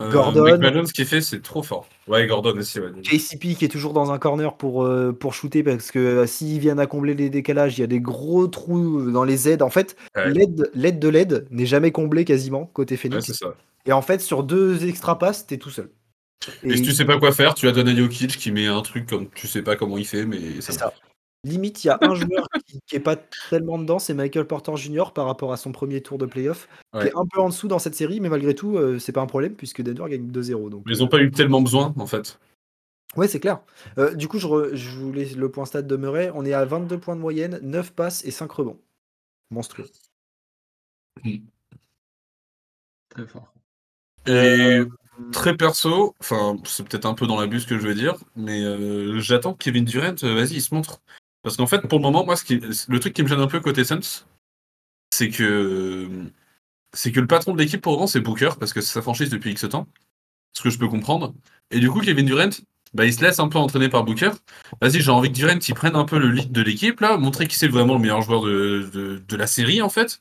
euh, 0.00 0.10
Gordon. 0.10 0.86
ce 0.86 0.92
qu'il 0.92 1.04
fait, 1.04 1.20
c'est 1.20 1.42
trop 1.42 1.62
fort. 1.62 1.88
Ouais, 2.08 2.26
Gordon 2.26 2.56
aussi. 2.56 2.80
Ouais. 2.80 2.88
JCP 3.02 3.54
qui 3.54 3.64
est 3.64 3.68
toujours 3.68 3.92
dans 3.92 4.12
un 4.12 4.18
corner 4.18 4.56
pour, 4.56 4.84
euh, 4.84 5.12
pour 5.12 5.34
shooter 5.34 5.62
parce 5.62 5.90
que 5.90 5.98
euh, 5.98 6.26
s'ils 6.26 6.58
viennent 6.58 6.80
à 6.80 6.86
combler 6.86 7.14
les 7.14 7.30
décalages, 7.30 7.78
il 7.78 7.82
y 7.82 7.84
a 7.84 7.86
des 7.86 8.00
gros 8.00 8.46
trous 8.46 9.10
dans 9.10 9.24
les 9.24 9.48
aides. 9.48 9.62
En 9.62 9.70
fait, 9.70 9.96
l'aide, 10.16 10.70
de 10.74 11.08
l'aide 11.08 11.46
n'est 11.50 11.66
jamais 11.66 11.92
comblée 11.92 12.24
quasiment 12.24 12.66
côté 12.66 12.96
Phoenix. 12.96 13.30
ça. 13.32 13.54
Et 13.86 13.92
en 13.92 14.02
fait, 14.02 14.20
sur 14.20 14.42
deux 14.42 14.86
extra 14.86 15.18
passes, 15.18 15.46
t'es 15.46 15.58
tout 15.58 15.70
seul. 15.70 15.90
Et, 16.62 16.76
si 16.76 16.82
tu 16.82 16.92
sais 16.92 17.04
pas 17.04 17.18
quoi 17.18 17.32
faire, 17.32 17.54
tu 17.54 17.68
as 17.68 17.72
donné 17.72 17.94
Jokic 17.94 18.36
qui 18.38 18.50
met 18.50 18.66
un 18.66 18.80
truc 18.80 19.06
comme 19.06 19.28
tu 19.34 19.46
sais 19.46 19.62
pas 19.62 19.76
comment 19.76 19.98
il 19.98 20.06
fait, 20.06 20.24
mais 20.24 20.38
c'est 20.60 20.72
ça. 20.72 20.92
Limite, 21.44 21.84
il 21.84 21.86
y 21.86 21.90
a 21.90 21.98
un 22.02 22.14
joueur 22.14 22.48
qui, 22.66 22.80
qui 22.86 22.96
est 22.96 23.00
pas 23.00 23.16
tellement 23.16 23.78
dedans, 23.78 23.98
c'est 23.98 24.14
Michael 24.14 24.46
Porter 24.46 24.76
Jr. 24.76 25.12
par 25.14 25.26
rapport 25.26 25.52
à 25.52 25.56
son 25.56 25.72
premier 25.72 26.02
tour 26.02 26.18
de 26.18 26.26
playoff, 26.26 26.68
qui 27.00 27.06
est 27.06 27.16
un 27.16 27.26
peu 27.26 27.40
en 27.40 27.48
dessous 27.48 27.68
dans 27.68 27.78
cette 27.78 27.94
série, 27.94 28.20
mais 28.20 28.28
malgré 28.28 28.54
tout, 28.54 28.76
euh, 28.76 28.98
c'est 28.98 29.12
pas 29.12 29.22
un 29.22 29.26
problème 29.26 29.54
puisque 29.54 29.82
Denver 29.82 30.10
gagne 30.10 30.30
2-0. 30.30 30.70
Donc, 30.70 30.84
ils 30.86 30.98
n'ont 30.98 31.08
pas 31.08 31.20
eu 31.20 31.30
tellement 31.30 31.62
besoin 31.62 31.94
en 31.96 32.06
fait. 32.06 32.38
Ouais, 33.16 33.26
c'est 33.26 33.40
clair. 33.40 33.60
Euh, 33.98 34.14
du 34.14 34.28
coup, 34.28 34.38
je, 34.38 34.74
je 34.74 34.90
voulais 34.90 35.24
le 35.24 35.50
point 35.50 35.64
stade 35.64 35.86
demeurer. 35.86 36.30
On 36.32 36.44
est 36.44 36.52
à 36.52 36.64
22 36.64 36.98
points 36.98 37.16
de 37.16 37.20
moyenne, 37.20 37.58
9 37.62 37.92
passes 37.92 38.24
et 38.24 38.30
5 38.30 38.50
rebonds. 38.52 38.78
Monstrueux. 39.50 39.90
Hmm. 41.24 41.38
Très 43.08 43.26
fort. 43.26 43.52
Et 44.26 44.82
très 45.32 45.56
perso, 45.56 46.14
enfin, 46.20 46.56
c'est 46.64 46.86
peut-être 46.86 47.06
un 47.06 47.14
peu 47.14 47.26
dans 47.26 47.40
l'abus 47.40 47.60
ce 47.60 47.66
que 47.66 47.78
je 47.78 47.86
veux 47.86 47.94
dire, 47.94 48.16
mais 48.36 48.62
j'attends 49.20 49.54
que 49.54 49.64
Kevin 49.64 49.84
Durant, 49.84 50.14
vas-y, 50.22 50.54
il 50.54 50.62
se 50.62 50.72
montre. 50.74 51.00
Parce 51.42 51.56
qu'en 51.56 51.66
fait, 51.66 51.80
pour 51.88 51.98
le 51.98 52.02
moment, 52.02 52.24
moi, 52.24 52.34
le 52.48 52.98
truc 52.98 53.14
qui 53.14 53.22
me 53.22 53.28
gêne 53.28 53.40
un 53.40 53.46
peu 53.46 53.60
côté 53.60 53.84
Suns, 53.84 54.26
c'est 55.10 55.30
que 55.30 56.30
c'est 56.92 57.12
que 57.12 57.20
le 57.20 57.26
patron 57.26 57.54
de 57.54 57.58
l'équipe 57.58 57.80
pour 57.80 57.92
le 57.92 57.96
moment, 57.98 58.06
c'est 58.06 58.20
Booker, 58.20 58.50
parce 58.58 58.72
que 58.72 58.80
c'est 58.80 58.92
sa 58.92 59.02
franchise 59.02 59.30
depuis 59.30 59.52
X 59.52 59.68
temps. 59.68 59.86
Ce 60.52 60.62
que 60.62 60.70
je 60.70 60.78
peux 60.78 60.88
comprendre. 60.88 61.34
Et 61.70 61.78
du 61.78 61.90
coup, 61.90 62.00
Kevin 62.00 62.26
Durant, 62.26 62.50
bah, 62.94 63.06
il 63.06 63.14
se 63.14 63.22
laisse 63.22 63.38
un 63.38 63.48
peu 63.48 63.58
entraîner 63.58 63.88
par 63.88 64.04
Booker. 64.04 64.30
Vas-y, 64.80 65.00
j'ai 65.00 65.10
envie 65.10 65.30
que 65.30 65.36
Durant 65.36 65.58
il 65.66 65.74
prenne 65.74 65.94
un 65.94 66.04
peu 66.04 66.18
le 66.18 66.28
lead 66.30 66.50
de 66.50 66.62
l'équipe, 66.62 67.00
là, 67.00 67.16
montrer 67.16 67.46
qu'il 67.46 67.56
c'est 67.56 67.68
vraiment 67.68 67.94
le 67.94 68.00
meilleur 68.00 68.22
joueur 68.22 68.42
de, 68.42 68.90
de, 68.92 69.22
de, 69.26 69.36
la 69.36 69.46
série, 69.46 69.82
en 69.82 69.88
fait. 69.88 70.20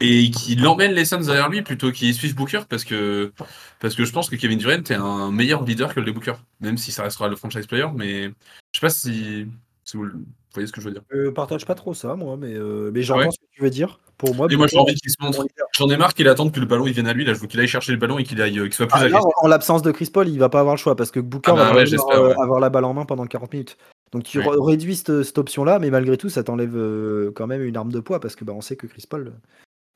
Et 0.00 0.30
qu'il 0.32 0.66
emmène 0.66 0.92
les 0.92 1.04
Suns 1.04 1.20
derrière 1.20 1.48
lui 1.48 1.62
plutôt 1.62 1.92
qu'il 1.92 2.12
suive 2.14 2.34
Booker, 2.34 2.62
parce 2.68 2.84
que, 2.84 3.32
parce 3.78 3.94
que 3.94 4.04
je 4.04 4.12
pense 4.12 4.28
que 4.28 4.36
Kevin 4.36 4.58
Durant 4.58 4.72
est 4.72 4.92
un 4.92 5.30
meilleur 5.30 5.64
leader 5.64 5.94
que 5.94 6.00
le 6.00 6.12
Booker. 6.12 6.34
Même 6.60 6.78
si 6.78 6.90
ça 6.90 7.04
restera 7.04 7.28
le 7.28 7.36
franchise 7.36 7.66
player, 7.68 7.86
mais 7.94 8.24
je 8.72 8.80
sais 8.80 8.80
pas 8.80 8.90
si, 8.90 9.46
si 9.84 9.96
vous, 9.96 10.06
voyez 10.52 10.66
ce 10.66 10.72
que 10.72 10.80
je 10.80 10.86
veux 10.86 10.92
dire. 10.92 11.02
Je 11.10 11.28
partage 11.28 11.66
pas 11.66 11.74
trop 11.74 11.94
ça, 11.94 12.16
moi, 12.16 12.36
mais, 12.36 12.54
euh, 12.54 12.90
mais 12.92 13.02
j'entends 13.02 13.30
ce 13.30 13.38
que 13.38 13.46
tu 13.52 13.62
veux 13.62 13.70
dire. 13.70 14.00
Pour 14.16 14.34
moi, 14.34 14.46
et 14.48 14.56
moi 14.56 14.68
j'ai 14.68 14.78
envie 14.78 14.94
qu'il 14.94 15.10
se 15.10 15.16
montre. 15.20 15.44
J'en 15.76 15.88
ai 15.88 15.96
marre 15.96 16.14
qu'il 16.14 16.28
attende 16.28 16.52
que 16.52 16.60
le 16.60 16.66
ballon 16.66 16.86
il 16.86 16.92
vienne 16.92 17.08
à 17.08 17.12
lui. 17.12 17.24
Là, 17.24 17.34
je 17.34 17.40
veux 17.40 17.48
qu'il 17.48 17.58
aille 17.58 17.66
chercher 17.66 17.90
le 17.90 17.98
ballon 17.98 18.18
et 18.18 18.22
qu'il 18.22 18.40
aille, 18.40 18.70
soit 18.72 18.86
plus 18.86 19.12
ah, 19.12 19.20
En 19.42 19.48
l'absence 19.48 19.82
de 19.82 19.90
Chris 19.90 20.08
Paul, 20.12 20.28
il 20.28 20.38
va 20.38 20.48
pas 20.48 20.60
avoir 20.60 20.76
le 20.76 20.78
choix 20.78 20.94
parce 20.94 21.10
que 21.10 21.18
Booker 21.18 21.50
ah 21.52 21.56
bah 21.56 21.72
va 21.72 21.82
ouais, 21.82 22.34
avoir 22.40 22.60
la 22.60 22.70
balle 22.70 22.84
en 22.84 22.94
main 22.94 23.04
pendant 23.04 23.26
40 23.26 23.52
minutes. 23.52 23.76
Donc 24.12 24.22
tu 24.22 24.40
réduis 24.40 24.94
cette, 24.94 25.24
cette 25.24 25.38
option-là, 25.38 25.80
mais 25.80 25.90
malgré 25.90 26.16
tout, 26.16 26.28
ça 26.28 26.44
t'enlève 26.44 26.76
euh, 26.76 27.32
quand 27.34 27.48
même 27.48 27.64
une 27.64 27.76
arme 27.76 27.90
de 27.90 27.98
poids 27.98 28.20
parce 28.20 28.36
que 28.36 28.44
bah, 28.44 28.52
on 28.54 28.60
sait 28.60 28.76
que 28.76 28.86
Chris 28.86 29.04
Paul, 29.10 29.32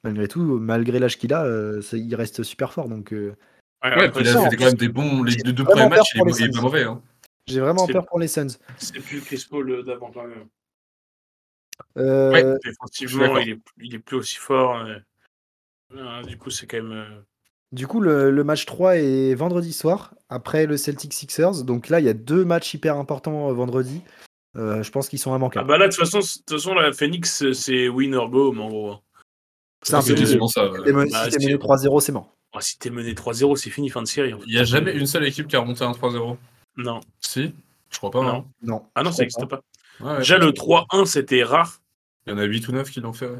malgré 0.02 0.26
tout, 0.26 0.42
malgré 0.42 0.98
l'âge 0.98 1.18
qu'il 1.18 1.32
a, 1.32 1.44
euh, 1.44 1.80
il 1.92 2.14
reste 2.16 2.42
super 2.42 2.72
fort. 2.72 2.88
Donc, 2.88 3.12
euh... 3.12 3.36
ouais, 3.84 4.10
il 4.18 4.28
a 4.28 4.50
fait 4.50 4.56
quand 4.56 4.64
même 4.64 4.74
des 4.74 4.88
bons. 4.88 5.22
Les 5.22 5.36
deux, 5.36 5.62
premiers 5.62 5.88
matchs, 5.88 6.16
il 6.16 6.44
est, 6.44 6.52
pas 6.52 6.60
mauvais. 6.60 6.82
Hein. 6.82 7.00
J'ai 7.48 7.60
vraiment 7.60 7.86
peur 7.86 8.06
pour 8.06 8.18
les 8.18 8.28
Suns. 8.28 8.58
C'est 8.76 9.00
plus 9.00 9.20
Chris 9.20 9.46
Paul 9.48 9.84
d'avant 9.84 10.10
quand 10.12 10.24
même. 10.26 10.46
Euh, 11.96 12.32
ouais, 12.32 12.58
Défensivement, 12.64 13.38
il 13.38 13.50
est, 13.50 13.60
il 13.80 13.94
est, 13.94 13.98
plus 13.98 14.16
aussi 14.16 14.36
fort. 14.36 14.76
Euh, 14.76 14.98
euh, 15.94 16.22
du 16.22 16.36
coup, 16.36 16.50
c'est 16.50 16.66
quand 16.66 16.82
même. 16.82 17.24
Du 17.72 17.86
coup, 17.86 18.00
le, 18.00 18.30
le, 18.30 18.44
match 18.44 18.66
3 18.66 18.96
est 18.96 19.34
vendredi 19.34 19.72
soir, 19.72 20.14
après 20.28 20.66
le 20.66 20.76
Celtic 20.76 21.12
Sixers. 21.12 21.64
Donc 21.64 21.88
là, 21.88 22.00
il 22.00 22.06
y 22.06 22.08
a 22.08 22.14
deux 22.14 22.44
matchs 22.44 22.74
hyper 22.74 22.96
importants 22.96 23.52
vendredi. 23.52 24.02
Euh, 24.56 24.82
je 24.82 24.90
pense 24.90 25.08
qu'ils 25.08 25.18
sont 25.18 25.36
immanquables. 25.36 25.66
Ah 25.66 25.68
bah 25.68 25.78
là, 25.78 25.88
de 25.88 25.92
toute 25.92 26.00
façon, 26.00 26.20
façon, 26.48 26.74
la 26.74 26.92
Phoenix, 26.92 27.52
c'est 27.52 27.88
win 27.88 28.14
or 28.14 28.30
go, 28.30 28.54
en 28.56 28.68
gros. 28.68 28.96
C'est 29.82 29.94
un 29.94 30.02
peu 30.02 30.16
ça. 30.16 30.26
Si 30.26 30.82
t'es 30.84 30.92
mené, 30.92 31.56
bah, 31.56 31.76
3-0, 31.76 32.00
c'est 32.00 32.12
mort. 32.12 32.34
Si 32.60 32.78
t'es 32.78 32.90
mené 32.90 33.12
3-0, 33.12 33.56
c'est 33.56 33.70
fini, 33.70 33.90
fin 33.90 34.02
de 34.02 34.08
série. 34.08 34.34
Il 34.46 34.54
n'y 34.54 34.58
a 34.58 34.64
jamais 34.64 34.92
une 34.92 35.06
seule 35.06 35.26
équipe 35.26 35.46
qui 35.46 35.56
a 35.56 35.60
remonté 35.60 35.84
un 35.84 35.92
3-0 35.92 36.36
Non. 36.78 37.00
Si 37.20 37.52
Je 37.90 37.98
crois 37.98 38.10
pas. 38.10 38.22
Non. 38.22 38.28
Hein. 38.28 38.44
non. 38.62 38.86
Ah 38.94 39.02
non, 39.02 39.12
ça 39.12 39.22
n'existe 39.22 39.46
pas. 39.46 39.60
Ouais, 40.00 40.18
Déjà, 40.18 40.38
le 40.38 40.52
3-1, 40.52 41.04
c'était 41.04 41.42
rare. 41.42 41.80
Il 42.26 42.30
y 42.30 42.32
en 42.32 42.38
a 42.38 42.44
8 42.44 42.68
ou 42.68 42.72
9 42.72 42.90
qui 42.90 43.00
l'ont 43.00 43.12
fait. 43.12 43.30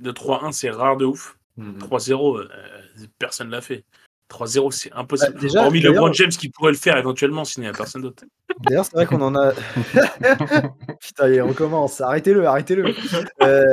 Le 0.00 0.12
3-1, 0.12 0.52
c'est 0.52 0.70
rare 0.70 0.96
de 0.96 1.04
ouf. 1.04 1.38
3-0, 1.58 2.38
euh, 2.38 2.48
personne 3.18 3.48
ne 3.48 3.52
l'a 3.52 3.60
fait. 3.60 3.84
3-0, 4.30 4.70
c'est 4.70 4.92
impossible. 4.92 5.34
Bah, 5.34 5.40
déjà, 5.40 5.64
Hormis 5.64 5.80
LeBron 5.80 6.12
James 6.14 6.30
qui 6.30 6.48
pourrait 6.48 6.72
le 6.72 6.78
faire 6.78 6.96
éventuellement, 6.96 7.44
sinon 7.44 7.64
il 7.64 7.70
n'y 7.70 7.74
a 7.74 7.76
personne 7.76 8.02
d'autre. 8.02 8.24
D'ailleurs, 8.62 8.86
c'est 8.86 8.94
vrai 8.94 9.06
qu'on 9.06 9.20
en 9.20 9.34
a. 9.34 9.52
Putain, 11.00 11.28
il 11.28 11.42
recommence. 11.42 12.00
Arrêtez-le, 12.00 12.46
arrêtez-le. 12.46 12.94
Euh, 13.42 13.64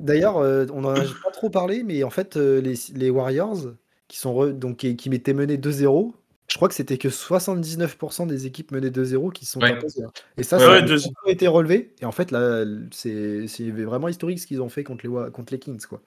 D'ailleurs, 0.00 0.38
euh, 0.38 0.66
on 0.72 0.82
n'en 0.82 0.94
a 0.94 1.00
pas 1.00 1.30
trop 1.32 1.50
parlé, 1.50 1.82
mais 1.82 2.02
en 2.02 2.10
fait, 2.10 2.36
euh, 2.36 2.60
les, 2.60 2.74
les, 2.94 3.10
Warriors, 3.10 3.58
qui, 4.06 4.18
sont 4.18 4.34
re... 4.34 4.48
donc, 4.48 4.78
qui, 4.78 4.96
qui 4.96 5.10
m'étaient 5.10 5.34
menés 5.34 5.58
2-0, 5.58 6.12
je 6.50 6.56
crois 6.56 6.68
que 6.68 6.74
c'était 6.74 6.96
que 6.96 7.08
79% 7.08 8.26
des 8.26 8.46
équipes 8.46 8.72
menées 8.72 8.90
2-0 8.90 9.32
qui 9.32 9.44
sont 9.44 9.60
ouais. 9.60 9.72
imposées. 9.72 10.02
Et 10.38 10.42
ça, 10.42 10.58
ça 10.58 10.72
a 10.72 11.30
été 11.30 11.46
relevé. 11.46 11.94
Et 12.00 12.06
en 12.06 12.12
fait, 12.12 12.30
là, 12.30 12.64
c'est 12.90 13.46
vraiment 13.70 14.08
historique 14.08 14.38
ce 14.38 14.46
qu'ils 14.46 14.62
ont 14.62 14.70
fait 14.70 14.82
contre 14.82 15.06
les, 15.06 15.30
contre 15.30 15.52
les 15.52 15.58
Kings. 15.58 15.84
quoi. 15.86 16.00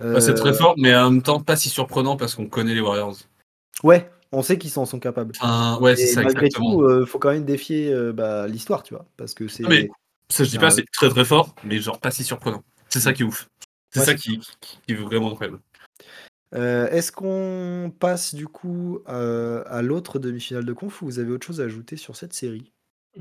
Euh... 0.00 0.20
c'est 0.20 0.34
très 0.34 0.54
fort, 0.54 0.74
mais 0.78 0.94
en 0.94 1.10
même 1.10 1.22
temps, 1.22 1.40
pas 1.40 1.56
si 1.56 1.68
surprenant 1.68 2.16
parce 2.16 2.34
qu'on 2.34 2.46
connaît 2.46 2.74
les 2.74 2.80
Warriors. 2.80 3.16
Ouais, 3.82 4.10
on 4.32 4.42
sait 4.42 4.56
qu'ils 4.56 4.78
en 4.78 4.86
sont 4.86 5.00
capables. 5.00 5.32
Ouais, 5.80 5.96
c'est 5.96 6.06
ça, 6.06 6.22
malgré 6.22 6.46
exactement. 6.46 6.76
tout, 6.76 6.82
euh, 6.82 7.04
faut 7.04 7.18
quand 7.18 7.30
même 7.30 7.44
défier 7.44 7.92
euh, 7.92 8.12
bah, 8.12 8.46
l'histoire, 8.46 8.82
tu 8.82 8.94
vois. 8.94 9.06
Parce 9.16 9.34
que 9.34 9.48
c'est. 9.48 9.64
Mais 9.64 9.88
ça, 10.28 10.44
je 10.44 10.50
dis 10.50 10.58
pas, 10.58 10.70
c'est 10.70 10.84
très 10.92 11.08
très 11.08 11.24
fort, 11.24 11.54
mais 11.64 11.78
genre 11.78 11.98
pas 11.98 12.10
si 12.10 12.24
surprenant. 12.24 12.62
C'est 12.88 13.00
ça 13.00 13.12
qui 13.12 13.22
est 13.22 13.26
ouf. 13.26 13.48
C'est 13.90 14.00
ouais, 14.00 14.06
ça 14.06 14.14
qui, 14.14 14.38
qui, 14.38 14.78
qui, 14.86 14.92
est 14.92 14.94
vraiment 14.94 15.32
incroyable. 15.32 15.60
Euh, 16.54 16.88
Est-ce 16.88 17.12
qu'on 17.12 17.92
passe 17.98 18.34
du 18.34 18.46
coup 18.46 19.00
euh, 19.08 19.62
à 19.66 19.82
l'autre 19.82 20.18
demi-finale 20.18 20.64
de 20.64 20.72
conf 20.72 21.02
ou 21.02 21.06
vous 21.06 21.18
avez 21.18 21.30
autre 21.30 21.46
chose 21.46 21.60
à 21.60 21.64
ajouter 21.64 21.96
sur 21.96 22.16
cette 22.16 22.32
série? 22.32 22.72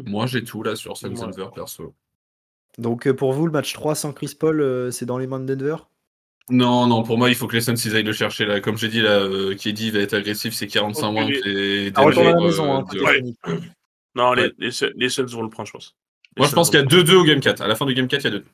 Moi 0.05 0.27
j'ai 0.27 0.43
tout 0.43 0.63
là 0.63 0.75
sur 0.75 0.95
Sam 0.97 1.13
Denver 1.13 1.47
perso. 1.53 1.93
Donc 2.77 3.11
pour 3.13 3.33
vous, 3.33 3.45
le 3.45 3.51
match 3.51 3.73
3 3.73 3.95
sans 3.95 4.13
Chris 4.13 4.35
Paul, 4.39 4.61
euh, 4.61 4.91
c'est 4.91 5.05
dans 5.05 5.17
les 5.17 5.27
mains 5.27 5.39
de 5.39 5.53
Denver? 5.53 5.77
Non, 6.49 6.87
non, 6.87 7.03
pour 7.03 7.17
moi 7.17 7.29
il 7.29 7.35
faut 7.35 7.47
que 7.47 7.55
les 7.55 7.61
Suns 7.61 7.75
ils 7.75 7.95
aillent 7.95 8.03
le 8.03 8.13
chercher 8.13 8.45
là. 8.45 8.61
Comme 8.61 8.77
j'ai 8.77 8.87
dit 8.87 9.01
là, 9.01 9.19
euh, 9.19 9.55
Kedi 9.55 9.91
va 9.91 9.99
être 9.99 10.13
agressif, 10.13 10.53
c'est 10.53 10.67
45 10.67 11.07
okay. 11.07 11.15
points. 11.15 11.51
Et 11.51 11.91
à 11.93 12.09
la 12.09 12.41
maison, 12.41 12.73
hein, 12.73 12.85
de... 12.93 13.01
ouais. 13.01 13.23
Non, 14.15 14.33
les, 14.33 14.51
les, 14.57 14.69
les 14.95 15.09
Suns 15.09 15.25
vont 15.25 15.41
le 15.43 15.49
prendre, 15.49 15.67
je 15.67 15.73
pense. 15.73 15.95
Les 16.35 16.41
moi 16.41 16.47
je 16.47 16.53
pense 16.53 16.69
qu'il 16.69 16.79
y 16.79 16.81
a 16.81 16.85
2-2 16.85 17.15
au 17.15 17.23
Game 17.23 17.39
4. 17.39 17.61
À 17.61 17.67
la 17.67 17.75
fin 17.75 17.85
du 17.85 17.93
Game 17.93 18.07
4, 18.07 18.21
il 18.21 18.23
y 18.23 18.27
a 18.27 18.39
2. 18.39 18.45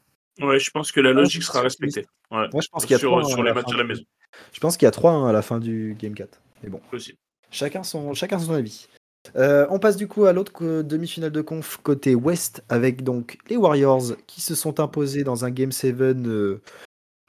Ouais, 0.41 0.59
je 0.59 0.71
pense 0.71 0.91
que 0.91 0.99
la 0.99 1.13
logique 1.13 1.43
sera 1.43 1.61
respectée. 1.61 2.05
Ouais. 2.31 2.47
Moi 2.51 2.61
je 2.61 2.67
pense 2.69 2.85
qu'il 2.85 2.91
y 2.91 2.95
a 2.95 2.99
sur, 2.99 3.11
3 3.11 3.23
sur 3.25 3.43
les 3.43 3.53
matchs 3.53 3.71
de 3.71 3.77
la 3.77 3.83
maison. 3.83 4.03
Je 4.51 4.59
pense 4.59 4.77
qu'il 4.77 4.85
y 4.85 4.87
a 4.87 4.91
3 4.91 5.29
à 5.29 5.31
la 5.31 5.41
fin 5.41 5.59
du 5.59 5.95
Game 5.99 6.15
4. 6.15 6.41
Mais 6.63 6.69
bon. 6.69 6.81
Possible. 6.89 7.17
Chacun 7.51 7.83
son, 7.83 8.13
chacun 8.13 8.39
son 8.39 8.53
avis. 8.53 8.87
Euh, 9.35 9.65
on 9.69 9.79
passe 9.79 9.95
du 9.95 10.07
coup 10.07 10.25
à 10.25 10.33
l'autre 10.33 10.81
demi-finale 10.81 11.31
de 11.31 11.41
conf 11.41 11.79
côté 11.81 12.13
Ouest 12.13 12.63
avec 12.67 13.03
donc 13.03 13.37
les 13.49 13.55
Warriors 13.55 14.15
qui 14.27 14.41
se 14.41 14.53
sont 14.53 14.79
imposés 14.79 15.23
dans 15.23 15.45
un 15.45 15.51
Game 15.51 15.71
7 15.71 15.95
euh, 16.01 16.61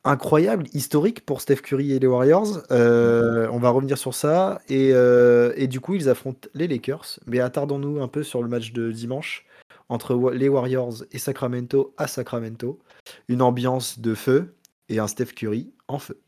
incroyable, 0.03 0.64
historique 0.73 1.25
pour 1.25 1.40
Steph 1.40 1.57
Curry 1.57 1.93
et 1.93 1.99
les 1.99 2.07
Warriors. 2.07 2.62
Euh, 2.71 3.49
on 3.53 3.59
va 3.59 3.71
revenir 3.71 3.99
sur 3.99 4.14
ça. 4.14 4.61
Et, 4.69 4.88
et, 4.88 5.67
du 5.67 5.81
coup, 5.81 5.95
ils 5.95 6.09
affrontent 6.09 6.49
les 6.55 6.69
Lakers. 6.69 7.21
Mais 7.27 7.40
attardons-nous 7.40 8.03
un 8.03 8.09
peu 8.09 8.23
sur 8.23 8.43
le 8.43 8.49
match 8.49 8.73
de 8.73 8.90
dimanche 8.90 9.47
entre 9.88 10.33
les 10.33 10.49
Warriors 10.49 11.05
et 11.12 11.18
Sacramento 11.18 11.94
à 11.97 12.07
Sacramento. 12.07 12.81
Une 13.29 13.42
ambiance 13.42 13.99
de 13.99 14.14
feu 14.14 14.57
et 14.88 14.99
un 14.99 15.07
Steph 15.07 15.33
Curry 15.35 15.73
en 15.88 15.99
feu. 15.99 16.20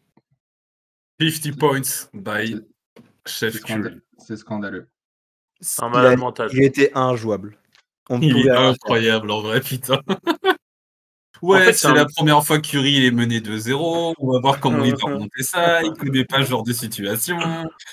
50 1.20 1.58
points 1.58 2.08
by 2.12 2.60
Chef 3.26 3.60
Curry. 3.60 4.00
C'est 4.18 4.36
scandaleux. 4.36 4.88
Un 5.80 5.88
malade 5.88 6.18
mental. 6.18 6.50
Il 6.52 6.62
était 6.62 6.90
injouable. 6.94 7.58
On 8.08 8.20
il 8.20 8.46
est 8.46 8.50
incroyable 8.50 9.30
en 9.30 9.40
vrai, 9.40 9.60
putain. 9.60 10.00
ouais, 11.42 11.58
en 11.58 11.62
fait, 11.64 11.72
c'est 11.72 11.88
un... 11.88 11.94
la 11.94 12.06
première 12.06 12.44
fois 12.44 12.58
que 12.58 12.66
Curry 12.66 12.94
il 12.94 13.04
est 13.04 13.10
mené 13.10 13.40
2-0. 13.40 14.14
On 14.18 14.32
va 14.32 14.40
voir 14.40 14.60
comment 14.60 14.84
il 14.84 14.92
va 14.92 14.98
remonter 15.14 15.42
ça. 15.42 15.82
Il 15.82 15.92
connaît 15.92 16.24
pas 16.24 16.42
ce 16.42 16.50
genre 16.50 16.62
de 16.62 16.72
situation. 16.72 17.38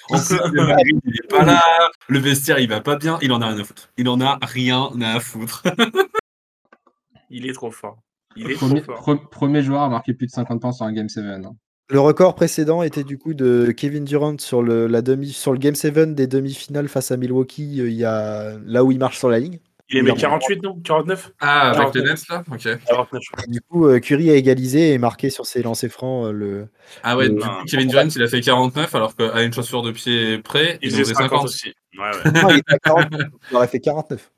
En 0.09 0.17
plus, 0.17 0.37
le 0.51 0.67
mari, 0.67 0.91
il 1.05 1.15
est 1.15 1.29
pas 1.29 1.43
là. 1.43 1.61
Le 2.07 2.19
vestiaire, 2.19 2.59
il 2.59 2.67
va 2.67 2.81
pas 2.81 2.97
bien. 2.97 3.17
Il 3.21 3.31
en 3.31 3.41
a 3.41 3.47
rien 3.47 3.59
à 3.59 3.63
foutre. 3.63 3.89
Il 3.97 4.09
en 4.09 4.19
a 4.19 4.37
rien 4.41 4.89
à 5.01 5.19
foutre. 5.19 5.63
il 7.29 7.49
est 7.49 7.53
trop 7.53 7.71
fort. 7.71 7.97
Il 8.35 8.51
est 8.51 8.55
premier, 8.55 8.81
trop 8.81 8.95
fort. 8.95 9.29
premier 9.29 9.63
joueur 9.63 9.81
à 9.81 9.89
marquer 9.89 10.13
plus 10.13 10.27
de 10.27 10.31
50 10.31 10.61
points 10.61 10.71
sur 10.71 10.85
un 10.85 10.91
Game 10.91 11.09
7. 11.09 11.23
Hein. 11.23 11.55
Le 11.89 11.99
record 11.99 12.35
précédent 12.35 12.81
était 12.81 13.03
du 13.03 13.17
coup 13.17 13.33
de 13.33 13.71
Kevin 13.75 14.05
Durant 14.05 14.37
sur 14.39 14.63
le, 14.63 14.87
la 14.87 15.01
demi, 15.01 15.29
sur 15.29 15.51
le 15.51 15.59
Game 15.59 15.75
7 15.75 16.15
des 16.15 16.27
demi-finales 16.27 16.87
face 16.87 17.11
à 17.11 17.17
Milwaukee, 17.17 17.77
il 17.77 17.93
y 17.93 18.05
a, 18.05 18.57
là 18.65 18.83
où 18.83 18.91
il 18.91 18.99
marche 18.99 19.19
sur 19.19 19.29
la 19.29 19.39
ligne. 19.39 19.59
Il 19.93 19.99
est 19.99 20.01
mis 20.11 20.15
48, 20.15 20.63
non 20.63 20.79
49 20.83 21.33
Ah, 21.39 21.69
avec 21.69 21.93
49. 21.93 21.95
les 21.95 22.09
Nets, 22.09 22.29
là 22.29 22.43
Ok. 22.51 22.85
49. 22.87 23.21
Du 23.47 23.61
coup, 23.61 23.87
euh, 23.87 23.99
Curry 23.99 24.31
a 24.31 24.35
égalisé 24.35 24.93
et 24.93 24.97
marqué 24.97 25.29
sur 25.29 25.45
ses 25.45 25.61
lancers 25.61 25.91
francs. 25.91 26.27
Euh, 26.27 26.31
le, 26.31 26.67
ah 27.03 27.15
ouais, 27.15 27.27
le... 27.27 27.35
du 27.35 27.39
coup, 27.39 27.47
Kevin 27.67 27.87
Durant, 27.87 28.07
il 28.07 28.23
a 28.23 28.27
fait 28.27 28.41
49, 28.41 28.95
alors 28.95 29.15
qu'à 29.15 29.43
une 29.43 29.53
chaussure 29.53 29.83
de 29.83 29.91
pied 29.91 30.39
près, 30.39 30.79
il, 30.81 30.91
il 30.91 30.97
faisait 30.97 31.13
50. 31.13 31.29
50. 31.29 31.43
aussi. 31.45 31.73
Ouais, 31.97 32.05
ouais. 32.25 32.41
non, 32.41 32.49
il, 32.49 32.63
40, 32.83 33.07
il 33.51 33.55
aurait 33.55 33.67
fait 33.67 33.79
49. 33.79 34.31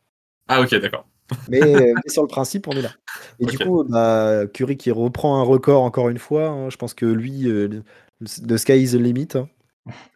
Ah 0.47 0.61
ok, 0.61 0.75
d'accord. 0.75 1.07
Mais, 1.49 1.59
mais, 1.61 1.93
sur 2.07 2.21
le 2.21 2.27
principe, 2.27 2.67
on 2.67 2.73
est 2.73 2.81
là. 2.81 2.91
Et 3.39 3.45
okay. 3.45 3.57
du 3.57 3.65
coup, 3.65 3.83
bah, 3.87 4.41
Curry 4.53 4.77
qui 4.77 4.91
reprend 4.91 5.39
un 5.39 5.43
record 5.43 5.83
encore 5.83 6.09
une 6.09 6.19
fois. 6.19 6.49
Hein, 6.49 6.69
je 6.69 6.75
pense 6.75 6.93
que 6.93 7.05
lui, 7.05 7.47
euh, 7.47 7.81
the 8.21 8.57
sky 8.57 8.81
is 8.81 8.91
the 8.91 9.01
limit. 9.01 9.29
Hein. 9.35 9.47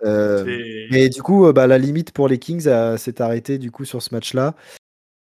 Euh, 0.03 0.45
mais 0.91 1.09
du 1.09 1.21
coup, 1.23 1.51
bah, 1.53 1.65
la 1.65 1.77
limite 1.77 2.11
pour 2.11 2.27
les 2.27 2.37
Kings 2.39 2.69
s'est 2.97 3.21
arrêtée 3.21 3.57
du 3.57 3.71
coup 3.71 3.85
sur 3.85 4.01
ce 4.01 4.13
match-là. 4.13 4.55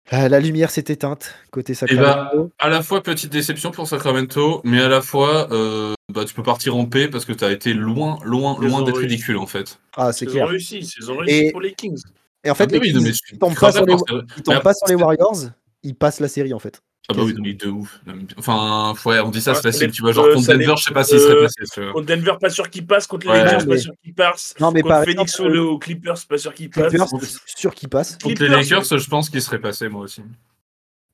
Ah, 0.10 0.30
la 0.30 0.40
lumière 0.40 0.70
s'est 0.70 0.86
éteinte 0.88 1.34
côté 1.50 1.74
eh 1.74 1.96
ben, 1.96 2.04
Sacramento. 2.04 2.52
à 2.60 2.70
la 2.70 2.84
fois 2.84 3.02
petite 3.02 3.32
déception 3.32 3.72
pour 3.72 3.88
Sacramento, 3.88 4.62
mais 4.64 4.80
à 4.80 4.88
la 4.88 5.02
fois 5.02 5.52
euh, 5.52 5.94
bah, 6.14 6.26
tu 6.26 6.36
peux 6.36 6.44
partir 6.44 6.76
en 6.76 6.86
paix 6.86 7.08
parce 7.08 7.26
que 7.26 7.34
tu 7.34 7.44
as 7.44 7.52
été 7.52 7.74
loin, 7.74 8.20
loin, 8.24 8.56
loin 8.60 8.84
d'être 8.84 9.00
ridicule 9.00 9.38
en 9.38 9.48
fait. 9.48 9.80
Ah, 9.96 10.14
c'est 10.14 10.28
clair. 10.28 10.48
Réussi, 10.48 10.80
ils 11.00 11.12
ont 11.12 11.18
réussi 11.18 11.52
pour 11.52 11.62
les 11.62 11.74
Kings. 11.74 12.02
Et 12.44 12.52
en 12.52 12.56
fait, 12.56 12.70
ah, 12.70 12.78
les 12.78 12.92
Kings, 12.92 13.14
ils 13.32 13.40
tombent 13.40 13.56
pas, 13.56 13.72
sur 13.72 13.86
les, 13.86 13.96
tombent 14.44 14.62
pas 14.62 14.74
sur 14.76 14.88
les 14.88 14.96
Warriors, 14.96 15.50
ils 15.82 15.96
passent 15.96 16.20
la 16.20 16.28
série 16.28 16.54
en 16.54 16.60
fait. 16.60 16.82
Ah 17.08 17.14
bah 17.14 17.22
oui, 17.24 17.34
donc 17.34 17.46
de 17.46 17.68
ouf. 17.68 18.02
Enfin, 18.38 18.94
ouais, 19.06 19.20
on 19.20 19.30
dit 19.30 19.42
ça, 19.42 19.54
c'est 19.54 19.62
facile. 19.62 19.92
Tu 19.92 20.02
vois, 20.02 20.12
genre 20.12 20.28
contre 20.34 20.48
Denver, 20.48 20.74
je 20.78 20.84
sais 20.84 20.94
pas 20.94 21.04
s'il 21.04 21.20
serait 21.20 21.44
passé. 21.44 21.92
Contre 21.92 22.06
Denver, 22.06 22.34
pas 22.40 22.50
sûr 22.50 22.70
qu'il 22.70 22.86
passe. 22.88 23.08
Contre 23.08 23.32
les 23.32 23.44
Lakers, 23.44 23.68
pas 23.68 23.78
sûr 23.78 23.94
qu'il 24.04 24.14
passe. 24.14 24.56
Non, 24.60 24.72
mais 24.72 24.82
contre 24.82 25.04
Phoenix 25.04 25.40
ou 25.40 25.46
aux 25.46 25.80
Clippers, 25.80 26.18
pas 26.28 26.38
sûr 26.38 26.54
qu'il 26.54 26.70
passe. 26.70 26.90
Clippers, 26.90 27.08
sûr 27.46 27.76
qu'il 27.76 27.90
passe. 27.90 28.18
Contre 28.18 28.42
les 28.42 28.50
Lakers, 28.50 28.84
je 28.84 29.10
pense 29.10 29.30
qu'il 29.30 29.42
serait 29.42 29.60
passé, 29.60 29.90
moi 29.90 30.02
aussi. 30.02 30.22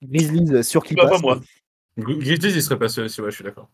Grizzlies, 0.03 0.63
sûr 0.63 0.83
qu'il 0.83 0.97
passe. 0.97 1.09
Pas 1.09 1.19
moi. 1.19 1.39
Grizzlies, 1.97 2.53
il 2.53 2.63
serait 2.63 2.79
passé 2.79 3.01
aussi, 3.01 3.21
ouais, 3.21 3.29
je 3.29 3.35
suis 3.35 3.43
d'accord. 3.43 3.67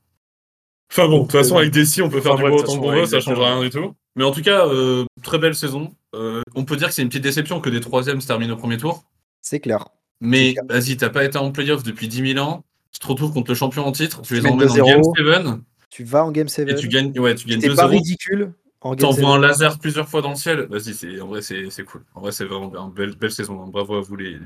Enfin 0.92 1.08
bon, 1.08 1.18
de 1.18 1.24
toute 1.24 1.34
façon, 1.34 1.58
avec 1.58 1.72
Desi, 1.72 2.02
on 2.02 2.10
peut 2.10 2.22
faire 2.22 2.36
du 2.36 2.44
beau 2.44 2.60
autant 2.60 2.80
qu'on 2.80 2.92
veut, 2.92 3.06
ça 3.06 3.20
change 3.20 3.38
rien 3.38 3.62
du 3.62 3.70
tout. 3.70 3.94
Mais 4.16 4.24
en 4.24 4.32
tout 4.32 4.42
cas, 4.42 4.66
euh, 4.68 5.06
très 5.22 5.38
belle 5.38 5.54
saison. 5.54 5.94
Euh, 6.16 6.42
on 6.56 6.66
peut 6.66 6.78
dire 6.78 6.88
que 6.88 6.94
c'est 6.94 7.02
une 7.02 7.10
petite 7.10 7.24
déception 7.24 7.60
que 7.60 7.70
des 7.70 7.82
troisièmes 7.82 8.22
se 8.22 8.28
terminent 8.28 8.54
au 8.54 8.58
premier 8.58 8.78
tour. 8.78 9.04
C'est 9.42 9.60
clair. 9.60 9.86
Mais 10.22 10.56
vas-y, 10.68 10.98
t'as 10.98 11.10
pas 11.10 11.24
été 11.24 11.38
en 11.38 11.52
playoff 11.52 11.84
depuis 11.84 12.08
10 12.08 12.34
000 12.34 12.46
ans. 12.46 12.64
Tu 12.92 13.00
te 13.00 13.08
retrouves 13.08 13.34
contre 13.34 13.52
le 13.52 13.56
champion 13.56 13.86
en 13.86 13.92
titre. 13.92 14.22
Tu, 14.22 14.36
les 14.36 14.46
emmènes 14.46 14.70
en 14.70 14.76
Game 14.76 15.04
7. 15.04 15.46
Tu 15.90 16.04
vas 16.04 16.26
en 16.26 16.32
Game 16.32 16.48
7. 16.48 16.70
Et 16.70 16.76
tu 16.76 16.88
gagnes, 16.88 17.18
ouais, 17.20 17.36
tu 17.36 17.48
gagnes 17.48 17.62
2 17.62 17.76
pas 17.76 17.88
ridicule. 17.88 18.54
T'envoies 18.80 19.30
un 19.30 19.40
laser 19.40 19.80
plusieurs 19.80 20.08
fois 20.08 20.22
dans 20.22 20.32
le 20.32 20.36
ciel. 20.36 20.68
Vas-y, 20.70 21.22
en 21.22 21.28
vrai, 21.28 21.42
c'est 21.42 21.84
cool. 21.84 22.04
En 22.16 22.22
vrai, 22.22 22.32
c'est 22.32 22.46
vraiment 22.46 22.72
une 22.88 22.94
belle, 22.94 23.16
belle 23.16 23.32
saison. 23.32 23.62
Hein. 23.62 23.68
Bravo 23.68 23.96
à 23.96 24.02
vous, 24.02 24.16
les, 24.16 24.38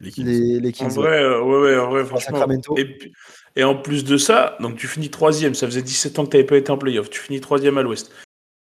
les, 0.00 0.10
Kings. 0.10 0.26
Les, 0.26 0.72
Kings. 0.72 0.86
En 0.86 0.90
vrai, 0.90 1.22
euh, 1.22 1.42
ouais, 1.42 1.60
ouais, 1.60 1.78
en 1.78 1.90
vrai, 1.90 2.04
franchement. 2.04 2.46
Et, 2.76 3.12
et, 3.56 3.64
en 3.64 3.74
plus 3.74 4.04
de 4.04 4.16
ça, 4.16 4.56
donc 4.60 4.76
tu 4.76 4.86
finis 4.86 5.10
troisième. 5.10 5.54
Ça 5.54 5.66
faisait 5.66 5.82
17 5.82 6.18
ans 6.18 6.24
que 6.26 6.30
tu 6.30 6.36
n'avais 6.36 6.46
pas 6.46 6.56
été 6.56 6.70
en 6.70 6.78
playoff. 6.78 7.10
Tu 7.10 7.20
finis 7.20 7.40
troisième 7.40 7.78
à 7.78 7.82
l'ouest 7.82 8.12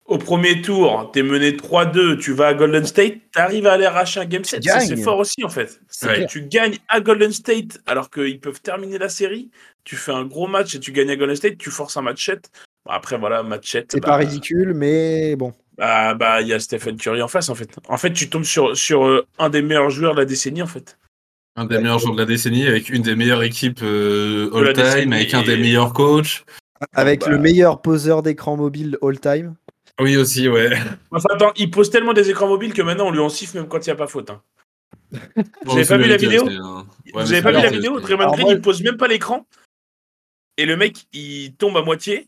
au 0.09 0.17
premier 0.17 0.61
tour, 0.61 1.11
tu 1.13 1.19
es 1.19 1.23
mené 1.23 1.51
3-2, 1.51 2.17
tu 2.17 2.33
vas 2.33 2.47
à 2.47 2.53
Golden 2.55 2.83
State, 2.83 3.13
tu 3.31 3.39
arrives 3.39 3.67
à 3.67 3.73
aller 3.73 3.85
arracher 3.85 4.19
un 4.19 4.25
game 4.25 4.43
set. 4.43 4.63
C'est 4.63 4.97
fort 4.97 5.19
aussi, 5.19 5.43
en 5.43 5.49
fait. 5.49 5.79
Tu 6.27 6.41
gagnes 6.41 6.77
à 6.87 6.99
Golden 6.99 7.31
State 7.31 7.79
alors 7.85 8.09
qu'ils 8.09 8.39
peuvent 8.39 8.61
terminer 8.61 8.97
la 8.97 9.09
série. 9.09 9.51
Tu 9.83 9.95
fais 9.95 10.11
un 10.11 10.25
gros 10.25 10.47
match 10.47 10.75
et 10.75 10.79
tu 10.79 10.91
gagnes 10.91 11.11
à 11.11 11.15
Golden 11.15 11.35
State, 11.35 11.57
tu 11.57 11.69
forces 11.69 11.95
un 11.95 12.01
match 12.01 12.25
set. 12.25 12.49
après, 12.87 13.17
voilà, 13.17 13.43
match 13.43 13.71
set. 13.71 13.91
C'est 13.91 14.01
pas 14.01 14.09
bah, 14.09 14.15
ridicule, 14.17 14.73
mais 14.73 15.35
bon. 15.35 15.53
Bah, 15.77 16.15
bah, 16.15 16.41
il 16.41 16.47
y 16.47 16.53
a 16.53 16.59
Stephen 16.59 16.97
Curry 16.97 17.21
en 17.21 17.27
face, 17.27 17.49
en 17.49 17.55
fait. 17.55 17.69
En 17.87 17.97
fait, 17.97 18.11
tu 18.11 18.29
tombes 18.29 18.43
sur, 18.43 18.75
sur 18.75 19.05
euh, 19.05 19.25
un 19.37 19.49
des 19.49 19.61
meilleurs 19.61 19.91
joueurs 19.91 20.13
de 20.15 20.19
la 20.19 20.25
décennie, 20.25 20.61
en 20.61 20.67
fait. 20.67 20.97
Un 21.55 21.65
des 21.65 21.77
meilleurs 21.77 21.99
joueurs 21.99 22.15
de 22.15 22.19
la 22.19 22.25
décennie, 22.25 22.67
avec 22.67 22.89
une 22.89 23.03
des 23.03 23.15
meilleures 23.15 23.43
équipes 23.43 23.81
euh, 23.83 24.49
all-time, 24.53 25.13
avec 25.13 25.33
un 25.33 25.43
des 25.43 25.57
meilleurs 25.57 25.93
coachs. 25.93 26.45
Avec 26.93 27.27
le 27.27 27.35
bah. 27.35 27.43
meilleur 27.43 27.81
poseur 27.81 28.23
d'écran 28.23 28.57
mobile 28.57 28.97
all-time. 29.01 29.55
Oui, 29.99 30.17
aussi, 30.17 30.47
ouais. 30.47 30.69
Enfin, 31.11 31.29
attends, 31.33 31.51
il 31.55 31.69
pose 31.71 31.89
tellement 31.89 32.13
des 32.13 32.29
écrans 32.29 32.47
mobiles 32.47 32.73
que 32.73 32.81
maintenant 32.81 33.07
on 33.07 33.11
lui 33.11 33.19
en 33.19 33.29
siffle 33.29 33.57
même 33.57 33.67
quand 33.67 33.85
il 33.85 33.89
n'y 33.89 33.93
a 33.93 33.95
pas 33.95 34.07
faute. 34.07 34.29
Hein. 34.29 34.41
Vous 35.65 35.75
n'avez 35.75 35.85
pas 35.85 35.97
vu 35.97 36.07
la 36.07 36.17
vidéo 36.17 36.45
Vous 37.13 37.33
avez 37.33 37.41
pas 37.41 37.51
vu 37.51 37.61
la 37.61 37.69
vidéo 37.69 37.99
Draymond 37.99 38.31
Green, 38.31 38.47
il 38.49 38.61
pose 38.61 38.81
même 38.81 38.97
pas 38.97 39.07
l'écran. 39.07 39.47
Et 40.57 40.65
le 40.65 40.77
mec, 40.77 41.07
il 41.13 41.55
tombe 41.55 41.77
à 41.77 41.81
moitié. 41.81 42.27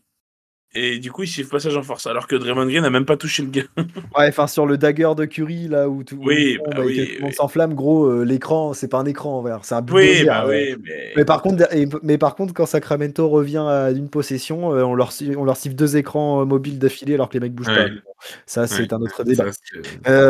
Et 0.74 0.98
du 0.98 1.12
coup, 1.12 1.24
il 1.24 1.26
siffle 1.26 1.50
passage 1.50 1.76
en 1.76 1.82
force, 1.82 2.06
alors 2.06 2.26
que 2.26 2.34
Draymond 2.34 2.64
Green 2.64 2.80
n'a 2.80 2.88
même 2.88 3.04
pas 3.04 3.18
touché 3.18 3.42
le 3.42 3.50
gars. 3.50 3.62
ouais, 3.76 4.28
enfin, 4.28 4.46
sur 4.46 4.64
le 4.64 4.78
dagger 4.78 5.10
de 5.14 5.26
Curry, 5.26 5.68
là 5.68 5.86
où 5.86 6.02
tout, 6.02 6.18
oui, 6.18 6.58
bah 6.64 6.76
bah, 6.76 6.82
oui, 6.86 7.18
s'enflamme, 7.34 7.74
gros, 7.74 8.06
euh, 8.06 8.24
l'écran, 8.24 8.72
c'est 8.72 8.88
pas 8.88 8.98
un 8.98 9.04
écran 9.04 9.38
en 9.38 9.62
c'est 9.62 9.74
un 9.74 9.84
oui, 9.92 10.24
bah 10.24 10.46
oui, 10.48 10.74
mais... 11.14 11.24
par 11.26 11.42
contre, 11.42 11.68
mais 12.02 12.16
par 12.16 12.36
contre, 12.36 12.54
quand 12.54 12.64
Sacramento 12.64 13.28
revient 13.28 13.64
à 13.68 13.90
une 13.90 14.08
possession, 14.08 14.74
euh, 14.74 14.82
on, 14.82 14.94
leur, 14.94 15.12
on 15.36 15.44
leur 15.44 15.58
siffle 15.58 15.74
deux 15.74 15.98
écrans 15.98 16.40
euh, 16.40 16.44
mobiles 16.46 16.78
d'affilée 16.78 17.14
alors 17.14 17.28
que 17.28 17.34
les 17.34 17.40
mecs 17.40 17.54
bougent 17.54 17.66
pas. 17.66 17.88
Ça, 18.46 18.66
c'est 18.66 18.92
un 18.94 19.00
autre 19.00 19.24
débat. 19.24 19.46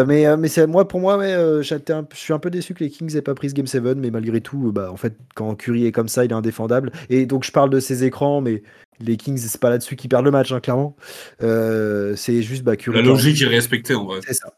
mais 0.07 0.37
mais 0.37 0.49
c'est 0.49 0.67
moi, 0.67 0.89
pour 0.89 0.99
moi, 0.99 1.19
mais, 1.19 1.35
je 1.63 1.79
suis 2.15 2.33
un 2.33 2.39
peu 2.39 2.51
déçu 2.51 2.75
que 2.75 2.83
les 2.83 2.91
Kings 2.91 3.17
aient 3.17 3.23
pas 3.23 3.35
pris 3.35 3.51
ce 3.51 3.55
Game 3.55 3.67
7, 3.67 3.83
mais 3.97 4.11
malgré 4.11 4.41
tout, 4.41 4.73
bah, 4.73 4.91
en 4.91 4.97
fait, 4.97 5.15
quand 5.37 5.55
Curry 5.55 5.87
est 5.87 5.93
comme 5.93 6.09
ça, 6.09 6.25
il 6.25 6.33
est 6.33 6.35
indéfendable. 6.35 6.91
Et 7.11 7.27
donc, 7.27 7.45
je 7.45 7.53
parle 7.53 7.71
de 7.71 7.79
ces 7.79 8.03
écrans, 8.03 8.41
mais 8.41 8.63
les 9.01 9.17
Kings, 9.17 9.39
c'est 9.39 9.61
pas 9.61 9.71
là-dessus 9.71 9.97
qu'ils 9.97 10.11
perdent 10.11 10.25
le 10.25 10.31
match, 10.31 10.53
hein, 10.53 10.61
clairement. 10.61 10.97
Euh, 11.43 12.15
c'est 12.17 12.43
juste 12.43 12.63
bah, 12.63 12.75
La 12.87 13.03
logique 13.03 13.41
est 13.43 13.47
respectée 13.47 13.95
en 13.95 14.05
vrai. 14.05 14.21
C'est 14.27 14.35
ça. 14.35 14.55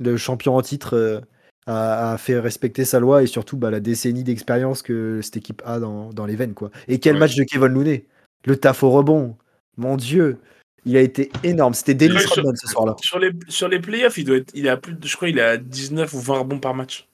Le 0.00 0.16
champion 0.16 0.56
en 0.56 0.62
titre 0.62 0.96
euh, 0.96 1.20
a, 1.66 2.16
fait 2.18 2.38
respecter 2.38 2.84
sa 2.84 2.98
loi 2.98 3.22
et 3.22 3.26
surtout 3.26 3.56
bah, 3.56 3.70
la 3.70 3.80
décennie 3.80 4.24
d'expérience 4.24 4.82
que 4.82 5.20
cette 5.22 5.36
équipe 5.36 5.62
a 5.64 5.78
dans, 5.78 6.26
les 6.26 6.36
veines. 6.36 6.54
Quoi. 6.54 6.70
Et 6.88 6.98
quel 6.98 7.16
match 7.16 7.36
de 7.36 7.44
Kevin 7.44 7.68
Looney 7.68 8.06
Le 8.44 8.56
taf 8.56 8.82
au 8.82 8.90
rebond. 8.90 9.36
Mon 9.76 9.96
Dieu 9.96 10.38
il 10.86 10.96
a 10.96 11.00
été 11.00 11.30
énorme. 11.42 11.74
C'était 11.74 11.94
Dennis 11.94 12.26
Rodman 12.26 12.56
ce 12.56 12.68
soir-là. 12.68 12.94
Sur 13.00 13.18
les, 13.18 13.30
sur 13.48 13.68
les 13.68 13.80
playoffs, 13.80 14.18
il 14.18 14.24
doit 14.24 14.36
être, 14.36 14.50
il 14.54 14.68
a 14.68 14.76
plus 14.76 14.96
je 15.02 15.16
crois, 15.16 15.28
il 15.28 15.40
a 15.40 15.56
19 15.56 16.12
ou 16.12 16.20
20 16.20 16.38
rebonds 16.40 16.58
par 16.58 16.74
match. 16.74 17.08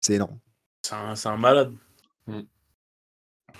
C'est 0.00 0.14
énorme. 0.14 0.38
C'est 0.82 1.28
un, 1.28 1.36
malade. 1.36 1.72
Mm. 2.26 2.40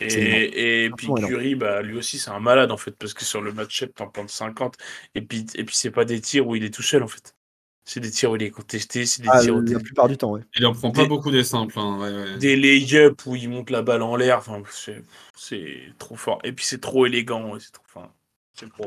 Et, 0.01 0.85
et 0.85 0.91
puis 0.91 1.07
Curry, 1.07 1.55
bah, 1.55 1.83
lui 1.83 1.97
aussi, 1.97 2.19
c'est 2.19 2.31
un 2.31 2.41
malade 2.41 2.71
en 2.71 2.77
fait, 2.77 2.93
parce 2.93 3.15
que 3.15 3.25
sur 3.25 3.41
le 3.41 3.53
match-up, 3.53 3.93
t'en 3.95 4.09
plantes 4.09 4.31
50. 4.31 4.77
Et 5.15 5.23
puis, 5.23 5.47
et 5.55 5.65
puis 5.65 5.77
c'est 5.77 5.91
pas 5.91 6.05
des 6.05 6.21
tirs 6.21 6.47
où 6.47 6.57
il 6.57 6.65
est 6.65 6.73
tout 6.75 6.83
seul 6.83 7.03
en 7.03 7.09
fait. 7.09 7.35
C'est 7.85 8.01
des 8.01 8.11
tirs 8.11 8.33
où 8.33 8.37
il 8.37 8.43
est 8.43 8.51
contesté, 8.51 9.07
c'est 9.07 9.23
des 9.23 9.29
ah, 9.33 9.41
tirs 9.41 9.57
où 9.57 9.61
La 9.63 9.81
plupart 9.81 10.09
du 10.09 10.19
temps, 10.19 10.33
ouais. 10.33 10.43
Il 10.57 10.67
en 10.67 10.75
prend 10.75 10.91
pas 10.91 11.07
beaucoup 11.07 11.31
des 11.31 11.43
simples. 11.43 11.79
Hein, 11.79 12.37
Des 12.39 12.55
lay-up 12.55 13.25
où 13.25 13.35
il 13.35 13.49
monte 13.49 13.71
la 13.71 13.81
balle 13.81 14.03
en 14.03 14.15
l'air. 14.15 14.39
Enfin, 14.39 14.63
c'est 15.35 15.81
trop 15.99 16.17
fort. 16.17 16.39
Et 16.45 16.53
puis 16.53 16.67
c'est 16.67 16.81
trop 16.81 17.07
élégant. 17.07 17.59
C'est 17.59 17.73
trop, 17.73 17.85
enfin, 17.87 18.11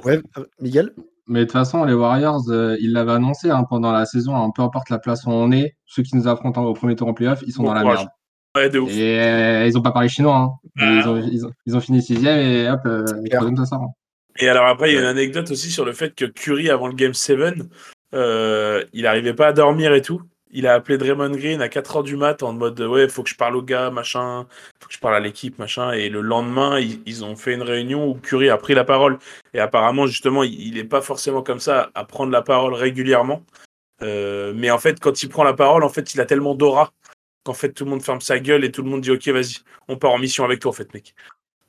ouais, 0.04 0.22
euh, 0.38 0.46
Miguel? 0.60 0.94
Mais 1.28 1.40
de 1.40 1.46
toute 1.46 1.54
façon, 1.54 1.84
les 1.84 1.94
Warriors, 1.94 2.50
euh, 2.50 2.76
ils 2.80 2.92
l'avaient 2.92 3.14
annoncé 3.14 3.50
hein, 3.50 3.64
pendant 3.70 3.92
la 3.92 4.06
saison, 4.06 4.36
hein, 4.36 4.52
peu 4.54 4.62
importe 4.62 4.90
la 4.90 5.00
place 5.00 5.24
où 5.26 5.30
on 5.30 5.52
est, 5.52 5.76
ceux 5.86 6.04
qui 6.04 6.16
nous 6.16 6.28
affrontent 6.28 6.64
au 6.64 6.74
premier 6.74 6.96
tour 6.96 7.08
en 7.08 7.14
playoff, 7.14 7.42
ils 7.48 7.54
sont 7.54 7.64
dans 7.64 7.74
la 7.74 7.84
merde. 7.84 8.08
Ouais, 8.56 8.70
de 8.70 8.80
ouf. 8.80 8.92
Et 8.92 9.20
euh, 9.20 9.66
ils 9.66 9.78
ont 9.78 9.82
pas 9.82 9.92
parlé 9.92 10.10
chinois. 10.10 10.36
Hein. 10.36 10.52
Bah. 10.76 10.86
Ils, 10.86 11.08
ont, 11.08 11.18
ils, 11.18 11.46
ont, 11.46 11.52
ils, 11.66 11.76
ont, 11.76 11.80
fini 11.80 12.02
sixième 12.02 12.40
et 12.40 12.70
hop, 12.70 12.82
euh, 12.86 13.06
ça 13.58 13.66
sort. 13.66 13.92
Et 14.40 14.50
alors 14.50 14.66
après, 14.66 14.92
il 14.92 14.96
y 14.96 14.98
a 14.98 15.02
une 15.02 15.08
anecdote 15.08 15.52
aussi 15.52 15.72
sur 15.72 15.86
le 15.86 15.94
fait 15.94 16.16
que 16.16 16.26
Curry, 16.26 16.70
avant 16.70 16.88
le 16.88 16.94
Game 16.94 17.14
7, 17.14 17.56
euh, 18.14 18.84
il 18.94 19.04
n'arrivait 19.04 19.34
pas 19.34 19.48
à 19.48 19.54
dormir 19.54 19.94
et 19.94 20.02
tout. 20.02 20.22
Il 20.54 20.68
a 20.68 20.74
appelé 20.74 20.98
Draymond 20.98 21.32
Green 21.32 21.62
à 21.62 21.68
4h 21.68 22.04
du 22.04 22.18
mat 22.18 22.44
en 22.44 22.52
mode 22.52 22.82
ouais, 22.82 23.08
faut 23.08 23.24
que 23.24 23.30
je 23.30 23.36
parle 23.36 23.56
au 23.56 23.62
gars, 23.62 23.90
machin, 23.90 24.46
faut 24.82 24.88
que 24.90 24.94
je 24.94 25.00
parle 25.00 25.16
à 25.16 25.22
l'équipe, 25.22 25.58
machin. 25.58 25.94
Et 25.94 26.10
le 26.10 26.20
lendemain, 26.20 26.78
ils, 26.78 27.24
ont 27.24 27.38
fait 27.38 27.54
une 27.54 27.62
réunion 27.62 28.06
où 28.10 28.16
Curry 28.16 28.50
a 28.50 28.58
pris 28.58 28.74
la 28.74 28.84
parole. 28.84 29.18
Et 29.54 29.60
apparemment, 29.62 30.08
justement, 30.08 30.44
il 30.44 30.74
n'est 30.74 30.84
pas 30.84 31.02
forcément 31.02 31.42
comme 31.42 31.62
ça 31.62 31.90
à 31.96 32.04
prendre 32.04 32.34
la 32.34 32.42
parole 32.42 32.74
régulièrement. 32.74 33.44
Euh, 34.02 34.54
mais 34.56 34.72
en 34.72 34.80
fait, 34.80 35.00
quand 35.00 35.24
il 35.24 35.30
prend 35.30 35.44
la 35.44 35.54
parole, 35.54 35.84
en 35.84 35.90
fait, 35.90 36.14
il 36.14 36.22
a 36.22 36.26
tellement 36.26 36.56
d'aura 36.56 36.92
qu'en 37.44 37.54
fait 37.54 37.72
tout 37.72 37.86
le 37.86 37.92
monde 37.92 38.04
ferme 38.04 38.22
sa 38.22 38.40
gueule 38.40 38.64
et 38.64 38.72
tout 38.72 38.84
le 38.84 38.90
monde 38.90 39.02
dit 39.02 39.12
ok 39.12 39.28
vas-y 39.30 39.58
on 39.88 39.98
part 39.98 40.12
en 40.12 40.18
mission 40.18 40.44
avec 40.44 40.60
toi 40.60 40.70
en 40.70 40.74
fait 40.74 40.94
mec. 40.94 41.16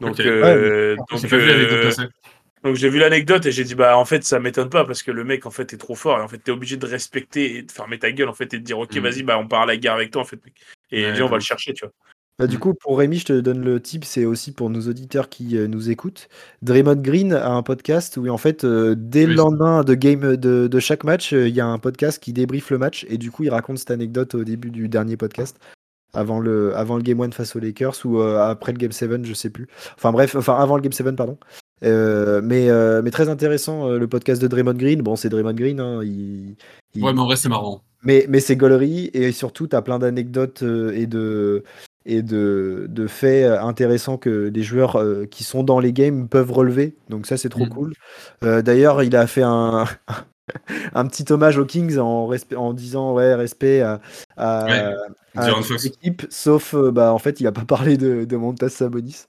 Donc 0.01 0.19
euh, 0.21 0.43
euh, 0.45 0.97
donc, 2.65 2.77
j'ai 2.77 2.89
vu 2.89 2.99
l'anecdote 2.99 3.47
et 3.47 3.53
j'ai 3.53 3.65
dit 3.65 3.75
bah 3.75 3.97
en 3.97 4.05
fait 4.05 4.25
ça 4.25 4.39
m'étonne 4.39 4.69
pas 4.69 4.85
parce 4.85 5.03
que 5.03 5.11
le 5.11 5.25
mec 5.25 5.47
en 5.47 5.51
fait 5.51 5.73
est 5.73 5.79
trop 5.79 5.95
fort 5.95 6.19
et 6.19 6.23
en 6.23 6.29
fait 6.29 6.39
t'es 6.39 6.53
obligé 6.53 6.77
de 6.77 6.87
respecter 6.87 7.57
et 7.57 7.63
de 7.63 7.73
fermer 7.73 7.99
ta 7.99 8.13
gueule 8.13 8.29
en 8.29 8.35
fait 8.35 8.53
et 8.55 8.59
de 8.59 8.65
dire 8.65 8.79
ok 8.79 8.95
mm. 8.95 9.01
vas-y 9.01 9.23
bah 9.23 9.39
on 9.39 9.47
part 9.47 9.63
à 9.63 9.67
la 9.67 9.77
guerre 9.77 9.95
avec 9.95 10.11
toi 10.11 10.23
en 10.23 10.25
fait 10.25 10.45
mec. 10.45 10.55
et 10.91 11.21
on 11.23 11.29
va 11.29 11.37
le 11.37 11.43
chercher 11.43 11.73
tu 11.73 11.85
vois 11.85 11.93
bah, 12.38 12.47
du 12.47 12.59
coup, 12.59 12.75
pour 12.75 12.99
Rémi, 12.99 13.18
je 13.18 13.27
te 13.27 13.40
donne 13.40 13.61
le 13.61 13.81
tip, 13.81 14.05
c'est 14.05 14.25
aussi 14.25 14.53
pour 14.53 14.71
nos 14.71 14.88
auditeurs 14.88 15.29
qui 15.29 15.57
euh, 15.57 15.68
nous 15.68 15.90
écoutent. 15.90 16.29
Draymond 16.62 16.97
Green 16.97 17.33
a 17.35 17.53
un 17.53 17.62
podcast 17.62 18.16
où, 18.16 18.27
en 18.29 18.38
fait, 18.38 18.64
euh, 18.64 18.95
dès 18.97 19.26
le 19.26 19.35
lendemain 19.35 19.85
de, 19.85 19.95
game, 19.95 20.37
de, 20.37 20.80
chaque 20.80 21.05
match, 21.05 21.35
euh, 21.35 21.49
il 21.49 21.55
y 21.55 21.61
a 21.61 21.66
un 21.66 21.78
podcast 21.78 22.22
qui 22.22 22.33
débriefe 22.33 22.70
le 22.70 22.78
match 22.78 23.05
et 23.09 23.18
du 23.18 23.30
coup, 23.30 23.45
il 23.45 23.51
raconte 23.51 23.78
cette 23.78 23.91
anecdote 23.91 24.35
au 24.35 24.45
début 24.45 24.70
du 24.70 24.89
dernier 24.89 25.18
podcast, 25.18 25.59
avant 26.14 26.41
le, 26.41 26.74
avant 26.74 26.97
le 26.97 27.03
Game 27.03 27.20
1 27.20 27.33
face 27.33 27.55
aux 27.55 27.61
Lakers 27.61 27.95
ou 28.05 28.20
après 28.20 28.72
le 28.72 28.78
Game 28.78 28.93
7, 28.93 29.24
je 29.24 29.35
sais 29.35 29.51
plus. 29.51 29.68
Enfin 29.97 30.11
bref, 30.11 30.35
enfin 30.35 30.57
avant 30.57 30.76
le 30.76 30.83
Game 30.83 30.93
7, 30.93 31.14
pardon. 31.14 31.39
mais, 31.83 32.68
mais 33.03 33.11
très 33.11 33.28
intéressant, 33.28 33.89
le 33.89 34.09
podcast 34.09 34.41
de 34.41 34.49
Draymond 34.49 34.74
Green. 34.74 35.03
Bon, 35.03 35.16
c'est 35.16 35.28
Draymond 35.28 35.55
Green. 35.55 35.80
Hein, 35.80 36.01
il, 36.03 36.57
Ouais, 36.97 37.12
mais 37.12 37.20
en 37.20 37.26
vrai, 37.26 37.37
c'est 37.37 37.49
marrant. 37.49 37.83
Mais, 38.03 38.26
mais 38.28 38.41
c'est 38.41 38.57
gaulerie 38.57 39.11
et 39.14 39.33
surtout, 39.33 39.68
tu 39.68 39.76
as 39.76 39.83
plein 39.83 39.99
d'anecdotes 39.99 40.62
et 40.62 41.07
de 41.07 41.62
et 42.07 42.22
de, 42.22 42.86
de, 42.88 43.07
faits 43.07 43.46
intéressants 43.46 44.18
que 44.18 44.50
les 44.53 44.62
joueurs 44.62 44.96
euh, 44.96 45.26
qui 45.26 45.44
sont 45.44 45.62
dans 45.62 45.78
les 45.78 45.92
games 45.92 46.28
peuvent 46.28 46.53
relever. 46.53 46.96
Donc 47.09 47.26
ça, 47.26 47.36
c'est 47.36 47.48
trop 47.48 47.66
mm. 47.66 47.68
cool. 47.68 47.92
Euh, 48.44 48.62
d'ailleurs, 48.62 49.03
il 49.03 49.14
a 49.16 49.26
fait 49.26 49.42
un, 49.42 49.84
un 50.94 51.07
petit 51.07 51.30
hommage 51.32 51.59
aux 51.59 51.66
Kings 51.66 51.98
en, 51.98 52.30
en 52.57 52.72
disant 52.72 53.12
ouais, 53.14 53.34
respect 53.34 53.80
à, 53.80 54.00
à, 54.36 54.94
l'équipe, 55.82 56.26
sauf 56.30 56.74
euh, 56.74 56.90
bah, 56.90 57.12
en 57.12 57.18
fait, 57.18 57.40
il 57.40 57.44
n'a 57.44 57.53
pas 57.53 57.64
parlé 57.64 57.96
de, 57.96 58.24
de 58.24 58.36
Montas 58.36 58.70
Sabonis. 58.70 59.26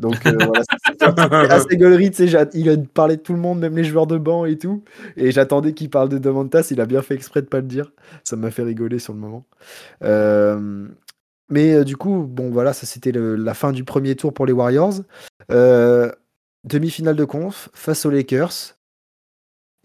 Donc 0.00 0.16
voilà, 0.24 0.62
c'est 0.98 1.52
assez 1.52 1.76
gaulerie, 1.76 2.10
il 2.54 2.70
a 2.70 2.76
parlé 2.94 3.18
de 3.18 3.20
tout 3.20 3.34
le 3.34 3.38
monde, 3.38 3.60
même 3.60 3.76
les 3.76 3.84
joueurs 3.84 4.06
de 4.06 4.16
banc 4.16 4.46
et 4.46 4.56
tout. 4.56 4.82
Et 5.16 5.32
j'attendais 5.32 5.74
qu'il 5.74 5.90
parle 5.90 6.08
de 6.08 6.16
Demontas, 6.16 6.68
il 6.70 6.80
a 6.80 6.86
bien 6.86 7.02
fait 7.02 7.14
exprès 7.14 7.42
de 7.42 7.46
pas 7.46 7.58
le 7.58 7.66
dire. 7.66 7.92
Ça 8.24 8.36
m'a 8.36 8.50
fait 8.50 8.62
rigoler 8.62 8.98
sur 8.98 9.12
le 9.12 9.18
moment. 9.18 9.44
Mais 11.52 11.84
du 11.84 11.96
coup, 11.96 12.24
bon 12.28 12.50
voilà, 12.50 12.72
ça 12.72 12.86
c'était 12.86 13.12
la 13.12 13.54
fin 13.54 13.72
du 13.72 13.84
premier 13.84 14.16
tour 14.16 14.32
pour 14.32 14.46
les 14.46 14.52
Warriors. 14.52 14.94
Demi-finale 16.64 17.16
de 17.16 17.24
conf 17.24 17.68
face 17.74 18.06
aux 18.06 18.10
Lakers. 18.10 18.76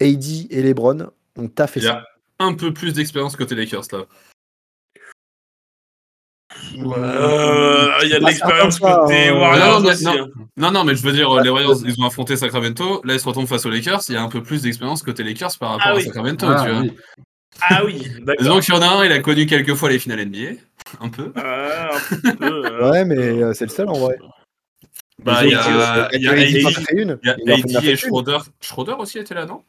AD 0.00 0.24
et 0.50 0.62
LeBron 0.62 1.10
ont 1.36 1.48
taffé 1.48 1.80
ça. 1.80 2.04
un 2.38 2.54
peu 2.54 2.72
plus 2.72 2.92
d'expérience 2.92 3.36
côté 3.36 3.54
Lakers 3.54 3.84
là. 3.92 4.04
Euh, 6.76 7.88
il 8.04 8.08
y 8.08 8.14
a 8.14 8.20
de 8.20 8.24
l'expérience 8.24 8.78
côté 8.78 9.30
Warriors 9.30 9.80
non, 9.80 9.90
aussi. 9.90 10.04
Non, 10.04 10.12
hein. 10.12 10.28
non, 10.56 10.70
non, 10.70 10.84
mais 10.84 10.94
je 10.94 11.02
veux 11.02 11.12
dire, 11.12 11.28
les 11.40 11.50
Warriors, 11.50 11.78
ils 11.84 12.00
ont 12.00 12.06
affronté 12.06 12.36
Sacramento. 12.36 13.00
Là, 13.04 13.14
ils 13.14 13.20
se 13.20 13.26
retrouvent 13.26 13.46
face 13.46 13.66
aux 13.66 13.70
Lakers. 13.70 14.00
Il 14.08 14.14
y 14.14 14.16
a 14.16 14.22
un 14.22 14.28
peu 14.28 14.42
plus 14.42 14.62
d'expérience 14.62 15.02
côté 15.02 15.22
Lakers 15.22 15.56
par 15.58 15.72
rapport 15.72 15.92
ah 15.94 15.98
à 15.98 16.00
Sacramento, 16.00 16.46
ah, 16.48 16.64
tu 16.64 16.70
vois. 16.70 16.80
Oui. 16.80 16.92
Ah 17.68 17.84
oui, 17.84 18.02
d'accord. 18.22 18.46
Donc, 18.46 18.68
il 18.68 18.74
y 18.74 18.76
en 18.76 18.82
a 18.82 18.86
un, 18.86 19.04
il 19.04 19.12
a 19.12 19.18
connu 19.20 19.46
quelques 19.46 19.74
fois 19.74 19.90
les 19.90 19.98
finales 19.98 20.24
NBA. 20.26 20.60
Un 21.00 21.08
peu. 21.08 21.32
Ah, 21.36 21.90
un 22.24 22.36
peu 22.36 22.84
ouais, 22.90 23.04
mais 23.04 23.16
euh, 23.16 23.52
c'est 23.54 23.64
le 23.64 23.70
seul 23.70 23.88
en 23.88 23.98
vrai. 23.98 24.18
Bah, 25.22 25.44
il 25.44 25.50
y 25.50 25.54
a, 25.54 26.08
il 26.12 26.22
y 26.22 26.28
a 26.28 26.32
AD 26.32 27.84
et 27.84 27.96
Schroeder. 27.96 28.38
Schroeder 28.60 28.94
aussi 28.98 29.18
était 29.18 29.34
là, 29.34 29.46
non? 29.46 29.64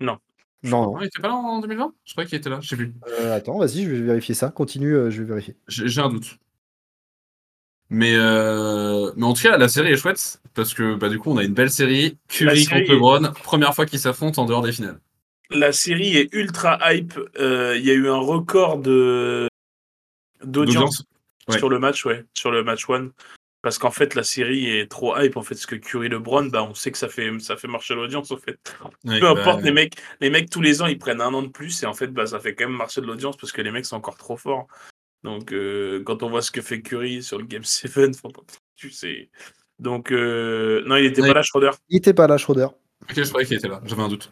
Non. 0.00 0.18
Non, 0.62 0.92
non. 0.92 1.00
il 1.00 1.06
était 1.06 1.20
pas 1.20 1.28
là 1.28 1.34
en 1.34 1.60
2020 1.60 1.94
Je 2.04 2.12
croyais 2.12 2.28
qu'il 2.28 2.38
était 2.38 2.50
là, 2.50 2.58
je 2.60 2.68
sais 2.68 2.76
plus. 2.76 2.92
Euh, 3.20 3.36
attends, 3.36 3.58
vas-y, 3.58 3.84
je 3.84 3.90
vais 3.90 4.00
vérifier 4.00 4.34
ça. 4.34 4.50
Continue, 4.50 4.94
euh, 4.94 5.10
je 5.10 5.22
vais 5.22 5.28
vérifier. 5.28 5.56
J'ai 5.68 6.00
un 6.00 6.08
doute. 6.08 6.38
Mais, 7.88 8.14
euh... 8.16 9.12
mais 9.16 9.24
en 9.24 9.32
tout 9.32 9.42
cas, 9.42 9.56
la 9.56 9.68
série 9.68 9.92
est 9.92 9.96
chouette 9.96 10.40
parce 10.54 10.74
que 10.74 10.96
bah, 10.96 11.08
du 11.08 11.18
coup, 11.18 11.30
on 11.30 11.36
a 11.36 11.44
une 11.44 11.54
belle 11.54 11.70
série. 11.70 12.18
Curry 12.28 12.66
contre 12.66 12.92
LeBron, 12.92 13.32
première 13.44 13.74
fois 13.74 13.86
qu'ils 13.86 14.00
s'affrontent 14.00 14.42
en 14.42 14.46
dehors 14.46 14.62
des 14.62 14.72
finales. 14.72 14.98
La 15.50 15.70
série 15.70 16.16
est 16.16 16.28
ultra 16.32 16.78
hype. 16.92 17.14
Il 17.38 17.84
y 17.84 17.90
a 17.90 17.94
eu 17.94 18.08
un 18.08 18.18
record 18.18 18.78
de 18.78 19.48
d'audience 20.44 21.04
sur 21.50 21.68
le 21.68 21.78
match, 21.78 22.04
ouais, 22.04 22.24
sur 22.34 22.50
le 22.50 22.64
match 22.64 22.88
one. 22.88 23.12
Parce 23.62 23.78
qu'en 23.78 23.90
fait, 23.90 24.14
la 24.14 24.22
série 24.22 24.70
est 24.70 24.88
trop 24.88 25.18
hype. 25.18 25.36
En 25.36 25.42
fait, 25.42 25.56
ce 25.56 25.66
que 25.66 25.74
Curry 25.74 26.08
LeBron, 26.08 26.46
bah, 26.46 26.62
on 26.62 26.74
sait 26.74 26.92
que 26.92 26.98
ça 26.98 27.08
fait, 27.08 27.36
ça 27.40 27.56
fait 27.56 27.66
marcher 27.66 27.96
l'audience. 27.96 28.30
En 28.30 28.36
fait, 28.36 28.60
peu 29.04 29.18
bah, 29.20 29.30
importe, 29.30 29.62
les 29.62 29.72
mecs, 29.72 29.94
les 30.20 30.30
mecs 30.30 30.50
tous 30.50 30.60
les 30.60 30.82
ans, 30.82 30.86
ils 30.86 30.98
prennent 30.98 31.20
un 31.20 31.34
an 31.34 31.42
de 31.42 31.48
plus 31.48 31.82
et 31.82 31.86
en 31.86 31.94
fait, 31.94 32.08
bah, 32.08 32.26
ça 32.26 32.38
fait 32.38 32.54
quand 32.54 32.68
même 32.68 32.76
marcher 32.76 33.00
de 33.00 33.06
l'audience 33.06 33.36
parce 33.36 33.50
que 33.50 33.62
les 33.62 33.72
mecs 33.72 33.84
sont 33.84 33.96
encore 33.96 34.16
trop 34.16 34.36
forts. 34.36 34.68
Donc, 35.24 35.52
euh, 35.52 36.00
quand 36.04 36.22
on 36.22 36.30
voit 36.30 36.42
ce 36.42 36.52
que 36.52 36.62
fait 36.62 36.80
Curry 36.80 37.24
sur 37.24 37.38
le 37.38 37.44
Game 37.44 37.64
7, 37.64 38.16
tu 38.76 38.90
sais. 38.92 39.30
Donc, 39.80 40.12
euh, 40.12 40.84
non, 40.86 40.94
il 40.94 41.06
était 41.06 41.22
pas 41.22 41.34
là, 41.34 41.42
Schroeder. 41.42 41.72
Il 41.88 41.96
était 41.96 42.14
pas 42.14 42.28
là, 42.28 42.38
Schroeder. 42.38 42.68
Ok, 43.02 43.14
je 43.16 43.28
croyais 43.28 43.48
qu'il 43.48 43.56
était 43.56 43.68
là. 43.68 43.80
J'avais 43.84 44.02
un 44.02 44.08
doute. 44.08 44.30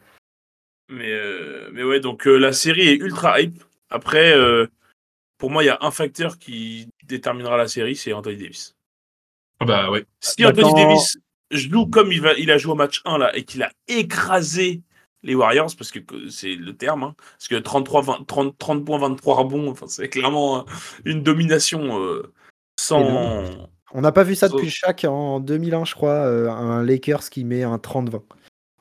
Mais, 0.88 1.10
euh, 1.10 1.70
mais 1.72 1.82
ouais, 1.82 1.98
donc 1.98 2.26
la 2.26 2.52
série 2.52 2.86
est 2.86 2.96
ultra 2.96 3.40
hype. 3.40 3.64
Après, 3.90 4.32
pour 5.38 5.50
moi, 5.50 5.62
il 5.62 5.66
y 5.66 5.70
a 5.70 5.78
un 5.80 5.90
facteur 5.90 6.38
qui 6.38 6.88
déterminera 7.04 7.56
la 7.56 7.68
série, 7.68 7.96
c'est 7.96 8.12
Anthony 8.12 8.36
Davis. 8.36 8.76
Ah 9.60 9.64
bah 9.64 9.90
ouais. 9.90 10.04
Si 10.20 10.44
Anthony 10.44 10.74
Davis 10.74 11.18
joue 11.50 11.86
comme 11.86 12.12
il, 12.12 12.20
va, 12.20 12.34
il 12.34 12.50
a 12.50 12.58
joué 12.58 12.72
au 12.72 12.76
match 12.76 13.02
1 13.04 13.18
là 13.18 13.36
et 13.36 13.44
qu'il 13.44 13.62
a 13.62 13.70
écrasé 13.88 14.82
les 15.22 15.34
Warriors, 15.34 15.70
parce 15.76 15.90
que 15.90 16.00
c'est 16.28 16.54
le 16.54 16.76
terme, 16.76 17.02
hein, 17.02 17.14
parce 17.38 17.48
que 17.48 17.56
33, 17.56 18.24
30, 18.26 18.58
30 18.58 18.84
points, 18.84 18.98
23 18.98 19.34
rebonds, 19.36 19.70
enfin, 19.70 19.86
c'est 19.88 20.08
clairement 20.08 20.66
une 21.04 21.22
domination 21.22 21.98
euh, 22.00 22.30
sans. 22.78 23.70
On 23.92 24.00
n'a 24.00 24.12
pas 24.12 24.24
vu 24.24 24.34
ça 24.34 24.48
depuis 24.48 24.70
chaque 24.70 25.04
en 25.04 25.40
2001, 25.40 25.84
je 25.84 25.94
crois, 25.94 26.26
euh, 26.26 26.50
un 26.50 26.82
Lakers 26.82 27.30
qui 27.30 27.44
met 27.44 27.62
un 27.62 27.76
30-20. 27.76 28.22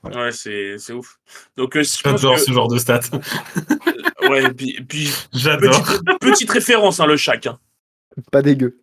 Ouais, 0.03 0.31
c'est 0.31 0.91
ouf. 0.91 1.17
Donc, 1.55 1.77
euh, 1.77 1.83
J'adore 1.83 2.37
ce 2.37 2.51
genre 2.51 2.67
de 2.67 2.77
stats. 2.77 2.99
ouais, 4.29 4.53
puis, 4.53 4.81
puis 4.87 5.11
J'adore. 5.33 5.71
Petite, 5.71 6.19
petite, 6.19 6.51
référence, 6.51 6.99
hein, 6.99 7.05
le 7.05 7.17
chaque. 7.17 7.47
Hein. 7.47 7.59
Pas 8.31 8.41
dégueu. 8.41 8.79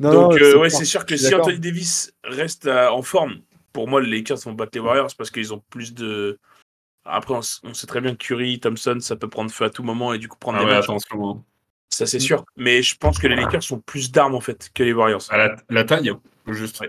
Donc, 0.00 0.40
euh, 0.40 0.58
ouais, 0.58 0.70
c'est 0.70 0.84
sûr 0.84 1.06
que 1.06 1.16
si 1.16 1.34
Anthony 1.34 1.58
Davis 1.58 2.12
reste 2.24 2.66
euh, 2.66 2.88
en 2.88 3.02
forme, 3.02 3.40
pour 3.72 3.88
moi, 3.88 4.00
les 4.00 4.18
Lakers 4.18 4.38
vont 4.44 4.52
battre 4.52 4.72
les 4.74 4.80
Warriors 4.80 5.14
parce 5.16 5.30
qu'ils 5.30 5.52
ont 5.54 5.62
plus 5.70 5.94
de. 5.94 6.38
Après, 7.04 7.34
on, 7.34 7.74
sait 7.74 7.86
très 7.86 8.00
bien 8.00 8.12
que 8.12 8.24
Curry, 8.24 8.58
Thompson, 8.60 8.96
ça 9.00 9.14
peut 9.16 9.28
prendre 9.28 9.50
feu 9.50 9.66
à 9.66 9.70
tout 9.70 9.82
moment 9.82 10.14
et 10.14 10.18
du 10.18 10.26
coup 10.26 10.38
prendre 10.38 10.58
ah 10.58 10.62
des 10.62 10.70
ouais, 10.70 10.74
matchs. 10.74 10.86
Ça, 11.90 12.06
c'est 12.06 12.18
sûr. 12.18 12.44
Mais 12.56 12.82
je 12.82 12.96
pense 12.96 13.18
que 13.18 13.26
les 13.26 13.36
Lakers 13.36 13.62
sont 13.62 13.78
plus 13.78 14.10
d'armes 14.10 14.34
en 14.34 14.40
fait 14.40 14.70
que 14.74 14.82
les 14.82 14.92
Warriors. 14.92 15.22
À 15.30 15.54
la, 15.68 15.84
taille, 15.84 16.12
juste. 16.48 16.82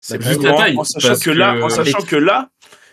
C'est 0.00 0.20
juste 0.20 0.42
la 0.42 0.54
taille. 0.54 0.76
En 0.76 0.84
sachant 0.84 1.18
que, 1.18 1.30
là, 1.30 1.54
en 1.62 1.68
sachant 1.68 2.02
que 2.02 2.16
là, 2.16 2.50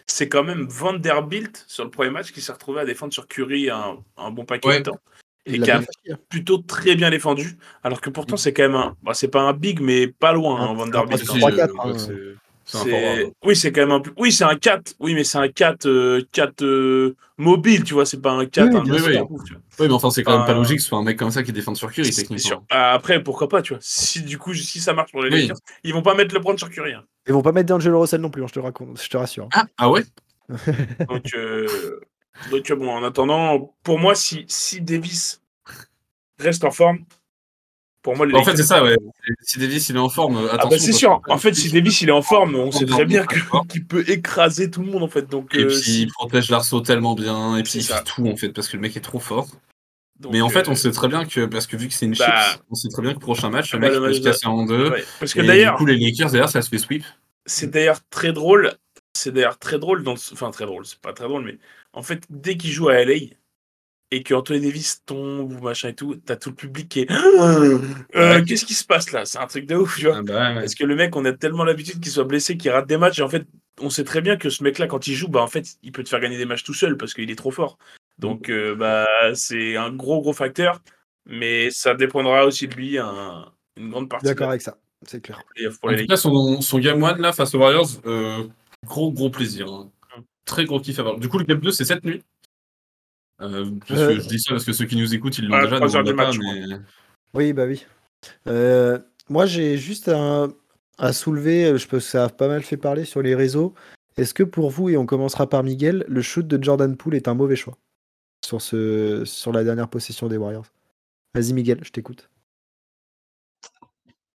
c'est 0.07 0.29
quand 0.29 0.43
même 0.43 0.67
Vanderbilt 0.67 1.65
sur 1.67 1.83
le 1.83 1.89
premier 1.89 2.09
match 2.09 2.31
qui 2.31 2.41
s'est 2.41 2.51
retrouvé 2.51 2.81
à 2.81 2.85
défendre 2.85 3.13
sur 3.13 3.27
Curry 3.27 3.69
un, 3.69 3.97
un 4.17 4.31
bon 4.31 4.45
paquet 4.45 4.79
de 4.79 4.83
temps 4.83 4.99
et 5.45 5.59
qui 5.59 5.71
a 5.71 5.79
hein. 5.79 6.15
plutôt 6.29 6.57
très 6.57 6.95
bien 6.95 7.09
défendu. 7.09 7.57
Alors 7.83 8.01
que 8.01 8.09
pourtant, 8.09 8.37
c'est 8.37 8.53
quand 8.53 8.63
même 8.63 8.75
un. 8.75 8.97
Bah, 9.03 9.13
c'est 9.13 9.27
pas 9.27 9.41
un 9.41 9.53
big, 9.53 9.79
mais 9.79 10.07
pas 10.07 10.33
loin, 10.33 10.59
hein, 10.59 10.73
Vanderbilt. 10.73 11.23
C'est 12.65 13.31
Oui, 13.43 13.55
c'est 13.55 13.71
quand 13.71 13.81
même 13.81 13.91
un. 13.91 14.01
Oui, 14.17 14.31
c'est 14.31 14.43
un 14.43 14.55
4. 14.55 14.95
Oui, 14.99 15.13
mais 15.13 15.23
c'est 15.23 15.37
un 15.37 15.47
4, 15.47 16.21
4 16.31 16.63
euh, 16.63 16.65
euh, 16.65 17.15
mobile, 17.37 17.83
tu 17.83 17.93
vois. 17.93 18.05
C'est 18.05 18.21
pas 18.21 18.31
un 18.31 18.45
4. 18.45 18.73
Oui, 18.83 18.91
oui, 18.91 19.17
oui. 19.79 19.87
mais 19.87 19.93
enfin, 19.93 20.09
c'est 20.09 20.23
quand 20.23 20.37
même 20.37 20.47
pas 20.47 20.53
logique 20.53 20.77
que 20.77 20.81
ce 20.81 20.89
soit 20.89 20.97
un 20.97 21.03
mec 21.03 21.17
comme 21.17 21.31
ça 21.31 21.43
qui 21.43 21.53
défend 21.53 21.75
sur 21.75 21.91
Curry, 21.91 22.09
techniquement. 22.09 22.65
Ah, 22.71 22.93
après, 22.93 23.21
pourquoi 23.21 23.47
pas, 23.47 23.61
tu 23.61 23.73
vois. 23.73 23.79
Si 23.81 24.23
du 24.23 24.39
coup, 24.39 24.53
si 24.53 24.79
ça 24.79 24.93
marche 24.93 25.11
pour 25.11 25.23
les 25.23 25.29
Lakers, 25.29 25.57
ils 25.83 25.93
vont 25.93 26.01
pas 26.01 26.15
mettre 26.15 26.33
le 26.33 26.39
LeBron 26.39 26.57
sur 26.57 26.69
Curry. 26.69 26.93
Hein. 26.93 27.03
Ils 27.27 27.33
vont 27.33 27.43
pas 27.43 27.51
mettre 27.51 27.67
D'Angelo 27.67 28.01
Russell 28.01 28.21
non 28.21 28.29
plus, 28.29 28.47
je 28.47 28.53
te, 28.53 28.59
raconte, 28.59 29.01
je 29.01 29.09
te 29.09 29.17
rassure. 29.17 29.47
Ah, 29.53 29.65
ah 29.77 29.89
ouais? 29.89 30.03
Donc, 31.09 31.33
euh... 31.35 31.67
Donc, 32.51 32.71
bon, 32.73 32.89
en 32.89 33.03
attendant, 33.03 33.75
pour 33.83 33.99
moi, 33.99 34.15
si, 34.15 34.45
si 34.47 34.81
Davis 34.81 35.41
reste 36.39 36.63
en 36.63 36.71
forme. 36.71 37.05
Pour 38.05 38.15
moi, 38.15 38.27
en 38.35 38.43
fait, 38.43 38.55
c'est 38.55 38.61
ça, 38.61 38.83
ouais. 38.83 38.95
Si 39.41 39.57
Davis 39.57 39.89
il 39.89 39.95
est 39.95 39.99
en 39.99 40.09
forme, 40.09 40.37
attention. 40.37 40.59
Ah 40.61 40.67
bah 40.69 40.77
c'est 40.77 40.91
sûr. 40.91 41.21
En 41.27 41.39
fait, 41.39 41.55
si 41.55 41.71
Davis 41.71 42.01
il 42.03 42.09
est 42.09 42.11
en 42.11 42.21
forme, 42.21 42.53
on 42.53 42.71
sait 42.71 42.85
très 42.85 43.03
bien 43.03 43.25
qu'il 43.67 43.83
peut 43.83 44.07
écraser 44.07 44.69
tout 44.69 44.83
le 44.83 44.91
monde 44.91 45.01
en 45.01 45.07
fait. 45.07 45.27
Donc, 45.27 45.55
et 45.55 45.63
euh, 45.63 45.67
puis 45.69 46.01
il 46.01 46.11
protège 46.11 46.51
l'arceau 46.51 46.81
tellement 46.81 47.15
bien, 47.15 47.57
et 47.57 47.63
puis 47.63 47.79
il 47.79 47.83
fait 47.83 48.03
tout 48.03 48.27
en 48.27 48.35
fait, 48.35 48.49
parce 48.49 48.67
que 48.67 48.77
le 48.77 48.81
mec 48.83 48.95
est 48.95 49.01
trop 49.01 49.17
fort. 49.17 49.47
mais 50.31 50.41
en 50.41 50.49
fait, 50.49 50.67
on 50.67 50.73
euh, 50.73 50.75
sait 50.75 50.91
très 50.91 51.07
bien 51.07 51.25
que, 51.25 51.47
parce 51.47 51.65
que 51.65 51.77
vu 51.77 51.87
que 51.87 51.95
c'est 51.95 52.05
une 52.05 52.13
bah... 52.13 52.51
chip, 52.51 52.61
on 52.69 52.75
sait 52.75 52.89
très 52.89 53.01
bien 53.01 53.15
que 53.15 53.19
prochain 53.19 53.49
match, 53.49 53.73
le 53.73 53.79
mec 53.79 53.91
peut 53.91 54.13
se 54.13 54.21
casser 54.21 54.45
en 54.45 54.67
deux. 54.67 54.93
Parce 55.19 55.33
que 55.33 55.41
d'ailleurs. 55.41 55.73
Du 55.73 55.77
coup, 55.79 55.85
les 55.87 55.97
Lakers, 55.97 56.29
d'ailleurs, 56.29 56.49
ça 56.49 56.61
se 56.61 56.69
fait 56.69 56.77
sweep. 56.77 57.03
C'est 57.47 57.71
d'ailleurs 57.71 58.01
très 58.11 58.33
drôle. 58.33 58.73
C'est 59.13 59.31
d'ailleurs 59.31 59.57
très 59.57 59.79
drôle. 59.79 60.03
Dans... 60.03 60.13
Enfin, 60.13 60.51
très 60.51 60.67
drôle. 60.67 60.85
C'est 60.85 61.01
pas 61.01 61.13
très 61.13 61.27
drôle, 61.27 61.43
mais 61.43 61.57
en 61.91 62.03
fait, 62.03 62.21
dès 62.29 62.55
qu'il 62.55 62.69
joue 62.69 62.89
à 62.89 63.03
LA, 63.03 63.15
et 64.15 64.23
que 64.23 64.33
Anthony 64.33 64.61
Davis 64.61 65.03
tombe 65.05 65.51
ou 65.51 65.61
machin 65.61 65.89
et 65.89 65.93
tout, 65.93 66.15
t'as 66.15 66.37
tout 66.37 66.49
le 66.49 66.55
public 66.55 66.87
qui 66.87 67.01
est 67.01 67.11
euh, 68.15 68.43
qu'est-ce 68.45 68.63
qui 68.63 68.73
se 68.73 68.85
passe 68.85 69.11
là? 69.11 69.25
C'est 69.25 69.39
un 69.39 69.47
truc 69.47 69.65
de 69.65 69.75
ouf, 69.75 69.97
tu 69.97 70.05
vois. 70.05 70.17
Ah 70.19 70.21
bah 70.21 70.53
Parce 70.55 70.73
que 70.73 70.85
le 70.85 70.95
mec, 70.95 71.15
on 71.17 71.25
a 71.25 71.33
tellement 71.33 71.65
l'habitude 71.65 71.99
qu'il 71.99 72.11
soit 72.11 72.23
blessé, 72.23 72.55
qu'il 72.55 72.71
rate 72.71 72.87
des 72.87 72.97
matchs, 72.97 73.19
et 73.19 73.23
en 73.23 73.27
fait, 73.27 73.45
on 73.81 73.89
sait 73.89 74.05
très 74.05 74.21
bien 74.21 74.37
que 74.37 74.49
ce 74.49 74.63
mec-là, 74.63 74.87
quand 74.87 75.05
il 75.07 75.15
joue, 75.15 75.27
bah 75.27 75.41
en 75.41 75.47
fait, 75.47 75.67
il 75.83 75.91
peut 75.91 76.01
te 76.01 76.07
faire 76.07 76.21
gagner 76.21 76.37
des 76.37 76.45
matchs 76.45 76.63
tout 76.63 76.73
seul 76.73 76.95
parce 76.95 77.13
qu'il 77.13 77.29
est 77.29 77.35
trop 77.35 77.51
fort. 77.51 77.77
Donc, 78.17 78.49
euh, 78.49 78.73
bah, 78.73 79.05
c'est 79.33 79.75
un 79.75 79.91
gros 79.91 80.21
gros 80.21 80.31
facteur, 80.31 80.81
mais 81.25 81.69
ça 81.71 81.93
dépendra 81.93 82.45
aussi 82.45 82.69
de 82.69 82.75
lui 82.75 82.97
un, 82.97 83.51
une 83.75 83.89
grande 83.89 84.09
partie. 84.09 84.27
D'accord 84.27 84.49
avec 84.49 84.61
ça, 84.61 84.77
c'est 85.05 85.21
clair. 85.21 85.43
en 85.83 85.93
tout 85.93 86.05
cas, 86.07 86.15
son, 86.15 86.61
son, 86.61 86.79
game 86.79 87.03
1 87.03 87.17
là 87.17 87.33
face 87.33 87.53
aux 87.53 87.59
Warriors, 87.59 87.89
euh, 88.05 88.47
gros 88.85 89.11
gros 89.11 89.29
plaisir. 89.29 89.67
Hein. 89.67 89.91
Hum. 90.15 90.23
Très 90.45 90.63
gros 90.63 90.79
kiff 90.79 90.99
à 90.99 91.03
voir. 91.03 91.19
Du 91.19 91.27
coup, 91.27 91.37
le 91.37 91.43
game 91.43 91.59
2, 91.59 91.71
c'est 91.71 91.83
cette 91.83 92.05
nuit? 92.05 92.23
Euh, 93.41 93.69
euh, 93.91 94.19
je 94.19 94.27
dis 94.27 94.39
ça 94.39 94.51
parce 94.51 94.63
que 94.63 94.73
ceux 94.73 94.85
qui 94.85 94.95
nous 94.95 95.13
écoutent, 95.13 95.37
ils 95.37 95.47
l'ont 95.47 95.61
déjà. 95.61 95.79
mais... 95.79 96.79
Oui, 97.33 97.53
bah 97.53 97.65
oui. 97.65 97.85
Euh, 98.47 98.99
moi, 99.29 99.45
j'ai 99.45 99.77
juste 99.77 100.09
à 100.09 101.13
soulever, 101.13 101.77
je 101.77 101.87
pense 101.87 102.03
que 102.03 102.11
ça 102.11 102.25
a 102.25 102.29
pas 102.29 102.47
mal 102.47 102.63
fait 102.63 102.77
parler 102.77 103.05
sur 103.05 103.21
les 103.21 103.35
réseaux. 103.35 103.73
Est-ce 104.17 104.33
que 104.33 104.43
pour 104.43 104.69
vous, 104.69 104.89
et 104.89 104.95
on 104.95 105.05
commencera 105.05 105.49
par 105.49 105.63
Miguel, 105.63 106.05
le 106.07 106.21
shoot 106.21 106.47
de 106.47 106.63
Jordan 106.63 106.95
Poole 106.95 107.15
est 107.15 107.27
un 107.27 107.33
mauvais 107.33 107.57
choix 107.57 107.77
sur, 108.45 108.61
ce, 108.61 109.23
sur 109.25 109.51
la 109.51 109.65
dernière 109.65 109.89
possession 109.89 110.27
des 110.27 110.37
Warriors? 110.37 110.67
Vas-y, 111.33 111.51
Miguel, 111.51 111.79
je 111.83 111.91
t'écoute. 111.91 112.29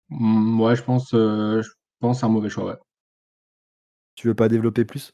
Mm, 0.09 0.61
ouais, 0.61 0.77
je 0.77 0.83
pense, 0.83 1.09
je 1.11 1.69
pense 1.99 2.23
un 2.23 2.29
mauvais 2.29 2.49
choix, 2.49 2.65
ouais. 2.65 2.77
Tu 4.15 4.27
veux 4.27 4.35
pas 4.35 4.47
développer 4.47 4.85
plus? 4.85 5.13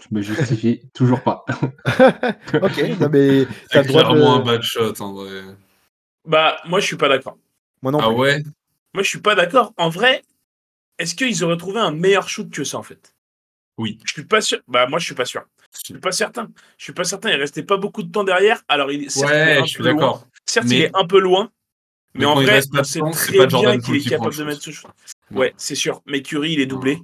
Je 0.00 0.14
me 0.14 0.22
justifie 0.22 0.82
toujours 0.94 1.22
pas. 1.22 1.44
ok, 2.54 2.98
non 3.00 3.08
mais. 3.10 3.46
C'est 3.70 3.86
clairement 3.86 4.36
un 4.36 4.40
bad 4.40 4.62
shot 4.62 5.00
en 5.00 5.12
vrai. 5.12 5.42
Bah, 6.26 6.58
moi 6.66 6.80
je 6.80 6.86
suis 6.86 6.96
pas 6.96 7.08
d'accord. 7.08 7.38
Moi 7.82 7.92
non 7.92 7.98
Ah 8.00 8.10
ouais? 8.10 8.42
Moi 8.94 9.02
je 9.02 9.08
suis 9.08 9.20
pas 9.20 9.34
d'accord. 9.34 9.72
En 9.76 9.88
vrai, 9.88 10.22
est-ce 10.98 11.14
qu'ils 11.14 11.42
auraient 11.44 11.56
trouvé 11.56 11.80
un 11.80 11.92
meilleur 11.92 12.28
shoot 12.28 12.50
que 12.50 12.64
ça 12.64 12.78
en 12.78 12.82
fait? 12.82 13.14
Oui. 13.78 13.98
Je 14.04 14.12
suis 14.12 14.24
pas 14.24 14.40
sûr. 14.40 14.60
Bah, 14.68 14.86
moi 14.86 14.98
je 14.98 15.06
suis 15.06 15.14
pas 15.14 15.24
sûr. 15.24 15.44
Je 15.74 15.80
suis 15.84 15.98
pas 15.98 16.12
certain. 16.12 16.48
Je 16.76 16.84
suis 16.84 16.92
pas 16.92 17.04
certain. 17.04 17.30
Il 17.30 17.36
restait 17.36 17.62
pas 17.62 17.76
beaucoup 17.76 18.02
de 18.02 18.12
temps 18.12 18.24
derrière. 18.24 18.62
Alors, 18.68 18.90
il, 18.90 19.04
ouais, 19.04 19.60
je 19.62 19.66
suis 19.66 19.82
d'accord. 19.82 20.26
Certes, 20.44 20.66
il 20.70 20.82
est 20.82 20.90
un 20.94 21.06
peu 21.06 21.18
loin. 21.18 21.50
Mais, 22.14 22.26
en 22.26 22.34
vrai, 22.34 22.60
c'est 22.84 23.00
très 23.12 23.46
bien 23.46 23.78
qu'il 23.78 23.96
est 23.96 24.08
capable 24.08 24.36
de 24.36 24.44
mettre 24.44 24.62
ce 24.62 24.70
shoot. 24.70 24.90
Ouais, 25.30 25.54
c'est 25.56 25.74
sûr. 25.74 26.02
Mais 26.06 26.20
Curry, 26.20 26.52
il 26.52 26.60
est 26.60 26.66
doublé. 26.66 26.98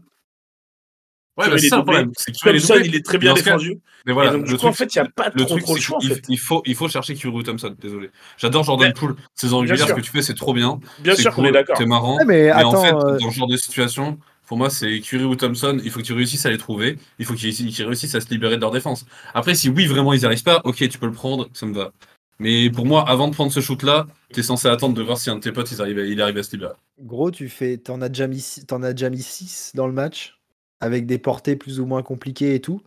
Ouais, 1.39 1.49
bah, 1.49 1.57
c'est 1.57 1.69
ça 1.69 1.77
le 1.77 1.85
problème. 1.85 2.11
C'est 2.17 2.33
Thompson, 2.33 2.81
il 2.85 2.97
est 2.97 3.05
très 3.05 3.19
bien 3.19 3.33
défendu. 3.33 3.79
Mais 4.07 4.13
voilà, 4.13 4.33
donc, 4.33 4.45
du 4.45 4.57
coup, 4.57 4.67
en 4.67 4.73
fait, 4.73 4.93
il 4.95 4.99
n'y 4.99 5.07
a 5.07 5.11
pas 5.11 5.31
le 5.33 5.45
trop, 5.45 5.55
truc, 5.55 5.65
trop 5.65 5.77
de 5.77 5.81
choix. 5.81 5.99
Il, 6.29 6.39
faut, 6.39 6.63
il 6.67 6.75
faut 6.75 6.89
chercher 6.89 7.15
Thompson, 7.15 7.75
désolé. 7.81 8.11
J'adore 8.37 8.65
Jordan 8.65 8.93
Poole. 8.93 9.15
Saison 9.35 9.61
régulière, 9.61 9.87
ce 9.89 9.93
que 9.93 10.01
tu 10.01 10.11
fais, 10.11 10.23
c'est 10.23 10.35
trop 10.35 10.53
bien. 10.53 10.81
Bien 10.99 11.15
sûr 11.15 11.33
qu'on 11.33 11.45
est 11.45 11.53
d'accord. 11.53 11.77
C'est 11.79 11.87
marrant. 11.87 12.19
mais 12.27 12.53
en 12.53 12.73
fait, 12.83 12.93
euh, 12.93 13.19
dans 13.19 13.31
ce 13.31 13.37
genre 13.37 13.49
de 13.49 13.57
situation, 13.57 14.19
pour 14.47 14.57
moi, 14.57 14.71
c'est 14.71 15.01
Curry 15.01 15.25
ou 15.25 15.37
Thompson. 15.37 15.79
Il 15.85 15.91
faut 15.91 16.01
que 16.01 16.05
tu 16.05 16.13
réussisses 16.13 16.45
à 16.47 16.51
les 16.51 16.59
trouver. 16.59 16.99
Il 17.19 17.25
faut 17.25 17.35
qu'ils 17.35 17.85
réussissent 17.85 18.15
à 18.15 18.21
se 18.21 18.31
libérer 18.31 18.57
de 18.57 18.63
leur 18.63 18.71
défense. 18.71 19.07
Après, 19.35 19.55
si 19.55 19.69
oui, 19.69 19.87
vraiment, 19.87 20.13
ils 20.13 20.21
n'y 20.21 20.25
arrivent 20.25 20.43
pas, 20.43 20.61
ok, 20.65 20.89
tu 20.89 20.99
peux 20.99 21.07
le 21.07 21.13
prendre, 21.13 21.49
ça 21.53 21.67
me 21.67 21.75
va. 21.75 21.93
Mais 22.41 22.71
pour 22.71 22.87
moi, 22.87 23.09
avant 23.09 23.29
de 23.29 23.35
prendre 23.35 23.53
ce 23.53 23.61
shoot-là, 23.61 24.07
tu 24.33 24.41
es 24.41 24.43
censé 24.43 24.69
attendre 24.69 24.95
de 24.95 25.03
voir 25.03 25.19
si 25.19 25.29
un 25.29 25.37
de 25.37 25.41
tes 25.41 25.53
potes 25.53 25.71
il 25.73 25.81
arrive, 25.81 25.99
il 25.99 26.23
arrive 26.23 26.39
à 26.39 26.43
se 26.43 26.53
libérer. 26.53 26.75
Gros, 27.01 27.31
tu 27.31 27.49
fais, 27.49 27.79
t'en 27.79 28.01
as 28.01 28.09
déjà 28.09 28.27
mis, 28.27 28.63
en 28.71 28.83
as 28.83 28.93
déjà 28.93 29.11
mis 29.11 29.23
6 29.23 29.73
dans 29.75 29.87
le 29.87 29.93
match, 29.93 30.38
avec 30.81 31.07
des 31.07 31.19
portées 31.19 31.57
plus 31.57 31.81
ou 31.81 31.87
moins 31.87 32.03
compliquées 32.03 32.55
et 32.55 32.61
tout. 32.61 32.81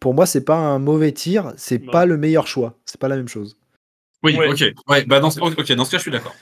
Pour 0.00 0.14
moi, 0.14 0.26
c'est 0.26 0.44
pas 0.44 0.56
un 0.56 0.78
mauvais 0.78 1.12
tir, 1.12 1.52
c'est 1.56 1.78
pas 1.78 2.06
le 2.06 2.16
meilleur 2.16 2.46
choix. 2.46 2.78
C'est 2.84 3.00
pas 3.00 3.08
la 3.08 3.16
même 3.16 3.28
chose. 3.28 3.56
Oui, 4.22 4.36
ok. 4.36 4.64
Ouais, 4.88 5.04
bah 5.04 5.20
dans 5.20 5.30
ce... 5.30 5.40
ok, 5.40 5.72
dans 5.72 5.84
ce 5.84 5.90
cas, 5.90 5.98
je 5.98 6.02
suis 6.02 6.10
d'accord. 6.10 6.34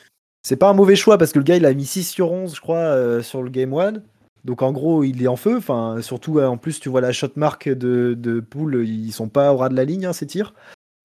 C'est 0.43 0.57
pas 0.57 0.69
un 0.69 0.75
mauvais 0.75 0.97
choix 0.97 1.19
parce 1.19 1.33
que 1.33 1.39
le 1.39 1.45
gars, 1.45 1.57
il 1.57 1.67
a 1.67 1.75
mis 1.75 1.87
6 1.87 2.05
sur 2.05 2.33
11, 2.33 2.55
je 2.55 2.61
crois, 2.61 2.77
euh, 2.79 3.23
sur 3.23 3.43
le 3.43 3.51
game 3.51 3.73
1. 3.75 3.95
Donc 4.45 4.63
en 4.63 4.73
gros, 4.73 5.05
il 5.05 5.23
est 5.23 5.29
en 5.29 5.37
feu. 5.37 5.57
Enfin, 5.57 6.01
surtout, 6.01 6.41
en 6.41 6.57
plus, 6.57 6.81
tu 6.81 6.89
vois 6.89 7.01
la 7.01 7.13
shot 7.13 7.33
mark 7.37 7.69
de, 7.69 8.15
de 8.19 8.41
Pool, 8.41 8.87
ils 8.87 9.13
sont 9.13 9.29
pas 9.29 9.53
au 9.53 9.57
ras 9.57 9.69
de 9.69 9.77
la 9.77 9.85
ligne, 9.85 10.07
hein, 10.07 10.13
ces 10.13 10.27
tirs. 10.27 10.55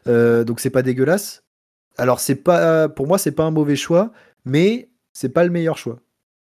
Euh, 0.07 0.43
donc 0.43 0.59
c'est 0.59 0.69
pas 0.69 0.81
dégueulasse. 0.81 1.43
Alors 1.97 2.19
c'est 2.19 2.35
pas, 2.35 2.89
pour 2.89 3.07
moi, 3.07 3.17
c'est 3.17 3.31
pas 3.31 3.43
un 3.43 3.51
mauvais 3.51 3.75
choix, 3.75 4.11
mais 4.45 4.89
c'est 5.13 5.29
pas 5.29 5.43
le 5.43 5.49
meilleur 5.49 5.77
choix. 5.77 5.99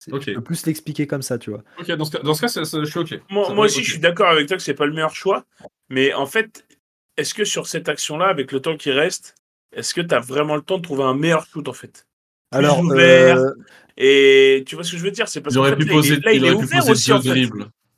Je 0.05 0.33
peux 0.33 0.41
plus 0.41 0.65
l'expliquer 0.65 1.07
comme 1.07 1.21
ça, 1.21 1.37
tu 1.37 1.49
vois. 1.49 1.63
Ok, 1.79 1.91
dans 1.91 2.05
ce 2.05 2.11
cas, 2.11 2.19
dans 2.19 2.33
ce 2.33 2.41
cas 2.41 2.47
je 2.47 2.85
suis 2.85 2.99
ok. 2.99 3.19
Moi, 3.29 3.53
moi 3.53 3.65
aussi, 3.65 3.83
je 3.83 3.91
suis 3.91 3.99
d'accord 3.99 4.29
avec 4.29 4.47
toi 4.47 4.57
que 4.57 4.63
c'est 4.63 4.73
pas 4.73 4.85
le 4.85 4.93
meilleur 4.93 5.15
choix, 5.15 5.45
mais 5.89 6.13
en 6.13 6.25
fait, 6.25 6.65
est-ce 7.17 7.33
que 7.33 7.43
sur 7.43 7.67
cette 7.67 7.89
action-là, 7.89 8.27
avec 8.27 8.51
le 8.51 8.61
temps 8.61 8.77
qui 8.77 8.91
reste, 8.91 9.35
est-ce 9.73 9.93
que 9.93 10.01
tu 10.01 10.15
as 10.15 10.19
vraiment 10.19 10.55
le 10.55 10.61
temps 10.61 10.77
de 10.77 10.83
trouver 10.83 11.03
un 11.03 11.13
meilleur 11.13 11.45
shoot 11.45 11.67
en 11.67 11.73
fait? 11.73 12.07
Alors, 12.51 12.81
euh, 12.91 13.51
et 13.97 14.63
tu 14.65 14.75
vois 14.75 14.83
ce 14.83 14.93
que 14.93 14.97
je 14.97 15.03
veux 15.03 15.11
dire? 15.11 15.27
C'est 15.27 15.41
parce 15.41 15.55
que 15.55 15.61
là, 15.61 16.33
il, 16.33 16.45
est 16.45 16.51
ouvert 16.51 16.87
aussi 16.87 17.11
en 17.11 17.21
fait. 17.21 17.45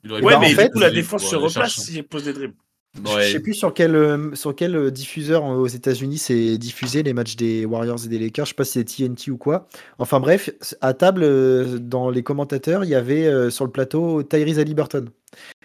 Ouais, 0.04 0.38
mais 0.38 0.54
du 0.54 0.70
coup, 0.70 0.80
la 0.80 0.90
défense 0.90 1.24
se 1.24 1.36
replace 1.36 1.74
s'il 1.74 2.04
pose 2.04 2.24
des 2.24 2.32
dribbles. 2.32 2.56
Je 2.94 3.32
sais 3.32 3.40
plus 3.40 3.54
sur 3.54 3.72
quel, 3.72 3.96
euh, 3.96 4.34
sur 4.34 4.54
quel 4.54 4.76
euh, 4.76 4.90
diffuseur 4.90 5.44
aux 5.44 5.66
États-Unis 5.66 6.18
c'est 6.18 6.58
diffusé 6.58 7.02
les 7.02 7.14
matchs 7.14 7.36
des 7.36 7.64
Warriors 7.64 8.04
et 8.04 8.08
des 8.08 8.18
Lakers. 8.18 8.44
Je 8.44 8.50
sais 8.50 8.54
pas 8.54 8.64
si 8.64 8.72
c'est 8.72 8.84
TNT 8.84 9.30
ou 9.30 9.38
quoi. 9.38 9.66
Enfin 9.98 10.20
bref, 10.20 10.50
à 10.82 10.92
table, 10.92 11.22
euh, 11.24 11.78
dans 11.78 12.10
les 12.10 12.22
commentateurs, 12.22 12.84
il 12.84 12.90
y 12.90 12.94
avait 12.94 13.50
sur 13.50 13.64
le 13.64 13.70
plateau 13.70 14.22
Tyrese 14.22 14.58
Haliburton. 14.58 15.06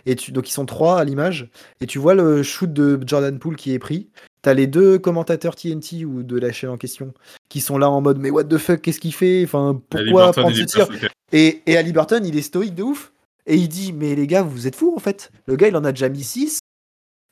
Et 0.06 0.16
tu, 0.16 0.32
donc 0.32 0.48
ils 0.50 0.54
sont 0.54 0.66
trois 0.66 1.00
à 1.00 1.04
l'image. 1.04 1.50
Et 1.82 1.86
tu 1.86 2.00
vois 2.00 2.14
le 2.14 2.44
shoot 2.44 2.72
de 2.72 2.98
Jordan 3.06 3.38
Poole 3.38 3.58
qui 3.58 3.74
est 3.74 3.80
pris. 3.80 4.08
T'as 4.42 4.54
les 4.54 4.68
deux 4.68 4.98
commentateurs 4.98 5.56
TNT 5.56 6.06
ou 6.06 6.24
de 6.24 6.40
la 6.40 6.54
chaîne 6.54 6.70
en 6.70 6.78
question 6.78 7.14
qui 7.50 7.60
sont 7.60 7.78
là 7.78 7.90
en 7.90 8.00
mode 8.00 8.20
mais 8.20 8.30
what 8.30 8.46
the 8.46 8.58
fuck, 8.58 8.82
qu'est-ce 8.82 9.02
qu'il 9.02 9.14
fait? 9.14 9.44
Enfin, 9.44 9.82
pourquoi 9.90 10.32
prendre 10.32 10.56
ce 10.56 10.64
tir? 10.64 10.88
Et, 11.34 11.62
et 11.66 11.76
Haliburton, 11.76 12.22
il 12.24 12.38
est 12.38 12.42
stoïque 12.42 12.76
de 12.76 12.84
ouf. 12.84 13.12
Et 13.48 13.56
il 13.56 13.68
dit 13.68 13.92
mais 13.92 14.16
les 14.16 14.28
gars, 14.28 14.44
vous 14.44 14.66
êtes 14.66 14.76
fous 14.76 14.94
en 14.96 15.00
fait. 15.00 15.30
Le 15.46 15.58
gars, 15.58 15.68
il 15.68 15.76
en 15.76 15.84
a 15.84 15.92
déjà 15.92 16.08
mis 16.08 16.24
6. 16.24 16.60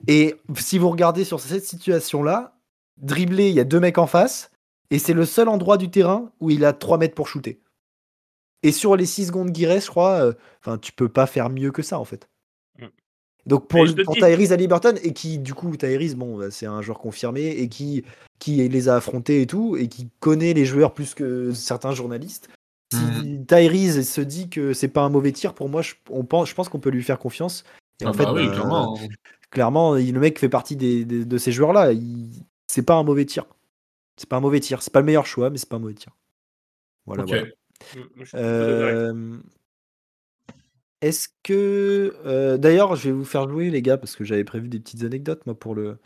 Et 0.08 0.36
si 0.58 0.78
vous 0.78 0.90
regardez 0.90 1.24
sur 1.24 1.40
cette 1.40 1.66
situation-là, 1.66 2.58
dribbler, 2.98 3.50
il 3.50 3.56
y 3.56 3.60
a 3.60 3.64
deux 3.64 3.80
mecs 3.80 3.98
en 3.98 4.08
face, 4.08 4.52
et 4.92 5.00
c'est 5.00 5.14
le 5.14 5.26
seul 5.26 5.50
endroit 5.50 5.78
du 5.78 5.90
terrain 5.90 6.32
où 6.40 6.50
il 6.50 6.66
a 6.66 6.74
3 6.74 6.98
mètres 6.98 7.16
pour 7.16 7.28
shooter. 7.28 7.60
Et 8.64 8.72
sur 8.72 8.96
les 8.96 9.06
6 9.06 9.28
secondes 9.28 9.52
qui 9.52 9.66
restent, 9.66 9.88
je 9.88 9.92
crois, 9.92 10.14
euh, 10.22 10.34
enfin, 10.60 10.78
tu 10.78 10.92
peux 10.92 11.10
pas 11.10 11.28
faire 11.28 11.50
mieux 11.50 11.72
que 11.72 11.82
ça, 11.82 12.00
en 12.00 12.06
fait. 12.06 12.30
Mm. 12.80 12.86
Donc 13.46 13.68
pour, 13.68 13.86
pour 14.04 14.16
Tyrese 14.16 14.52
Halliburton, 14.52 14.96
et 15.04 15.14
qui, 15.14 15.40
du 15.40 15.54
coup, 15.54 15.76
Tyrese, 15.76 16.16
bon, 16.16 16.38
bah, 16.38 16.52
c'est 16.52 16.66
un 16.66 16.82
joueur 16.82 17.00
confirmé, 17.00 17.48
et 17.48 17.70
qui, 17.70 18.04
qui 18.40 18.68
les 18.68 18.90
a 18.90 18.96
affrontés 18.96 19.42
et 19.42 19.48
tout, 19.48 19.76
et 19.78 19.88
qui 19.88 20.10
connaît 20.20 20.54
les 20.54 20.66
joueurs 20.66 20.94
plus 20.94 21.14
que 21.14 21.52
certains 21.54 21.94
journalistes. 21.94 22.50
Si 22.94 23.00
mm. 23.00 23.46
Tyrese 23.46 24.08
se 24.08 24.22
dit 24.22 24.50
que 24.50 24.74
c'est 24.74 24.88
pas 24.88 25.02
un 25.02 25.10
mauvais 25.10 25.32
tir, 25.32 25.54
pour 25.54 25.70
moi, 25.70 25.82
je, 25.82 25.94
on 26.10 26.24
pense, 26.24 26.50
je 26.50 26.56
pense 26.56 26.70
qu'on 26.70 26.80
peut 26.80 26.90
lui 26.90 27.04
faire 27.04 27.20
confiance. 27.20 27.64
Et 28.02 28.06
en 28.06 28.10
ah 28.10 28.14
fait, 28.14 28.24
bah 28.24 28.34
oui, 28.34 28.50
clairement, 29.50 29.96
le 29.96 30.20
mec 30.20 30.40
fait 30.40 30.50
partie 30.50 30.76
de 30.76 31.38
ces 31.38 31.52
joueurs-là. 31.52 31.92
C'est 32.68 32.84
pas 32.84 32.96
un 32.96 33.04
mauvais 33.04 33.26
tir. 33.26 33.46
C'est 34.18 34.30
pas 34.30 34.38
un 34.38 34.42
mauvais 34.42 34.60
tir. 34.60 34.82
C'est 34.82 34.92
pas 34.92 35.00
le 35.00 35.06
meilleur 35.06 35.26
choix, 35.26 35.50
mais 35.50 35.58
c'est 35.58 35.70
pas 35.70 35.78
un 35.78 35.80
mauvais 35.80 35.94
tir. 35.94 36.16
Voilà. 37.06 37.24
voilà. 37.24 37.46
Euh, 38.34 39.38
est-ce 41.02 41.30
que. 41.44 42.16
Euh, 42.26 42.58
d'ailleurs, 42.58 42.96
je 42.96 43.10
vais 43.10 43.16
vous 43.16 43.26
faire 43.26 43.50
jouer, 43.50 43.70
les 43.70 43.82
gars, 43.82 43.98
parce 43.98 44.16
que 44.16 44.24
j'avais 44.24 44.44
prévu 44.44 44.70
des 44.70 44.80
petites 44.80 45.04
anecdotes, 45.04 45.46
moi, 45.46 45.58
pour 45.58 45.76
le. 45.76 45.98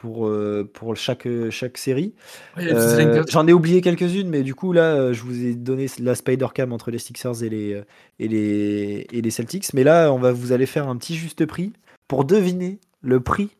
Pour, 0.00 0.28
euh, 0.28 0.70
pour 0.72 0.94
chaque, 0.96 1.26
chaque 1.50 1.76
série. 1.76 2.14
J'en 2.56 3.48
ai 3.48 3.52
oublié 3.52 3.80
quelques-unes, 3.80 4.28
mais 4.28 4.44
du 4.44 4.54
coup, 4.54 4.72
là, 4.72 5.12
je 5.12 5.22
vous 5.22 5.44
ai 5.44 5.54
donné 5.54 5.86
la 5.98 6.14
Spider-Cam 6.14 6.72
entre 6.72 6.92
les 6.92 6.98
Sixers 6.98 7.42
et 7.42 7.48
les, 7.48 7.82
et, 8.20 8.28
les, 8.28 9.08
et 9.10 9.20
les 9.20 9.30
Celtics. 9.30 9.74
Mais 9.74 9.82
là, 9.82 10.12
on 10.12 10.18
va, 10.18 10.30
vous 10.30 10.52
allez 10.52 10.66
faire 10.66 10.88
un 10.88 10.96
petit 10.96 11.16
juste 11.16 11.44
prix 11.46 11.72
pour 12.06 12.24
deviner 12.24 12.78
le 13.00 13.18
prix 13.20 13.50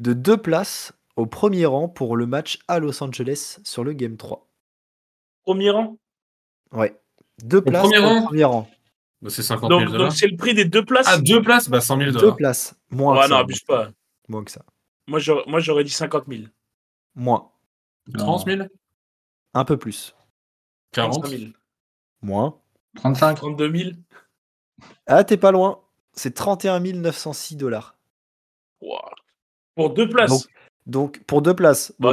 de 0.00 0.12
deux 0.12 0.36
places 0.36 0.92
au 1.14 1.26
premier 1.26 1.66
rang 1.66 1.88
pour 1.88 2.16
le 2.16 2.26
match 2.26 2.58
à 2.66 2.80
Los 2.80 3.00
Angeles 3.02 3.58
sur 3.62 3.84
le 3.84 3.92
Game 3.92 4.16
3. 4.16 4.48
Premier 5.44 5.70
rang? 5.70 5.98
Ouais. 6.72 6.96
Deux 7.44 7.62
places 7.62 7.86
au 7.86 8.26
premier 8.26 8.44
rang. 8.44 8.68
Bah, 9.22 9.30
c'est 9.30 9.42
50 9.44 9.70
000 9.70 9.98
Donc 9.98 10.12
c'est 10.12 10.26
le 10.26 10.36
prix 10.36 10.54
des 10.54 10.64
deux 10.64 10.84
places? 10.84 11.06
Ah, 11.08 11.18
deux 11.18 11.42
places? 11.42 11.68
Bah 11.68 11.80
100 11.80 11.98
000 11.98 12.10
dollars. 12.10 12.22
Deux 12.22 12.36
places. 12.36 12.74
Moins. 12.90 13.28
Non, 13.28 13.36
abuse 13.36 13.62
pas. 13.62 13.90
Moins 14.28 14.42
que 14.42 14.50
ça. 14.50 14.64
Moi 15.10 15.60
j'aurais 15.60 15.84
dit 15.84 15.90
50 15.90 16.24
000. 16.28 16.44
Moins. 17.16 17.50
30 18.16 18.46
000 18.46 18.62
Un 19.54 19.64
peu 19.64 19.76
plus. 19.76 20.14
40 20.92 21.26
000 21.26 21.52
Moins. 22.22 22.58
35 22.96 23.34
32 23.34 23.76
000 23.76 23.90
Ah, 25.06 25.24
t'es 25.24 25.36
pas 25.36 25.50
loin. 25.50 25.80
C'est 26.12 26.34
31 26.34 26.80
906 26.80 27.56
dollars. 27.56 27.96
Pour 29.74 29.90
deux 29.90 30.08
places. 30.08 30.30
Donc, 30.30 30.42
pour 31.26 31.42
deux 31.42 31.54
places. 31.54 31.92
Bah, 31.98 32.12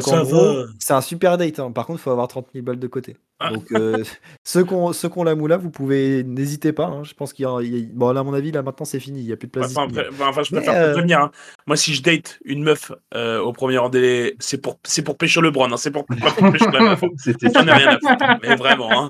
c'est 0.79 0.93
un 0.93 1.01
super 1.01 1.37
date. 1.37 1.59
Hein. 1.59 1.71
Par 1.71 1.85
contre, 1.85 1.99
il 1.99 2.03
faut 2.03 2.11
avoir 2.11 2.27
30 2.27 2.47
000 2.53 2.65
balles 2.65 2.79
de 2.79 2.87
côté. 2.87 3.17
Ah. 3.39 3.51
Donc, 3.51 3.71
euh, 3.71 4.03
ceux 4.43 4.63
qui 4.63 4.73
ont 4.73 5.23
la 5.23 5.35
moula, 5.35 5.57
vous 5.57 5.69
pouvez, 5.69 6.23
n'hésitez 6.23 6.73
pas. 6.73 6.85
Hein. 6.87 7.03
Je 7.03 7.13
pense 7.13 7.33
qu'il 7.33 7.43
y, 7.43 7.45
a, 7.45 7.59
Bon, 7.93 8.11
là, 8.11 8.21
à 8.21 8.23
mon 8.23 8.33
avis, 8.33 8.51
là, 8.51 8.63
maintenant, 8.63 8.85
c'est 8.85 8.99
fini. 8.99 9.21
Il 9.21 9.25
n'y 9.25 9.31
a 9.31 9.37
plus 9.37 9.47
de 9.47 9.51
place. 9.51 9.75
Enfin, 9.75 9.87
enfin, 10.21 10.43
je 10.43 10.55
préfère 10.55 10.73
euh... 10.73 10.93
prévenir. 10.93 11.21
Hein. 11.21 11.31
Moi, 11.67 11.77
si 11.77 11.93
je 11.93 12.01
date 12.01 12.39
une 12.45 12.63
meuf 12.63 12.91
euh, 13.13 13.39
au 13.39 13.53
premier 13.53 13.77
rang 13.77 13.89
délai, 13.89 14.35
c'est 14.39 14.59
pour, 14.59 14.79
c'est 14.83 15.03
pour 15.03 15.17
pêcher 15.17 15.41
le 15.41 15.51
brun. 15.51 15.75
C'est 15.77 15.91
pour, 15.91 16.05
pas 16.05 16.31
pour 16.31 16.51
pêcher 16.51 16.71
la 16.71 16.79
meuf. 16.79 17.01
J'en 17.53 17.67
ai 17.67 17.71
rien 17.71 17.89
à 17.89 17.99
foutre. 17.99 18.39
Mais 18.41 18.55
vraiment. 18.55 19.09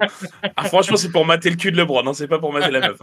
Ah, 0.56 0.66
franchement, 0.66 0.98
c'est 0.98 1.12
pour 1.12 1.26
mater 1.26 1.50
le 1.50 1.56
cul 1.56 1.72
de 1.72 1.78
LeBron. 1.78 2.14
C'est 2.14 2.28
pas 2.28 2.40
pour 2.40 2.52
mater 2.52 2.72
la 2.72 2.82
meuf. 2.82 3.00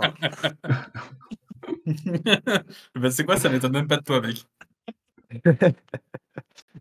ben, 2.95 3.11
c'est 3.11 3.25
quoi? 3.25 3.37
Ça 3.37 3.49
m'étonne 3.49 3.73
même 3.73 3.87
pas 3.87 3.97
de 3.97 4.05
toi, 4.05 4.21
mec. 4.21 4.45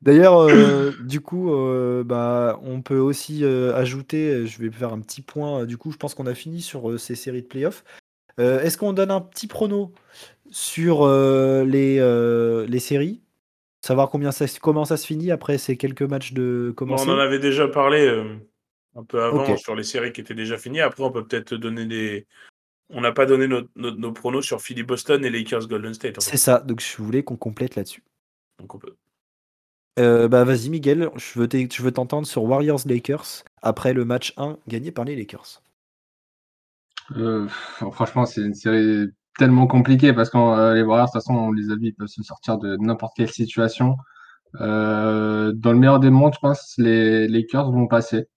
D'ailleurs, 0.04 0.38
euh, 0.38 0.92
du 1.02 1.22
coup, 1.22 1.54
euh, 1.54 2.04
bah, 2.04 2.60
on 2.62 2.82
peut 2.82 2.98
aussi 2.98 3.44
euh, 3.44 3.74
ajouter, 3.74 4.46
je 4.46 4.60
vais 4.60 4.70
faire 4.70 4.92
un 4.92 5.00
petit 5.00 5.22
point, 5.22 5.66
du 5.66 5.78
coup, 5.78 5.92
je 5.92 5.98
pense 5.98 6.14
qu'on 6.14 6.28
a 6.28 6.36
fini 6.36 6.62
sur 6.62 7.00
ces 7.00 7.16
séries 7.16 7.42
de 7.42 7.48
playoffs. 7.48 7.84
Est-ce 8.38 8.78
qu'on 8.80 8.94
donne 8.94 9.12
un 9.12 9.22
petit 9.22 9.46
prono 9.46 9.94
sur 10.50 11.08
les, 11.08 12.66
les 12.68 12.80
séries? 12.80 13.22
Savoir 13.86 14.10
combien 14.10 14.32
ça, 14.32 14.46
comment 14.62 14.86
ça 14.86 14.98
se 14.98 15.06
finit 15.06 15.30
après 15.30 15.58
ces 15.58 15.78
quelques 15.78 16.02
matchs 16.04 16.34
de 16.34 16.74
commencer 16.76 17.08
On 17.08 17.14
en 17.14 17.20
avait 17.20 17.40
déjà 17.40 17.68
parlé 17.68 18.08
un 18.96 19.04
peu 19.04 19.22
avant 19.22 19.56
sur 19.56 19.76
les 19.76 19.84
séries 19.84 20.12
qui 20.12 20.22
étaient 20.22 20.34
déjà 20.34 20.58
finies. 20.58 20.82
Après, 20.82 21.04
on 21.04 21.12
peut 21.12 21.26
peut-être 21.28 21.54
donner 21.54 21.86
des, 21.86 22.26
on 22.90 23.02
n'a 23.02 23.12
pas 23.12 23.28
donné 23.28 23.48
nos, 23.48 24.12
pronos 24.14 24.44
sur 24.44 24.62
Philly 24.62 24.82
Boston 24.82 25.24
et 25.24 25.30
Lakers 25.30 25.68
Golden 25.68 25.94
State. 25.94 26.20
C'est 26.22 26.38
ça, 26.38 26.60
donc 26.60 26.82
je 26.82 27.02
voulais 27.04 27.22
qu'on 27.24 27.38
complète 27.38 27.76
là-dessus. 27.76 28.04
Donc 28.60 28.74
on 28.74 28.80
peut. 28.80 28.96
Euh, 30.00 30.28
bah 30.28 30.44
vas-y 30.44 30.70
Miguel, 30.70 31.10
je 31.16 31.40
veux, 31.40 31.48
veux 31.48 31.92
t'entendre 31.92 32.26
sur 32.26 32.44
Warriors 32.44 32.82
Lakers 32.86 33.44
après 33.62 33.94
le 33.94 34.06
match 34.06 34.34
1 34.38 34.58
gagné 34.68 34.92
par 34.92 35.06
les 35.06 35.16
Lakers. 35.16 35.62
Euh, 37.16 37.48
franchement, 37.92 38.26
c'est 38.26 38.42
une 38.42 38.56
série 38.56 39.08
tellement 39.38 39.68
compliquée 39.68 40.14
parce 40.14 40.30
que 40.30 40.38
euh, 40.38 40.74
les 40.74 40.82
Warriors, 40.82 41.08
de 41.08 41.12
toute 41.12 41.22
façon, 41.22 41.36
on 41.36 41.52
les 41.52 41.72
a 41.72 41.76
vus, 41.76 41.88
ils 41.88 41.94
peuvent 41.94 42.08
se 42.08 42.24
sortir 42.24 42.58
de 42.58 42.78
n'importe 42.78 43.14
quelle 43.16 43.32
situation. 43.32 43.96
dans 44.60 45.54
le 45.54 45.76
meilleur 45.76 46.00
des 46.00 46.10
mondes, 46.10 46.34
je 46.34 46.40
pense 46.40 46.74
les 46.78 47.28
Lakers 47.28 47.72
vont 47.72 47.88
passer. 47.88 48.28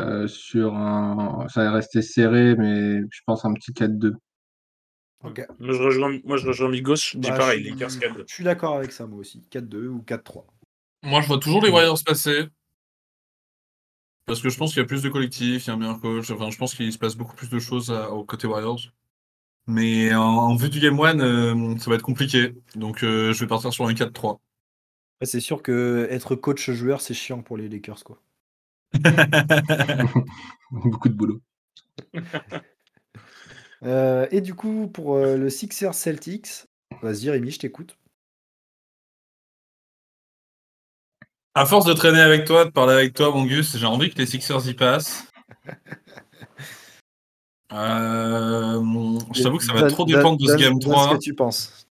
Euh, 0.00 0.26
sur 0.26 0.74
un. 0.74 1.46
Ça 1.48 1.64
va 1.64 1.72
rester 1.72 2.02
serré, 2.02 2.56
mais 2.56 3.00
je 3.10 3.20
pense 3.26 3.44
un 3.44 3.54
petit 3.54 3.72
4-2. 3.72 4.14
Moi, 5.22 5.32
je 5.60 5.82
rejoins, 5.82 6.18
moi, 6.24 6.36
je 6.36 6.46
rejoins 6.46 6.68
Migos, 6.68 6.96
je 6.96 7.18
dis 7.18 7.30
bah, 7.30 7.38
pareil, 7.38 7.62
les 7.62 7.74
4 7.74 8.24
Je 8.26 8.34
suis 8.34 8.44
d'accord 8.44 8.76
avec 8.76 8.92
ça, 8.92 9.06
moi 9.06 9.20
aussi. 9.20 9.42
4-2 9.50 9.86
ou 9.86 10.04
4-3. 10.06 10.44
Moi, 11.04 11.20
je 11.20 11.28
vois 11.28 11.38
toujours 11.38 11.62
les 11.62 11.70
Warriors 11.70 12.02
passer. 12.04 12.46
Parce 14.26 14.40
que 14.40 14.48
je 14.48 14.56
pense 14.56 14.72
qu'il 14.72 14.80
y 14.80 14.84
a 14.84 14.86
plus 14.86 15.02
de 15.02 15.10
collectifs, 15.10 15.64
il 15.64 15.68
y 15.68 15.70
a 15.70 15.74
un 15.74 15.76
meilleur 15.76 16.00
coach. 16.00 16.30
Enfin, 16.30 16.50
je 16.50 16.56
pense 16.56 16.74
qu'il 16.74 16.92
se 16.92 16.98
passe 16.98 17.14
beaucoup 17.14 17.36
plus 17.36 17.50
de 17.50 17.58
choses 17.58 17.90
au 17.90 18.24
côté 18.24 18.46
Warriors. 18.46 18.80
Mais 19.66 20.14
en, 20.14 20.56
vue 20.56 20.70
du 20.70 20.80
Game 20.80 20.98
One, 20.98 21.78
ça 21.78 21.90
va 21.90 21.96
être 21.96 22.02
compliqué. 22.02 22.54
Donc 22.74 23.00
je 23.00 23.38
vais 23.38 23.46
partir 23.46 23.72
sur 23.72 23.86
un 23.86 23.92
4-3. 23.92 24.38
C'est 25.22 25.40
sûr 25.40 25.62
que 25.62 26.06
être 26.10 26.34
coach 26.34 26.70
joueur, 26.70 27.00
c'est 27.00 27.14
chiant 27.14 27.42
pour 27.42 27.56
les 27.56 27.68
Lakers, 27.68 28.02
quoi. 28.04 28.20
Beaucoup 30.70 31.08
de 31.08 31.14
boulot. 31.14 31.40
Euh, 33.82 34.26
et 34.30 34.40
du 34.40 34.54
coup, 34.54 34.88
pour 34.88 35.16
euh, 35.16 35.36
le 35.36 35.50
Sixers 35.50 35.94
Celtics, 35.94 36.66
vas-y 37.02 37.28
Rémi, 37.28 37.50
je 37.50 37.58
t'écoute. 37.58 37.98
À 41.54 41.66
force 41.66 41.86
de 41.86 41.92
traîner 41.92 42.20
avec 42.20 42.44
toi, 42.44 42.64
de 42.64 42.70
parler 42.70 42.94
avec 42.94 43.14
toi, 43.14 43.30
mon 43.30 43.44
Gus, 43.44 43.76
j'ai 43.76 43.86
envie 43.86 44.10
que 44.10 44.18
les 44.18 44.26
Sixers 44.26 44.66
y 44.68 44.74
passent. 44.74 45.26
Euh, 47.72 48.80
je 49.34 49.42
t'avoue 49.42 49.58
que 49.58 49.64
ça 49.64 49.72
va 49.72 49.88
trop 49.88 50.04
dépendre 50.04 50.38
de 50.38 50.46
ce 50.46 50.54
Game 50.54 50.78
3. 50.78 51.08
ce 51.08 51.14
que 51.14 51.18
tu 51.18 51.34
penses. 51.34 51.88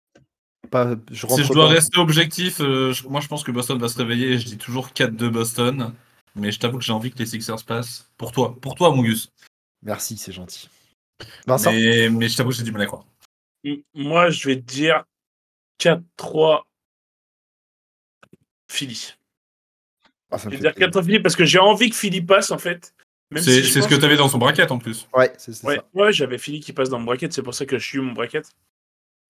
si 1.11 1.43
je 1.43 1.51
dois 1.51 1.67
rester 1.67 1.99
objectif, 1.99 2.59
moi 2.59 3.19
je 3.19 3.27
pense 3.27 3.43
que 3.43 3.51
Boston 3.51 3.77
va 3.79 3.89
se 3.89 3.97
réveiller 3.97 4.27
et 4.27 4.39
je 4.39 4.45
dis 4.45 4.57
toujours 4.57 4.89
4-2 4.89 5.27
Boston. 5.27 5.93
Mais 6.35 6.53
je 6.53 6.59
t'avoue 6.59 6.77
que 6.77 6.85
j'ai 6.85 6.93
envie 6.93 7.11
que 7.11 7.19
les 7.19 7.25
Sixers 7.25 7.65
passent. 7.65 8.09
Pour 8.15 8.31
toi, 8.31 8.55
pour 8.61 8.75
toi, 8.75 8.95
mon 8.95 9.01
Gus. 9.01 9.29
Merci, 9.81 10.15
c'est 10.15 10.31
gentil. 10.31 10.69
Vincent 11.45 11.71
mais, 11.71 12.09
mais 12.09 12.29
je 12.29 12.37
t'avoue 12.37 12.51
que 12.51 12.55
j'ai 12.55 12.63
du 12.63 12.71
mal 12.71 12.83
à 12.83 12.85
croire. 12.85 13.05
Moi, 13.93 14.29
je 14.29 14.47
vais 14.47 14.55
te 14.55 14.61
dire 14.61 15.03
4-3 15.79 16.61
Philly. 18.69 19.15
Ah, 20.33 20.37
je 20.43 20.49
vais 20.49 20.57
dire 20.57 20.71
4-3 20.71 21.03
Philly 21.03 21.19
parce 21.19 21.35
que 21.35 21.45
j'ai 21.45 21.59
envie 21.59 21.89
que 21.89 21.95
Philly 21.95 22.21
passe 22.21 22.51
en 22.51 22.57
fait. 22.57 22.93
C'est 23.35 23.63
ce 23.63 23.87
que 23.87 23.95
tu 23.95 24.05
avais 24.05 24.17
dans 24.17 24.29
son 24.29 24.37
bracket 24.37 24.71
en 24.71 24.79
plus. 24.79 25.07
Ouais, 25.13 25.31
c'est 25.37 25.53
ça. 25.53 25.83
Ouais, 25.93 26.11
j'avais 26.13 26.37
Philly 26.37 26.59
qui 26.59 26.73
passe 26.73 26.89
dans 26.89 26.99
mon 26.99 27.05
bracket, 27.05 27.33
c'est 27.33 27.43
pour 27.43 27.53
ça 27.53 27.65
que 27.65 27.77
je 27.77 27.87
suis 27.87 27.99
mon 27.99 28.13
bracket. 28.13 28.47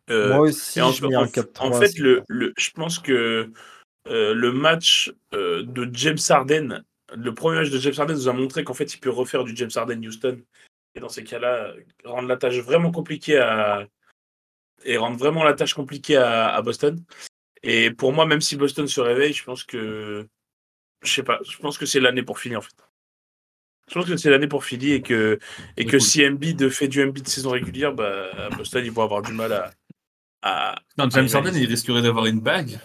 Euh, 0.09 0.33
Moi 0.33 0.49
aussi, 0.49 0.81
en, 0.81 0.91
je 0.91 1.05
mets 1.05 1.15
un 1.15 1.27
4 1.27 1.61
En 1.63 1.71
fait, 1.71 1.97
le, 1.97 2.23
le, 2.27 2.53
je 2.57 2.71
pense 2.71 2.99
que 2.99 3.51
euh, 4.09 4.33
le 4.33 4.51
match 4.51 5.13
euh, 5.33 5.63
de 5.63 5.89
James 5.93 6.17
Harden 6.27 6.83
le 7.15 7.33
premier 7.33 7.59
match 7.59 7.69
de 7.69 7.79
James 7.79 7.93
Harden 7.97 8.15
nous 8.15 8.27
a 8.27 8.33
montré 8.33 8.63
qu'en 8.63 8.73
fait, 8.73 8.93
il 8.93 8.99
peut 8.99 9.09
refaire 9.09 9.43
du 9.43 9.55
James 9.55 9.69
Harden 9.75 10.05
Houston. 10.05 10.41
Et 10.95 10.99
dans 10.99 11.09
ces 11.09 11.23
cas-là, 11.23 11.73
rendre 12.03 12.27
la 12.27 12.37
tâche 12.37 12.57
vraiment 12.57 12.91
compliquée 12.91 13.37
à. 13.37 13.87
Et 14.85 14.97
rendre 14.97 15.17
vraiment 15.17 15.43
la 15.43 15.53
tâche 15.53 15.73
compliquée 15.73 16.17
à, 16.17 16.61
Boston. 16.61 17.01
Et 17.63 17.91
pour 17.91 18.11
moi, 18.11 18.25
même 18.25 18.41
si 18.41 18.57
Boston 18.57 18.87
se 18.87 19.01
réveille, 19.01 19.33
je 19.33 19.43
pense 19.43 19.63
que. 19.63 20.27
Je 21.03 21.11
sais 21.11 21.23
pas, 21.23 21.39
je 21.49 21.57
pense 21.57 21.77
que 21.77 21.85
c'est 21.85 21.99
l'année 21.99 22.23
pour 22.23 22.39
Philly 22.39 22.55
en 22.55 22.61
fait. 22.61 22.75
Je 23.89 23.95
pense 23.95 24.05
que 24.05 24.17
c'est 24.17 24.29
l'année 24.29 24.47
pour 24.47 24.63
Philly 24.63 24.93
et 24.93 25.01
que, 25.01 25.39
et 25.75 25.85
que 25.85 25.99
si 25.99 26.25
Embiid 26.25 26.69
fait 26.69 26.87
du 26.87 27.03
Embiid 27.03 27.25
de 27.25 27.29
saison 27.29 27.51
régulière, 27.51 27.93
bah, 27.93 28.49
Boston, 28.57 28.81
ils 28.85 28.91
vont 28.91 29.03
avoir 29.03 29.21
du 29.21 29.33
mal 29.33 29.51
à. 29.51 29.71
à 30.41 30.75
non, 30.97 31.09
James 31.09 31.27
Harden, 31.31 31.53
il 31.53 31.67
risquerait 31.67 32.01
d'avoir 32.01 32.25
une 32.25 32.39
bague. 32.39 32.79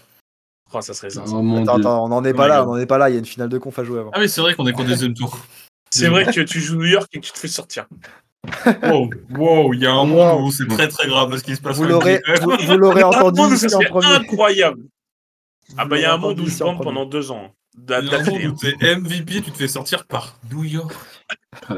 Oh, 0.73 0.81
ça 0.81 0.93
serait 0.93 1.11
ça. 1.11 1.25
Oh, 1.27 1.64
attends, 1.69 2.05
on 2.05 2.09
n'en 2.09 2.25
est 2.25 2.35
pas 2.35 2.49
là, 2.49 2.64
on 2.64 2.75
n'en 2.75 2.79
est 2.79 2.87
pas 2.87 2.99
là. 2.99 3.09
Il 3.09 3.14
y 3.14 3.16
a 3.16 3.21
une 3.21 3.27
finale 3.27 3.49
de 3.49 3.59
conf 3.59 3.79
à 3.79 3.85
jouer 3.85 4.01
avant. 4.01 4.11
Ah 4.12 4.21
oui, 4.21 4.29
c'est 4.29 4.41
vrai 4.41 4.55
qu'on 4.55 4.66
est 4.66 4.73
qu'au 4.73 4.85
deuxième 4.85 5.14
tour. 5.14 5.39
C'est 5.91 6.09
vrai 6.09 6.27
que 6.27 6.41
tu 6.41 6.61
joues 6.61 6.77
New 6.77 6.87
York 6.87 7.09
et 7.12 7.21
que 7.21 7.25
tu 7.25 7.33
te 7.33 7.39
fais 7.39 7.49
sortir. 7.49 7.87
wow, 8.83 9.11
wow, 9.31 9.73
il 9.75 9.81
y 9.81 9.87
a 9.87 9.93
un 9.93 10.05
monde 10.05 10.43
où 10.43 10.51
c'est 10.51 10.66
très 10.66 10.89
très 10.89 11.09
grave 11.09 11.37
ce 11.37 11.43
qui 11.43 11.57
se 11.57 11.61
passe. 11.61 11.77
Vous 11.77 11.85
l'aurez, 11.85 12.21
vous, 12.43 12.77
l'aurez 12.77 13.03
entendu 13.03 13.41
premier. 13.89 14.07
incroyable. 14.09 14.83
Ah 15.77 15.85
bah 15.85 15.99
il 15.99 16.03
y 16.03 16.05
a 16.05 16.14
un 16.14 16.19
monde 16.19 16.39
où 16.41 16.47
je 16.47 16.59
bande 16.59 16.83
pendant 16.83 17.07
deux 17.07 17.31
ans. 17.31 17.55
D'affilée. 17.87 18.51
T'es 18.61 18.97
MVP, 18.97 19.43
tu 19.43 19.51
te 19.51 19.57
fais 19.57 19.68
sortir 19.68 20.07
par 20.07 20.39
New 20.51 20.64
York. 20.64 20.95
Oh 21.70 21.74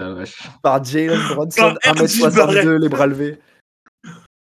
par 0.62 0.82
Jalen 0.84 1.20
Bronson, 1.34 1.74
1m62, 1.84 2.76
les 2.76 2.88
bras 2.88 3.06
levés. 3.06 3.38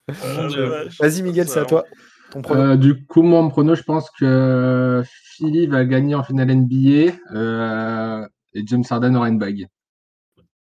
Vas-y 0.08 1.22
Miguel, 1.22 1.48
c'est 1.48 1.60
à 1.60 1.64
toi. 1.64 1.84
Euh, 2.50 2.76
du 2.76 3.04
coup, 3.06 3.22
mon 3.22 3.48
prono, 3.48 3.74
je 3.74 3.82
pense 3.82 4.10
que 4.10 5.02
Philly 5.36 5.66
va 5.66 5.84
gagner 5.84 6.14
en 6.14 6.22
finale 6.22 6.54
NBA 6.54 7.12
euh, 7.32 8.26
et 8.54 8.66
James 8.66 8.84
Harden 8.88 9.16
aura 9.16 9.28
une 9.28 9.38
bague. 9.38 9.66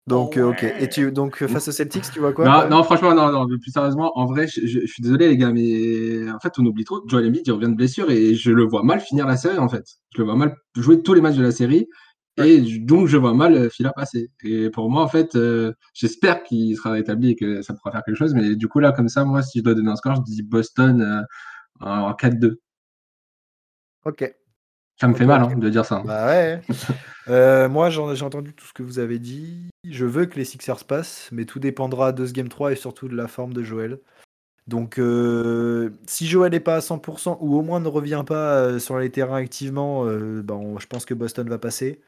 Donc, 0.06 0.36
euh, 0.36 0.50
ok. 0.50 0.62
Et 0.62 0.88
tu, 0.88 1.10
donc, 1.10 1.44
face 1.46 1.66
aux 1.66 1.72
Celtics, 1.72 2.10
tu 2.12 2.20
vois 2.20 2.32
quoi 2.32 2.44
non, 2.44 2.76
non, 2.76 2.84
franchement, 2.84 3.12
non, 3.12 3.32
non. 3.32 3.46
Plus 3.58 3.72
sérieusement, 3.72 4.16
en 4.16 4.26
vrai, 4.26 4.46
je, 4.46 4.86
suis 4.86 5.02
désolé, 5.02 5.28
les 5.28 5.36
gars, 5.36 5.50
mais 5.50 6.30
en 6.30 6.38
fait, 6.38 6.52
on 6.58 6.64
oublie 6.64 6.84
trop. 6.84 7.02
Joel 7.08 7.26
Embiid, 7.26 7.44
il 7.44 7.52
revient 7.52 7.68
de 7.68 7.74
blessure 7.74 8.10
et 8.10 8.34
je 8.34 8.52
le 8.52 8.62
vois 8.62 8.84
mal 8.84 9.00
finir 9.00 9.26
la 9.26 9.36
série, 9.36 9.58
en 9.58 9.68
fait. 9.68 9.84
Je 10.14 10.18
le 10.18 10.24
vois 10.24 10.36
mal 10.36 10.54
jouer 10.76 11.02
tous 11.02 11.14
les 11.14 11.20
matchs 11.20 11.36
de 11.36 11.42
la 11.42 11.50
série. 11.50 11.88
Et 12.38 12.60
donc, 12.80 13.08
je 13.08 13.16
vois 13.16 13.34
mal 13.34 13.68
Phila 13.70 13.92
passer. 13.92 14.30
Et 14.44 14.70
pour 14.70 14.90
moi, 14.90 15.02
en 15.02 15.08
fait, 15.08 15.36
j'espère 15.92 16.44
qu'il 16.44 16.76
sera 16.76 16.92
rétabli 16.92 17.30
et 17.30 17.36
que 17.36 17.62
ça 17.62 17.74
pourra 17.74 17.90
faire 17.90 18.04
quelque 18.04 18.16
chose. 18.16 18.34
Mais 18.34 18.54
du 18.54 18.68
coup, 18.68 18.78
là, 18.78 18.92
comme 18.92 19.08
ça, 19.08 19.24
moi, 19.24 19.42
si 19.42 19.58
je 19.58 19.64
dois 19.64 19.74
donner 19.74 19.90
un 19.90 19.96
score, 19.96 20.14
je 20.14 20.22
dis 20.22 20.42
Boston 20.42 21.26
en 21.80 22.12
4-2. 22.12 22.58
Ok. 24.04 24.32
Ça 24.98 25.08
me 25.08 25.14
fait 25.14 25.26
mal 25.26 25.42
hein, 25.42 25.56
de 25.56 25.68
dire 25.68 25.84
ça. 25.84 26.02
Bah 26.04 26.26
ouais. 26.26 26.60
Euh, 27.28 27.68
moi, 27.68 27.90
j'ai 27.90 28.22
entendu 28.22 28.54
tout 28.54 28.66
ce 28.66 28.72
que 28.72 28.84
vous 28.84 29.00
avez 29.00 29.18
dit. 29.18 29.70
Je 29.82 30.06
veux 30.06 30.26
que 30.26 30.36
les 30.36 30.44
Sixers 30.44 30.84
passent, 30.84 31.28
mais 31.32 31.44
tout 31.44 31.58
dépendra 31.58 32.12
de 32.12 32.24
ce 32.24 32.32
Game 32.32 32.48
3 32.48 32.70
et 32.70 32.76
surtout 32.76 33.08
de 33.08 33.16
la 33.16 33.26
forme 33.26 33.52
de 33.52 33.64
Joël. 33.64 33.98
Donc, 34.68 35.00
euh, 35.00 35.90
si 36.06 36.28
Joël 36.28 36.52
n'est 36.52 36.60
pas 36.60 36.76
à 36.76 36.80
100% 36.80 37.38
ou 37.40 37.56
au 37.56 37.62
moins 37.62 37.80
ne 37.80 37.88
revient 37.88 38.22
pas 38.24 38.60
euh, 38.60 38.78
sur 38.78 38.96
les 39.00 39.10
terrains 39.10 39.38
activement, 39.38 40.04
ben, 40.04 40.76
je 40.78 40.86
pense 40.86 41.04
que 41.04 41.14
Boston 41.14 41.48
va 41.48 41.58
passer. 41.58 42.00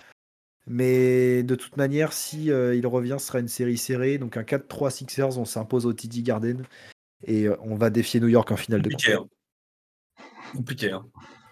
Mais 0.69 1.43
de 1.43 1.57
toute 1.57 1.77
manière, 1.77 2.13
si 2.13 2.45
il 2.45 2.87
revient, 2.87 3.17
ce 3.19 3.27
sera 3.27 3.41
une 3.41 3.49
série 3.49 3.77
serrée. 3.77 4.19
Donc, 4.19 4.37
un 4.37 4.45
4-3 4.45 4.91
Sixers, 4.91 5.37
on 5.37 5.45
s'impose 5.45 5.85
au 5.85 5.93
TD 5.93 6.23
Garden 6.23 6.63
et 7.27 7.49
on 7.65 7.75
va 7.75 7.91
défier 7.91 8.21
New 8.21 8.29
York 8.29 8.53
en 8.53 8.57
finale 8.57 8.83
de 8.83 8.91
Compliqué. 10.55 10.93
Hein. 10.93 11.05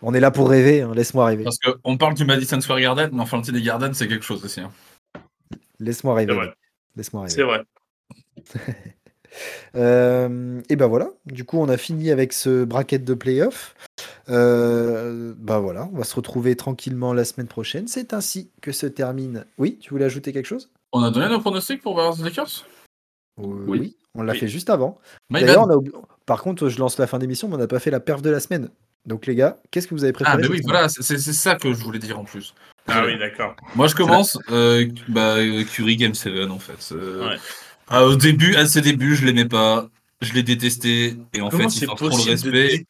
On 0.03 0.15
est 0.15 0.21
là 0.21 0.31
pour 0.31 0.49
rêver, 0.49 0.83
hein. 0.83 0.93
laisse-moi 0.95 1.27
rêver. 1.27 1.45
Parce 1.45 1.59
qu'on 1.59 1.97
parle 1.97 2.15
du 2.15 2.25
Madison 2.25 2.61
Square 2.61 2.81
Garden, 2.81 3.11
mais 3.13 3.21
enfin, 3.21 3.41
le 3.45 3.53
des 3.53 3.63
Garden, 3.63 3.95
c'est 3.95 4.09
quelque 4.09 4.25
chose 4.25 4.45
aussi. 4.45 4.61
Hein. 4.61 4.71
Laisse-moi 5.81 6.15
rêver. 6.15 6.53
Laisse-moi 6.97 7.23
rêver. 7.23 7.35
C'est 7.35 7.43
vrai. 7.43 7.63
Euh, 9.75 10.63
et 10.71 10.77
ben 10.77 10.87
voilà, 10.87 11.11
du 11.27 11.45
coup 11.45 11.59
on 11.59 11.69
a 11.69 11.77
fini 11.77 12.11
avec 12.11 12.33
ce 12.33 12.65
bracket 12.65 13.05
de 13.05 13.13
playoff. 13.13 13.75
Euh, 14.31 15.35
ben 15.37 15.59
voilà, 15.59 15.89
on 15.93 15.99
va 15.99 16.05
se 16.05 16.15
retrouver 16.15 16.57
tranquillement 16.57 17.13
la 17.13 17.25
semaine 17.25 17.47
prochaine. 17.47 17.87
C'est 17.87 18.15
ainsi 18.15 18.51
que 18.63 18.73
se 18.73 18.87
termine. 18.87 19.45
Oui, 19.59 19.79
tu 19.79 19.91
voulais 19.91 20.07
ajouter 20.07 20.33
quelque 20.33 20.47
chose? 20.47 20.71
On 20.93 21.03
a 21.03 21.11
donné 21.11 21.29
nos 21.29 21.41
pronostics 21.41 21.83
pour 21.83 21.95
Warriors 21.95 22.25
Lakers? 22.25 22.65
Oui. 23.37 23.99
on 24.15 24.23
l'a 24.23 24.33
fait 24.33 24.49
juste 24.49 24.71
avant. 24.71 24.99
D'ailleurs, 25.29 25.69
par 26.25 26.43
contre, 26.43 26.71
je 26.71 26.79
lance 26.79 26.99
la 26.99 27.07
fin 27.07 27.19
d'émission, 27.19 27.49
mais 27.49 27.57
on 27.57 27.59
n'a 27.59 27.67
pas 27.67 27.81
fait 27.81 27.91
la 27.91 28.01
perf 28.01 28.23
de 28.23 28.31
la 28.31 28.41
semaine. 28.41 28.71
Donc 29.07 29.27
les 29.27 29.35
gars, 29.35 29.59
qu'est-ce 29.71 29.87
que 29.87 29.95
vous 29.95 30.05
avez 30.05 30.13
préféré 30.13 30.37
Ah, 30.37 30.41
mais 30.41 30.49
oui, 30.49 30.61
voilà, 30.65 30.89
c'est 30.89 31.03
ça 31.19 31.55
que 31.55 31.73
je 31.73 31.83
voulais 31.83 32.01
dire 32.01 32.19
en 32.19 32.25
plus. 32.25 32.55
Ah 32.89 33.05
oui, 33.05 33.19
d'accord. 33.19 33.55
Moi, 33.75 33.87
je 33.89 33.95
commence. 33.95 34.39
Euh, 34.51 34.87
bah, 35.09 35.37
Curry 35.73 35.97
Game 35.97 36.15
7, 36.15 36.51
en 36.51 36.59
fait. 36.59 36.93
Euh, 36.93 37.37
ah, 37.89 38.05
au 38.05 38.17
début, 38.17 38.55
à 38.57 38.67
ses 38.67 38.81
débuts, 38.81 39.17
je 39.17 39.25
l'aimais 39.25 39.45
pas. 39.45 39.89
Je 40.21 40.33
l'ai 40.33 40.43
détesté. 40.43 41.17
Et 41.35 41.41
en 41.41 41.51
fait, 41.51 41.65
il 41.65 41.87
trop 41.87 42.09
le 42.09 42.31
respect. 42.31 42.85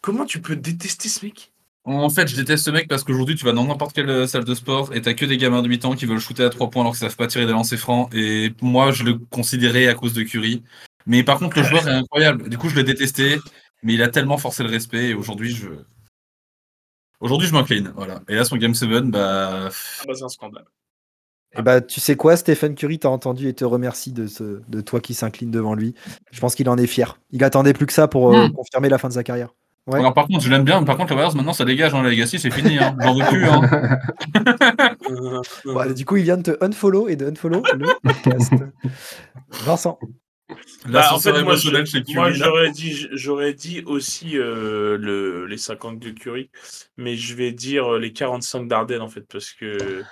Comment 0.00 0.24
tu 0.24 0.40
peux 0.40 0.56
détester 0.56 1.08
ce 1.08 1.24
mec? 1.24 1.50
En 1.86 2.08
fait, 2.08 2.28
je 2.28 2.36
déteste 2.36 2.64
ce 2.64 2.70
mec 2.70 2.88
parce 2.88 3.04
qu'aujourd'hui, 3.04 3.34
tu 3.34 3.44
vas 3.44 3.52
dans 3.52 3.64
n'importe 3.64 3.94
quelle 3.94 4.08
euh, 4.08 4.26
salle 4.26 4.44
de 4.44 4.54
sport 4.54 4.94
et 4.94 5.02
t'as 5.02 5.12
que 5.12 5.26
des 5.26 5.36
gamins 5.36 5.60
de 5.60 5.68
8 5.68 5.84
ans 5.84 5.94
qui 5.94 6.06
veulent 6.06 6.18
shooter 6.18 6.44
à 6.44 6.50
3 6.50 6.70
points 6.70 6.82
alors 6.82 6.92
qu'ils 6.92 7.00
savent 7.00 7.16
pas 7.16 7.26
tirer 7.26 7.44
des 7.44 7.52
lancers 7.52 7.78
francs. 7.78 8.12
Et 8.14 8.52
moi, 8.62 8.90
je 8.90 9.04
le 9.04 9.14
considérais 9.30 9.86
à 9.86 9.94
cause 9.94 10.14
de 10.14 10.22
Curry. 10.22 10.62
Mais 11.06 11.22
par 11.22 11.38
contre, 11.38 11.58
le 11.58 11.64
joueur 11.64 11.86
est 11.86 11.92
incroyable. 11.92 12.48
Du 12.48 12.56
coup, 12.56 12.70
je 12.70 12.76
l'ai 12.76 12.84
détesté, 12.84 13.38
mais 13.84 13.94
il 13.94 14.02
a 14.02 14.08
tellement 14.08 14.38
forcé 14.38 14.64
le 14.64 14.70
respect 14.70 15.10
et 15.10 15.14
aujourd'hui, 15.14 15.54
je. 15.54 15.68
Aujourd'hui, 17.20 17.46
je 17.46 17.52
m'incline. 17.52 17.92
Voilà. 17.94 18.22
Et 18.28 18.34
là, 18.34 18.44
son 18.44 18.56
Game 18.56 18.74
7, 18.74 18.88
bah. 19.04 19.68
Ah 19.68 20.04
bah, 20.06 20.14
c'est 20.14 20.24
un 20.24 20.28
scandale. 20.28 20.64
Et 21.52 21.60
eh 21.60 21.62
bah, 21.62 21.80
tu 21.80 22.00
sais 22.00 22.16
quoi, 22.16 22.36
Stephen 22.36 22.74
Curry 22.74 22.98
t'a 22.98 23.08
entendu 23.08 23.46
et 23.46 23.54
te 23.54 23.64
remercie 23.64 24.10
de, 24.10 24.26
ce, 24.26 24.60
de 24.66 24.80
toi 24.80 24.98
qui 24.98 25.14
s'incline 25.14 25.52
devant 25.52 25.74
lui. 25.74 25.94
Je 26.32 26.40
pense 26.40 26.56
qu'il 26.56 26.68
en 26.68 26.76
est 26.76 26.88
fier. 26.88 27.20
Il 27.30 27.44
attendait 27.44 27.72
plus 27.72 27.86
que 27.86 27.92
ça 27.92 28.08
pour 28.08 28.34
euh, 28.34 28.48
hmm. 28.48 28.52
confirmer 28.52 28.88
la 28.88 28.98
fin 28.98 29.06
de 29.06 29.12
sa 29.12 29.22
carrière. 29.22 29.50
Alors 29.92 30.14
par 30.14 30.26
contre, 30.26 30.42
je 30.42 30.50
l'aime 30.50 30.64
bien, 30.64 30.82
par 30.82 30.96
contre, 30.96 31.10
les 31.10 31.16
Warriors, 31.16 31.36
maintenant, 31.36 31.52
ça 31.52 31.64
dégage, 31.64 31.94
hein, 31.94 32.02
la 32.02 32.08
Legacy, 32.08 32.40
c'est 32.40 32.50
fini, 32.50 32.78
hein. 32.78 32.96
j'en 33.00 33.14
veux 33.14 33.24
plus. 33.26 33.44
Hein. 33.44 33.60
du 35.94 36.04
coup, 36.06 36.16
il 36.16 36.24
vient 36.24 36.38
de 36.38 36.42
te 36.42 36.64
unfollow 36.64 37.06
et 37.08 37.16
de 37.16 37.26
unfollow 37.26 37.62
le 37.76 37.86
podcast. 38.02 38.52
Vincent. 39.64 39.98
Bah, 40.86 41.08
en 41.12 41.18
fait, 41.18 41.42
moi, 41.42 41.56
j'aurais 41.56 42.70
dit, 42.70 43.08
j'aurais 43.12 43.54
dit 43.54 43.82
aussi 43.86 44.36
euh, 44.38 44.98
le, 44.98 45.46
les 45.46 45.56
50 45.56 45.98
de 45.98 46.10
Curry, 46.10 46.50
mais 46.98 47.16
je 47.16 47.34
vais 47.34 47.52
dire 47.52 47.94
euh, 47.94 47.98
les 47.98 48.12
45 48.12 48.68
d'Arden 48.68 49.00
en 49.00 49.08
fait, 49.08 49.22
parce 49.22 49.52
que 49.52 50.04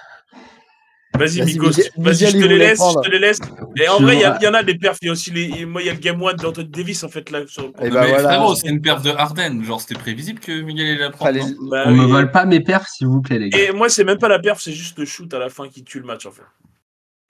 Vas-y, 1.18 1.42
Migos. 1.44 1.72
Vas-y, 1.98 2.30
je 2.30 2.38
te 2.38 2.46
les 2.46 2.58
laisse. 2.58 2.80
Je 2.80 3.08
te 3.08 3.10
les 3.10 3.18
laisse. 3.18 3.38
Et 3.76 3.88
en 3.88 4.00
vrai, 4.00 4.16
il 4.16 4.20
y, 4.20 4.48
en 4.48 4.54
a 4.54 4.62
des 4.62 4.76
perfs. 4.76 4.98
Il 5.02 5.06
y 5.06 5.08
a 5.10 5.12
aussi 5.12 5.30
les. 5.30 5.66
Moi, 5.66 5.82
il 5.82 5.86
y 5.86 5.90
a 5.90 5.92
le 5.92 5.98
Game 5.98 6.22
1 6.22 6.34
d'Anthony 6.34 6.68
Davis, 6.68 7.04
en 7.04 7.08
fait, 7.08 7.30
là. 7.30 7.46
Sur... 7.46 7.64
Et 7.82 7.90
bah 7.90 8.06
voilà. 8.06 8.54
c'est 8.54 8.68
une 8.68 8.80
perf 8.80 9.02
de 9.02 9.10
Harden. 9.10 9.62
Genre, 9.62 9.80
c'était 9.80 9.98
prévisible 10.00 10.40
que 10.40 10.62
Miguel 10.62 10.86
allait 10.86 10.98
la 10.98 11.10
prendre. 11.10 11.38
Bah, 11.70 11.84
On 11.86 11.92
me 11.92 12.06
vole 12.06 12.30
pas 12.30 12.46
mes 12.46 12.60
perfs, 12.60 12.88
s'il 12.88 13.08
vous 13.08 13.20
plaît, 13.20 13.38
les 13.38 13.50
gars. 13.50 13.58
Et 13.58 13.72
moi, 13.72 13.88
c'est 13.88 14.04
même 14.04 14.18
pas 14.18 14.28
la 14.28 14.38
perf, 14.38 14.60
c'est 14.60 14.72
juste 14.72 14.98
le 14.98 15.04
shoot 15.04 15.32
à 15.34 15.38
la 15.38 15.50
fin 15.50 15.68
qui 15.68 15.84
tue 15.84 16.00
le 16.00 16.06
match, 16.06 16.24
en 16.24 16.30
fait. 16.30 16.42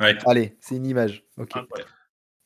Ouais. 0.00 0.16
Allez, 0.26 0.56
c'est 0.60 0.76
une 0.76 0.86
image. 0.86 1.24
Ok. 1.36 1.52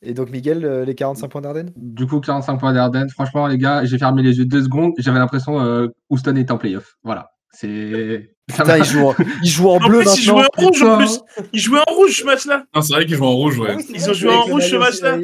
Et 0.02 0.12
donc, 0.12 0.30
Miguel, 0.30 0.64
euh, 0.64 0.84
les 0.84 0.94
45 0.94 1.28
points 1.28 1.40
d'Ardennes? 1.40 1.72
Du 1.76 2.06
coup, 2.06 2.20
45 2.20 2.58
points 2.58 2.72
d'Ardennes. 2.72 3.08
Franchement, 3.10 3.46
les 3.46 3.58
gars, 3.58 3.84
j'ai 3.84 3.98
fermé 3.98 4.22
les 4.22 4.38
yeux 4.38 4.44
deux 4.44 4.62
secondes. 4.62 4.92
J'avais 4.98 5.18
l'impression 5.18 5.60
euh, 5.60 5.88
Houston 6.10 6.36
était 6.36 6.52
en 6.52 6.58
playoff. 6.58 6.96
Voilà. 7.02 7.30
C'est. 7.50 8.30
Putain, 8.46 8.78
il 8.78 8.84
joue, 8.84 9.08
en, 9.08 9.14
il 9.42 9.50
joue 9.50 9.68
en, 9.68 9.78
bleu 9.78 10.00
plus, 10.00 10.06
maintenant. 10.06 10.14
Il 10.14 10.22
jouait 10.22 10.40
en 10.40 10.66
rouge 10.66 10.82
en 10.82 10.96
plus. 10.98 11.20
Il 11.52 11.60
jouait 11.60 11.80
en 11.80 11.92
rouge 11.94 12.20
ce 12.20 12.24
match-là. 12.24 12.64
c'est 12.80 12.92
vrai 12.92 13.06
qu'ils 13.06 13.16
jouent 13.16 13.24
en 13.24 13.34
rouge, 13.34 13.58
ouais. 13.58 13.74
Ah 13.76 13.82
ils 13.92 14.08
ont 14.08 14.12
joué 14.12 14.30
en 14.30 14.42
rouge 14.42 14.70
ce 14.70 14.76
match-là. 14.76 15.18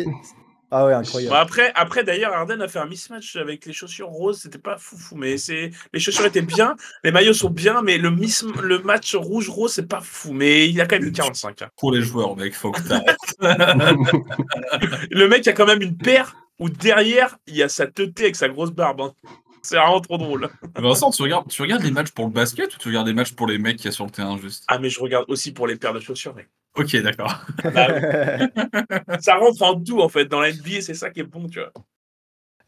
Ah 0.75 0.87
ouais, 0.87 0.95
incroyable. 0.95 1.37
après, 1.37 1.71
après 1.75 2.03
d'ailleurs, 2.03 2.33
Arden 2.33 2.63
a 2.63 2.67
fait 2.67 2.79
un 2.79 2.87
mismatch 2.87 3.37
avec 3.37 3.67
les 3.67 3.75
chaussures 3.75 4.09
roses. 4.09 4.41
C'était 4.41 4.59
pas 4.59 4.79
fou 4.79 4.97
fou, 4.97 5.17
mais 5.17 5.37
c'est 5.37 5.71
les 5.93 6.01
chaussures 6.01 6.25
étaient 6.25 6.41
bien, 6.41 6.77
les 7.05 7.13
maillots 7.13 7.35
sont 7.35 7.51
bien, 7.51 7.83
mais 7.83 7.99
le, 7.99 8.11
mis... 8.11 8.35
le 8.63 8.79
match 8.79 9.15
rouge 9.15 9.51
rose 9.51 9.75
c'est 9.75 9.87
pas 9.87 10.01
fou. 10.01 10.33
Mais 10.33 10.71
il 10.71 10.81
a 10.81 10.87
quand 10.87 10.97
même 10.99 11.09
eu 11.09 11.13
45. 11.13 11.61
Hein. 11.61 11.69
Pour 11.77 11.93
les 11.93 12.01
joueurs, 12.01 12.35
mec, 12.37 12.55
faut 12.55 12.73
que 12.73 12.81
le 15.11 15.29
mec 15.29 15.47
a 15.47 15.53
quand 15.53 15.67
même 15.67 15.83
une 15.83 15.99
paire 15.99 16.37
où 16.59 16.71
derrière 16.71 17.37
il 17.47 17.55
y 17.55 17.63
a 17.63 17.69
sa 17.69 17.87
teuté 17.87 18.23
avec 18.23 18.37
sa 18.37 18.49
grosse 18.49 18.71
barbe. 18.71 19.03
Hein. 19.03 19.13
C'est 19.65 19.77
vraiment 19.77 20.01
trop 20.01 20.19
drôle. 20.19 20.51
Vincent, 20.77 21.11
tu 21.11 21.23
regardes, 21.23 21.49
tu 21.49 21.63
regardes 21.63 21.83
les 21.83 21.93
matchs 21.93 22.11
pour 22.11 22.27
le 22.27 22.33
basket 22.33 22.75
ou 22.75 22.79
tu 22.79 22.89
regardes 22.89 23.07
les 23.07 23.15
matchs 23.15 23.33
pour 23.33 23.47
les 23.47 23.59
mecs 23.59 23.77
qui 23.77 23.85
y 23.87 23.89
a 23.89 23.93
sur 23.93 24.05
le 24.05 24.11
terrain 24.11 24.37
juste? 24.37 24.65
Ah, 24.67 24.79
mais 24.79 24.91
je 24.91 24.99
regarde 25.01 25.25
aussi 25.29 25.53
pour 25.53 25.67
les 25.67 25.77
paires 25.77 25.95
de 25.95 26.01
chaussures, 26.01 26.35
mec. 26.35 26.49
Ok, 26.75 26.97
d'accord. 26.97 27.45
Bah 27.63 27.89
ça 29.21 29.37
rentre 29.37 29.63
en 29.63 29.81
tout, 29.81 30.01
en 30.01 30.09
fait. 30.09 30.25
Dans 30.25 30.41
la 30.41 30.53
NBA, 30.53 30.81
c'est 30.81 30.95
ça 30.95 31.11
qui 31.11 31.21
est 31.21 31.25
bon, 31.25 31.49
tu 31.49 31.61
vois. 31.61 31.73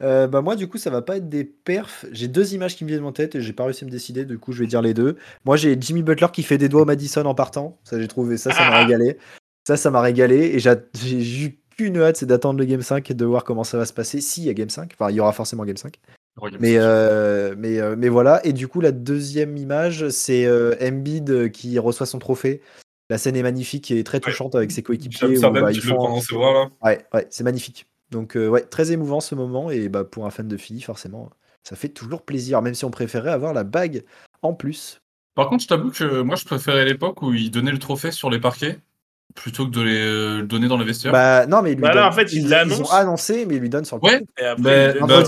Euh, 0.03 0.27
bah 0.27 0.43
moi 0.43 0.57
du 0.57 0.67
coup 0.67 0.77
ça 0.77 0.91
va 0.91 1.03
pas 1.03 1.17
être 1.17 1.29
des 1.29 1.45
perfs. 1.45 2.05
J'ai 2.11 2.29
deux 2.29 2.55
images 2.55 2.77
qui 2.77 2.85
me 2.85 2.89
viennent 2.89 3.05
en 3.05 3.13
tête 3.13 3.37
et 3.37 3.41
j'ai 3.41 3.53
pas 3.53 3.65
réussi 3.65 3.85
à 3.85 3.87
me 3.87 3.93
décider. 3.93 4.25
Du 4.25 4.39
coup 4.39 4.53
je 4.53 4.61
vais 4.61 4.67
dire 4.67 4.83
les 4.83 4.93
deux. 4.93 5.17
Moi 5.45 5.57
j'ai 5.57 5.77
Jimmy 5.81 6.03
Butler 6.03 6.27
qui 6.33 6.43
fait 6.43 6.59
des 6.59 6.69
doigts 6.69 6.83
au 6.83 6.85
Madison 6.85 7.25
en 7.25 7.35
partant. 7.35 7.79
Ça 7.85 8.01
j'ai 8.01 8.09
trouvé 8.09 8.37
ça, 8.37 8.51
ça 8.51 8.69
m'a 8.69 8.77
ah. 8.77 8.85
régalé. 8.85 9.19
Ça 9.67 9.77
ça 9.77 9.91
m'a 9.91 10.01
régalé 10.01 10.53
et 10.55 10.59
j'ai 10.59 11.45
eu 11.47 11.61
qu'une 11.77 11.99
hâte, 11.99 12.17
c'est 12.17 12.27
d'attendre 12.27 12.59
le 12.59 12.65
game 12.65 12.83
5 12.83 13.11
et 13.11 13.15
de 13.15 13.25
voir 13.25 13.45
comment 13.45 13.65
ça 13.65 13.79
va 13.79 13.87
se 13.87 13.93
passer. 13.93 14.21
S'il 14.21 14.45
y 14.45 14.51
a 14.51 14.55
game 14.55 14.69
5, 14.69 14.93
enfin 14.95 15.11
il 15.11 15.17
y 15.17 15.21
aura 15.21 15.33
forcément 15.33 15.65
game 15.65 15.77
5. 15.77 15.99
Mais, 16.61 16.77
euh, 16.79 17.55
mais, 17.59 17.81
euh, 17.81 17.95
mais 17.97 18.09
voilà, 18.09 18.45
et 18.45 18.53
du 18.53 18.69
coup, 18.69 18.81
la 18.81 18.93
deuxième 18.93 19.57
image, 19.57 20.09
c'est 20.09 20.47
euh, 20.47 20.75
Embiid 20.81 21.51
qui 21.51 21.79
reçoit 21.79 22.07
son 22.07 22.19
trophée. 22.19 22.61
La 23.11 23.19
scène 23.19 23.37
est 23.37 23.43
magnifique 23.43 23.91
et 23.91 24.03
très 24.03 24.21
touchante 24.21 24.55
avec 24.55 24.71
ses 24.71 24.83
coéquipiers. 24.83 25.39
Bah, 25.41 25.73
font... 25.73 26.53
là. 26.53 26.71
Ouais, 26.83 27.05
ouais 27.13 27.27
c'est 27.31 27.45
magnifique. 27.45 27.87
Donc, 28.11 28.35
ouais, 28.37 28.63
très 28.63 28.93
émouvant 28.93 29.21
ce 29.21 29.35
moment. 29.35 29.71
Et 29.71 29.89
bah, 29.89 30.05
pour 30.05 30.27
un 30.27 30.31
fan 30.31 30.49
de 30.49 30.57
filles, 30.57 30.81
forcément, 30.81 31.31
ça 31.63 31.77
fait 31.77 31.89
toujours 31.91 32.23
plaisir, 32.23 32.63
même 32.63 32.75
si 32.75 32.85
on 32.85 32.91
préférait 32.91 33.31
avoir 33.31 33.53
la 33.53 33.65
bague 33.65 34.05
en 34.43 34.55
plus. 34.55 35.01
Par 35.35 35.49
contre, 35.49 35.65
je 35.65 35.69
t'avoue 35.69 35.91
que 35.91 36.23
moi, 36.23 36.37
je 36.37 36.45
préférais 36.45 36.85
l'époque 36.85 37.23
où 37.23 37.35
il 37.35 37.51
donnait 37.51 37.73
le 37.73 37.79
trophée 37.79 38.11
sur 38.11 38.31
les 38.31 38.41
parquets 38.41 38.79
plutôt 39.35 39.67
que 39.67 39.71
de 39.71 39.81
les 39.81 40.01
euh, 40.01 40.43
donner 40.43 40.69
dans 40.69 40.77
les 40.77 40.85
vestiaires. 40.85 41.13
Bah 41.13 41.47
non, 41.47 41.63
mais 41.63 41.75
lui 41.75 41.83
bah 41.83 42.09
en 42.09 42.13
fait, 42.13 42.33
ils, 42.33 42.47
ils, 42.47 42.83
ont 42.83 42.91
annoncé, 42.91 43.47
mais 43.47 43.57
ils 43.57 43.61
lui 43.61 43.69
donnent 43.69 43.85
sur 43.85 43.97
le 43.97 44.03
Ouais, 44.03 44.23
mais, 44.59 44.95
bah, 45.01 45.23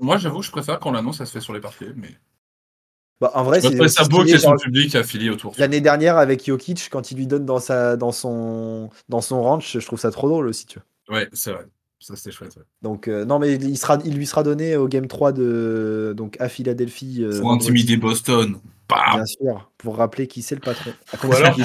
moi 0.00 0.18
j'avoue, 0.18 0.42
je 0.42 0.50
préfère 0.50 0.80
quand 0.80 0.90
l'annonce 0.90 1.18
ça 1.18 1.26
se 1.26 1.32
fait 1.32 1.40
sur 1.40 1.52
les 1.52 1.60
parquets, 1.60 1.92
mais. 1.96 2.10
Bah, 3.20 3.30
en 3.34 3.44
vrai, 3.44 3.60
c'est 3.60 3.88
ça 3.88 4.04
beau 4.04 4.22
qu'il 4.22 4.30
y 4.30 4.32
ait 4.32 4.38
son 4.38 4.56
public 4.56 4.94
affilié 4.96 5.30
autour. 5.30 5.54
L'année 5.56 5.80
dernière 5.80 6.16
avec 6.16 6.44
Jokic, 6.44 6.88
quand 6.90 7.10
il 7.10 7.16
lui 7.16 7.26
donne 7.26 7.46
dans 7.46 7.60
sa 7.60 7.96
dans 7.96 8.12
son 8.12 8.90
dans 9.08 9.20
son 9.20 9.42
ranch, 9.42 9.78
je 9.78 9.86
trouve 9.86 10.00
ça 10.00 10.10
trop 10.10 10.28
drôle 10.28 10.48
aussi, 10.48 10.66
tu 10.66 10.80
vois. 11.08 11.18
Ouais, 11.18 11.28
c'est 11.32 11.52
vrai. 11.52 11.66
Ça 12.04 12.16
c'était 12.16 12.32
chouette. 12.32 12.54
Ouais. 12.56 12.62
Donc 12.82 13.08
euh, 13.08 13.24
non, 13.24 13.38
mais 13.38 13.54
il 13.54 13.78
sera 13.78 13.98
il 14.04 14.14
lui 14.14 14.26
sera 14.26 14.42
donné 14.42 14.76
au 14.76 14.88
game 14.88 15.06
3 15.06 15.32
de 15.32 16.12
donc 16.14 16.36
à 16.38 16.50
Philadelphie. 16.50 17.24
Euh, 17.24 17.40
pour 17.40 17.50
intimider 17.50 17.96
Boston. 17.96 18.58
Bien 18.90 19.24
sûr, 19.24 19.70
pour 19.78 19.96
rappeler 19.96 20.26
qui 20.26 20.42
c'est 20.42 20.54
le 20.54 20.60
patron. 20.60 20.92
Ou 21.24 21.32
alors, 21.32 21.56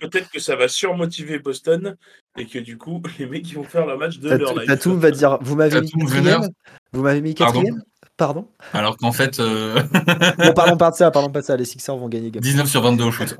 peut-être 0.00 0.28
que, 0.28 0.34
que, 0.34 0.40
ça 0.40 0.54
va 0.54 0.68
surmotiver 0.68 1.40
Boston 1.40 1.96
et 2.38 2.46
que 2.46 2.60
du 2.60 2.78
coup, 2.78 3.02
les 3.18 3.26
mecs 3.26 3.50
ils 3.50 3.56
vont 3.56 3.64
faire 3.64 3.86
leur 3.86 3.98
match 3.98 4.20
de 4.20 4.30
leur 4.30 4.56
life. 4.56 4.68
Tatum 4.68 5.00
va 5.00 5.10
dire 5.10 5.38
Vous 5.42 5.56
m'avez 5.56 5.80
mis 5.80 5.90
quatrième? 5.90 6.48
Vous 6.92 7.02
m'avez 7.02 7.20
mis 7.20 7.34
quatrième? 7.34 7.82
Pardon? 8.16 8.46
Alors 8.72 8.98
qu'en 8.98 9.10
fait. 9.10 9.40
Euh... 9.40 9.82
bon, 10.38 10.52
parlons 10.52 10.76
pas 10.76 10.92
de 10.92 10.96
ça, 10.96 11.10
parlons 11.10 11.30
pas 11.30 11.40
de 11.40 11.46
ça. 11.46 11.56
Les 11.56 11.64
Sixers 11.64 11.96
vont 11.96 12.08
gagner. 12.08 12.30
19 12.30 12.68
sur 12.68 12.82
22 12.82 13.02
au 13.02 13.10
shoot. 13.10 13.36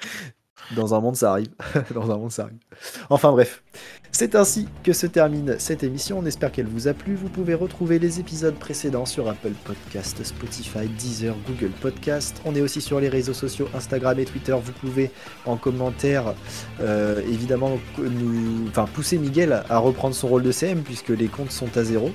Dans 0.76 0.94
un 0.94 1.00
monde, 1.00 1.16
ça 1.16 1.32
arrive. 1.32 1.48
Dans 1.94 2.10
un 2.10 2.16
monde, 2.16 2.30
ça 2.30 2.44
arrive. 2.44 2.58
Enfin 3.10 3.32
bref. 3.32 3.62
C'est 4.10 4.34
ainsi 4.34 4.68
que 4.82 4.92
se 4.92 5.06
termine 5.06 5.56
cette 5.58 5.84
émission. 5.84 6.18
On 6.18 6.26
espère 6.26 6.50
qu'elle 6.50 6.66
vous 6.66 6.88
a 6.88 6.94
plu. 6.94 7.14
Vous 7.14 7.28
pouvez 7.28 7.54
retrouver 7.54 7.98
les 7.98 8.20
épisodes 8.20 8.54
précédents 8.54 9.06
sur 9.06 9.28
Apple 9.28 9.52
Podcast, 9.64 10.22
Spotify, 10.24 10.88
Deezer, 10.88 11.36
Google 11.46 11.72
Podcast. 11.80 12.40
On 12.44 12.54
est 12.54 12.60
aussi 12.60 12.80
sur 12.80 13.00
les 13.00 13.08
réseaux 13.08 13.34
sociaux 13.34 13.68
Instagram 13.74 14.18
et 14.18 14.24
Twitter. 14.24 14.56
Vous 14.60 14.72
pouvez 14.72 15.10
en 15.46 15.56
commentaire 15.56 16.34
euh, 16.80 17.20
évidemment 17.28 17.78
nous, 17.98 18.66
enfin, 18.68 18.86
pousser 18.86 19.18
Miguel 19.18 19.62
à 19.68 19.78
reprendre 19.78 20.14
son 20.14 20.28
rôle 20.28 20.42
de 20.42 20.52
CM 20.52 20.82
puisque 20.82 21.10
les 21.10 21.28
comptes 21.28 21.52
sont 21.52 21.76
à 21.76 21.84
zéro 21.84 22.10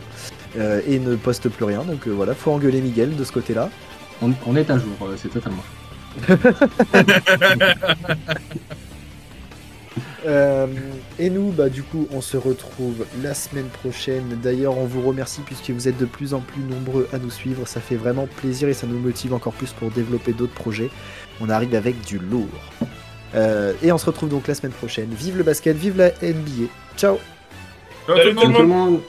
euh, 0.57 0.81
et 0.87 0.99
ne 0.99 1.15
poste 1.15 1.49
plus 1.49 1.65
rien. 1.65 1.83
Donc 1.83 2.07
euh, 2.07 2.11
voilà, 2.11 2.33
faut 2.33 2.51
engueuler 2.51 2.81
Miguel 2.81 3.15
de 3.15 3.23
ce 3.23 3.31
côté-là. 3.31 3.69
On, 4.21 4.55
est 4.55 4.69
à 4.69 4.77
jour, 4.77 5.09
c'est 5.17 5.27
totalement. 5.27 5.63
Euh, 10.25 10.67
et 11.19 11.29
nous, 11.29 11.51
bah, 11.51 11.69
du 11.69 11.83
coup, 11.83 12.07
on 12.11 12.21
se 12.21 12.37
retrouve 12.37 13.05
la 13.21 13.33
semaine 13.33 13.67
prochaine. 13.67 14.39
D'ailleurs, 14.41 14.77
on 14.77 14.85
vous 14.85 15.01
remercie 15.01 15.41
puisque 15.41 15.69
vous 15.69 15.87
êtes 15.87 15.97
de 15.97 16.05
plus 16.05 16.33
en 16.33 16.39
plus 16.39 16.61
nombreux 16.61 17.07
à 17.13 17.17
nous 17.17 17.29
suivre. 17.29 17.67
Ça 17.67 17.81
fait 17.81 17.95
vraiment 17.95 18.27
plaisir 18.27 18.69
et 18.69 18.73
ça 18.73 18.87
nous 18.87 18.99
motive 18.99 19.33
encore 19.33 19.53
plus 19.53 19.71
pour 19.71 19.91
développer 19.91 20.33
d'autres 20.33 20.53
projets. 20.53 20.89
On 21.41 21.49
arrive 21.49 21.75
avec 21.75 21.99
du 22.05 22.19
lourd. 22.19 22.47
Euh, 23.35 23.73
et 23.81 23.91
on 23.91 23.97
se 23.97 24.05
retrouve 24.05 24.29
donc 24.29 24.47
la 24.47 24.55
semaine 24.55 24.71
prochaine. 24.71 25.09
Vive 25.11 25.37
le 25.37 25.43
basket, 25.43 25.75
vive 25.75 25.97
la 25.97 26.09
NBA. 26.21 26.69
Ciao 26.95 27.17
Ciao 28.07 28.17
tout 28.17 28.47
le 28.47 28.65
monde 28.65 29.01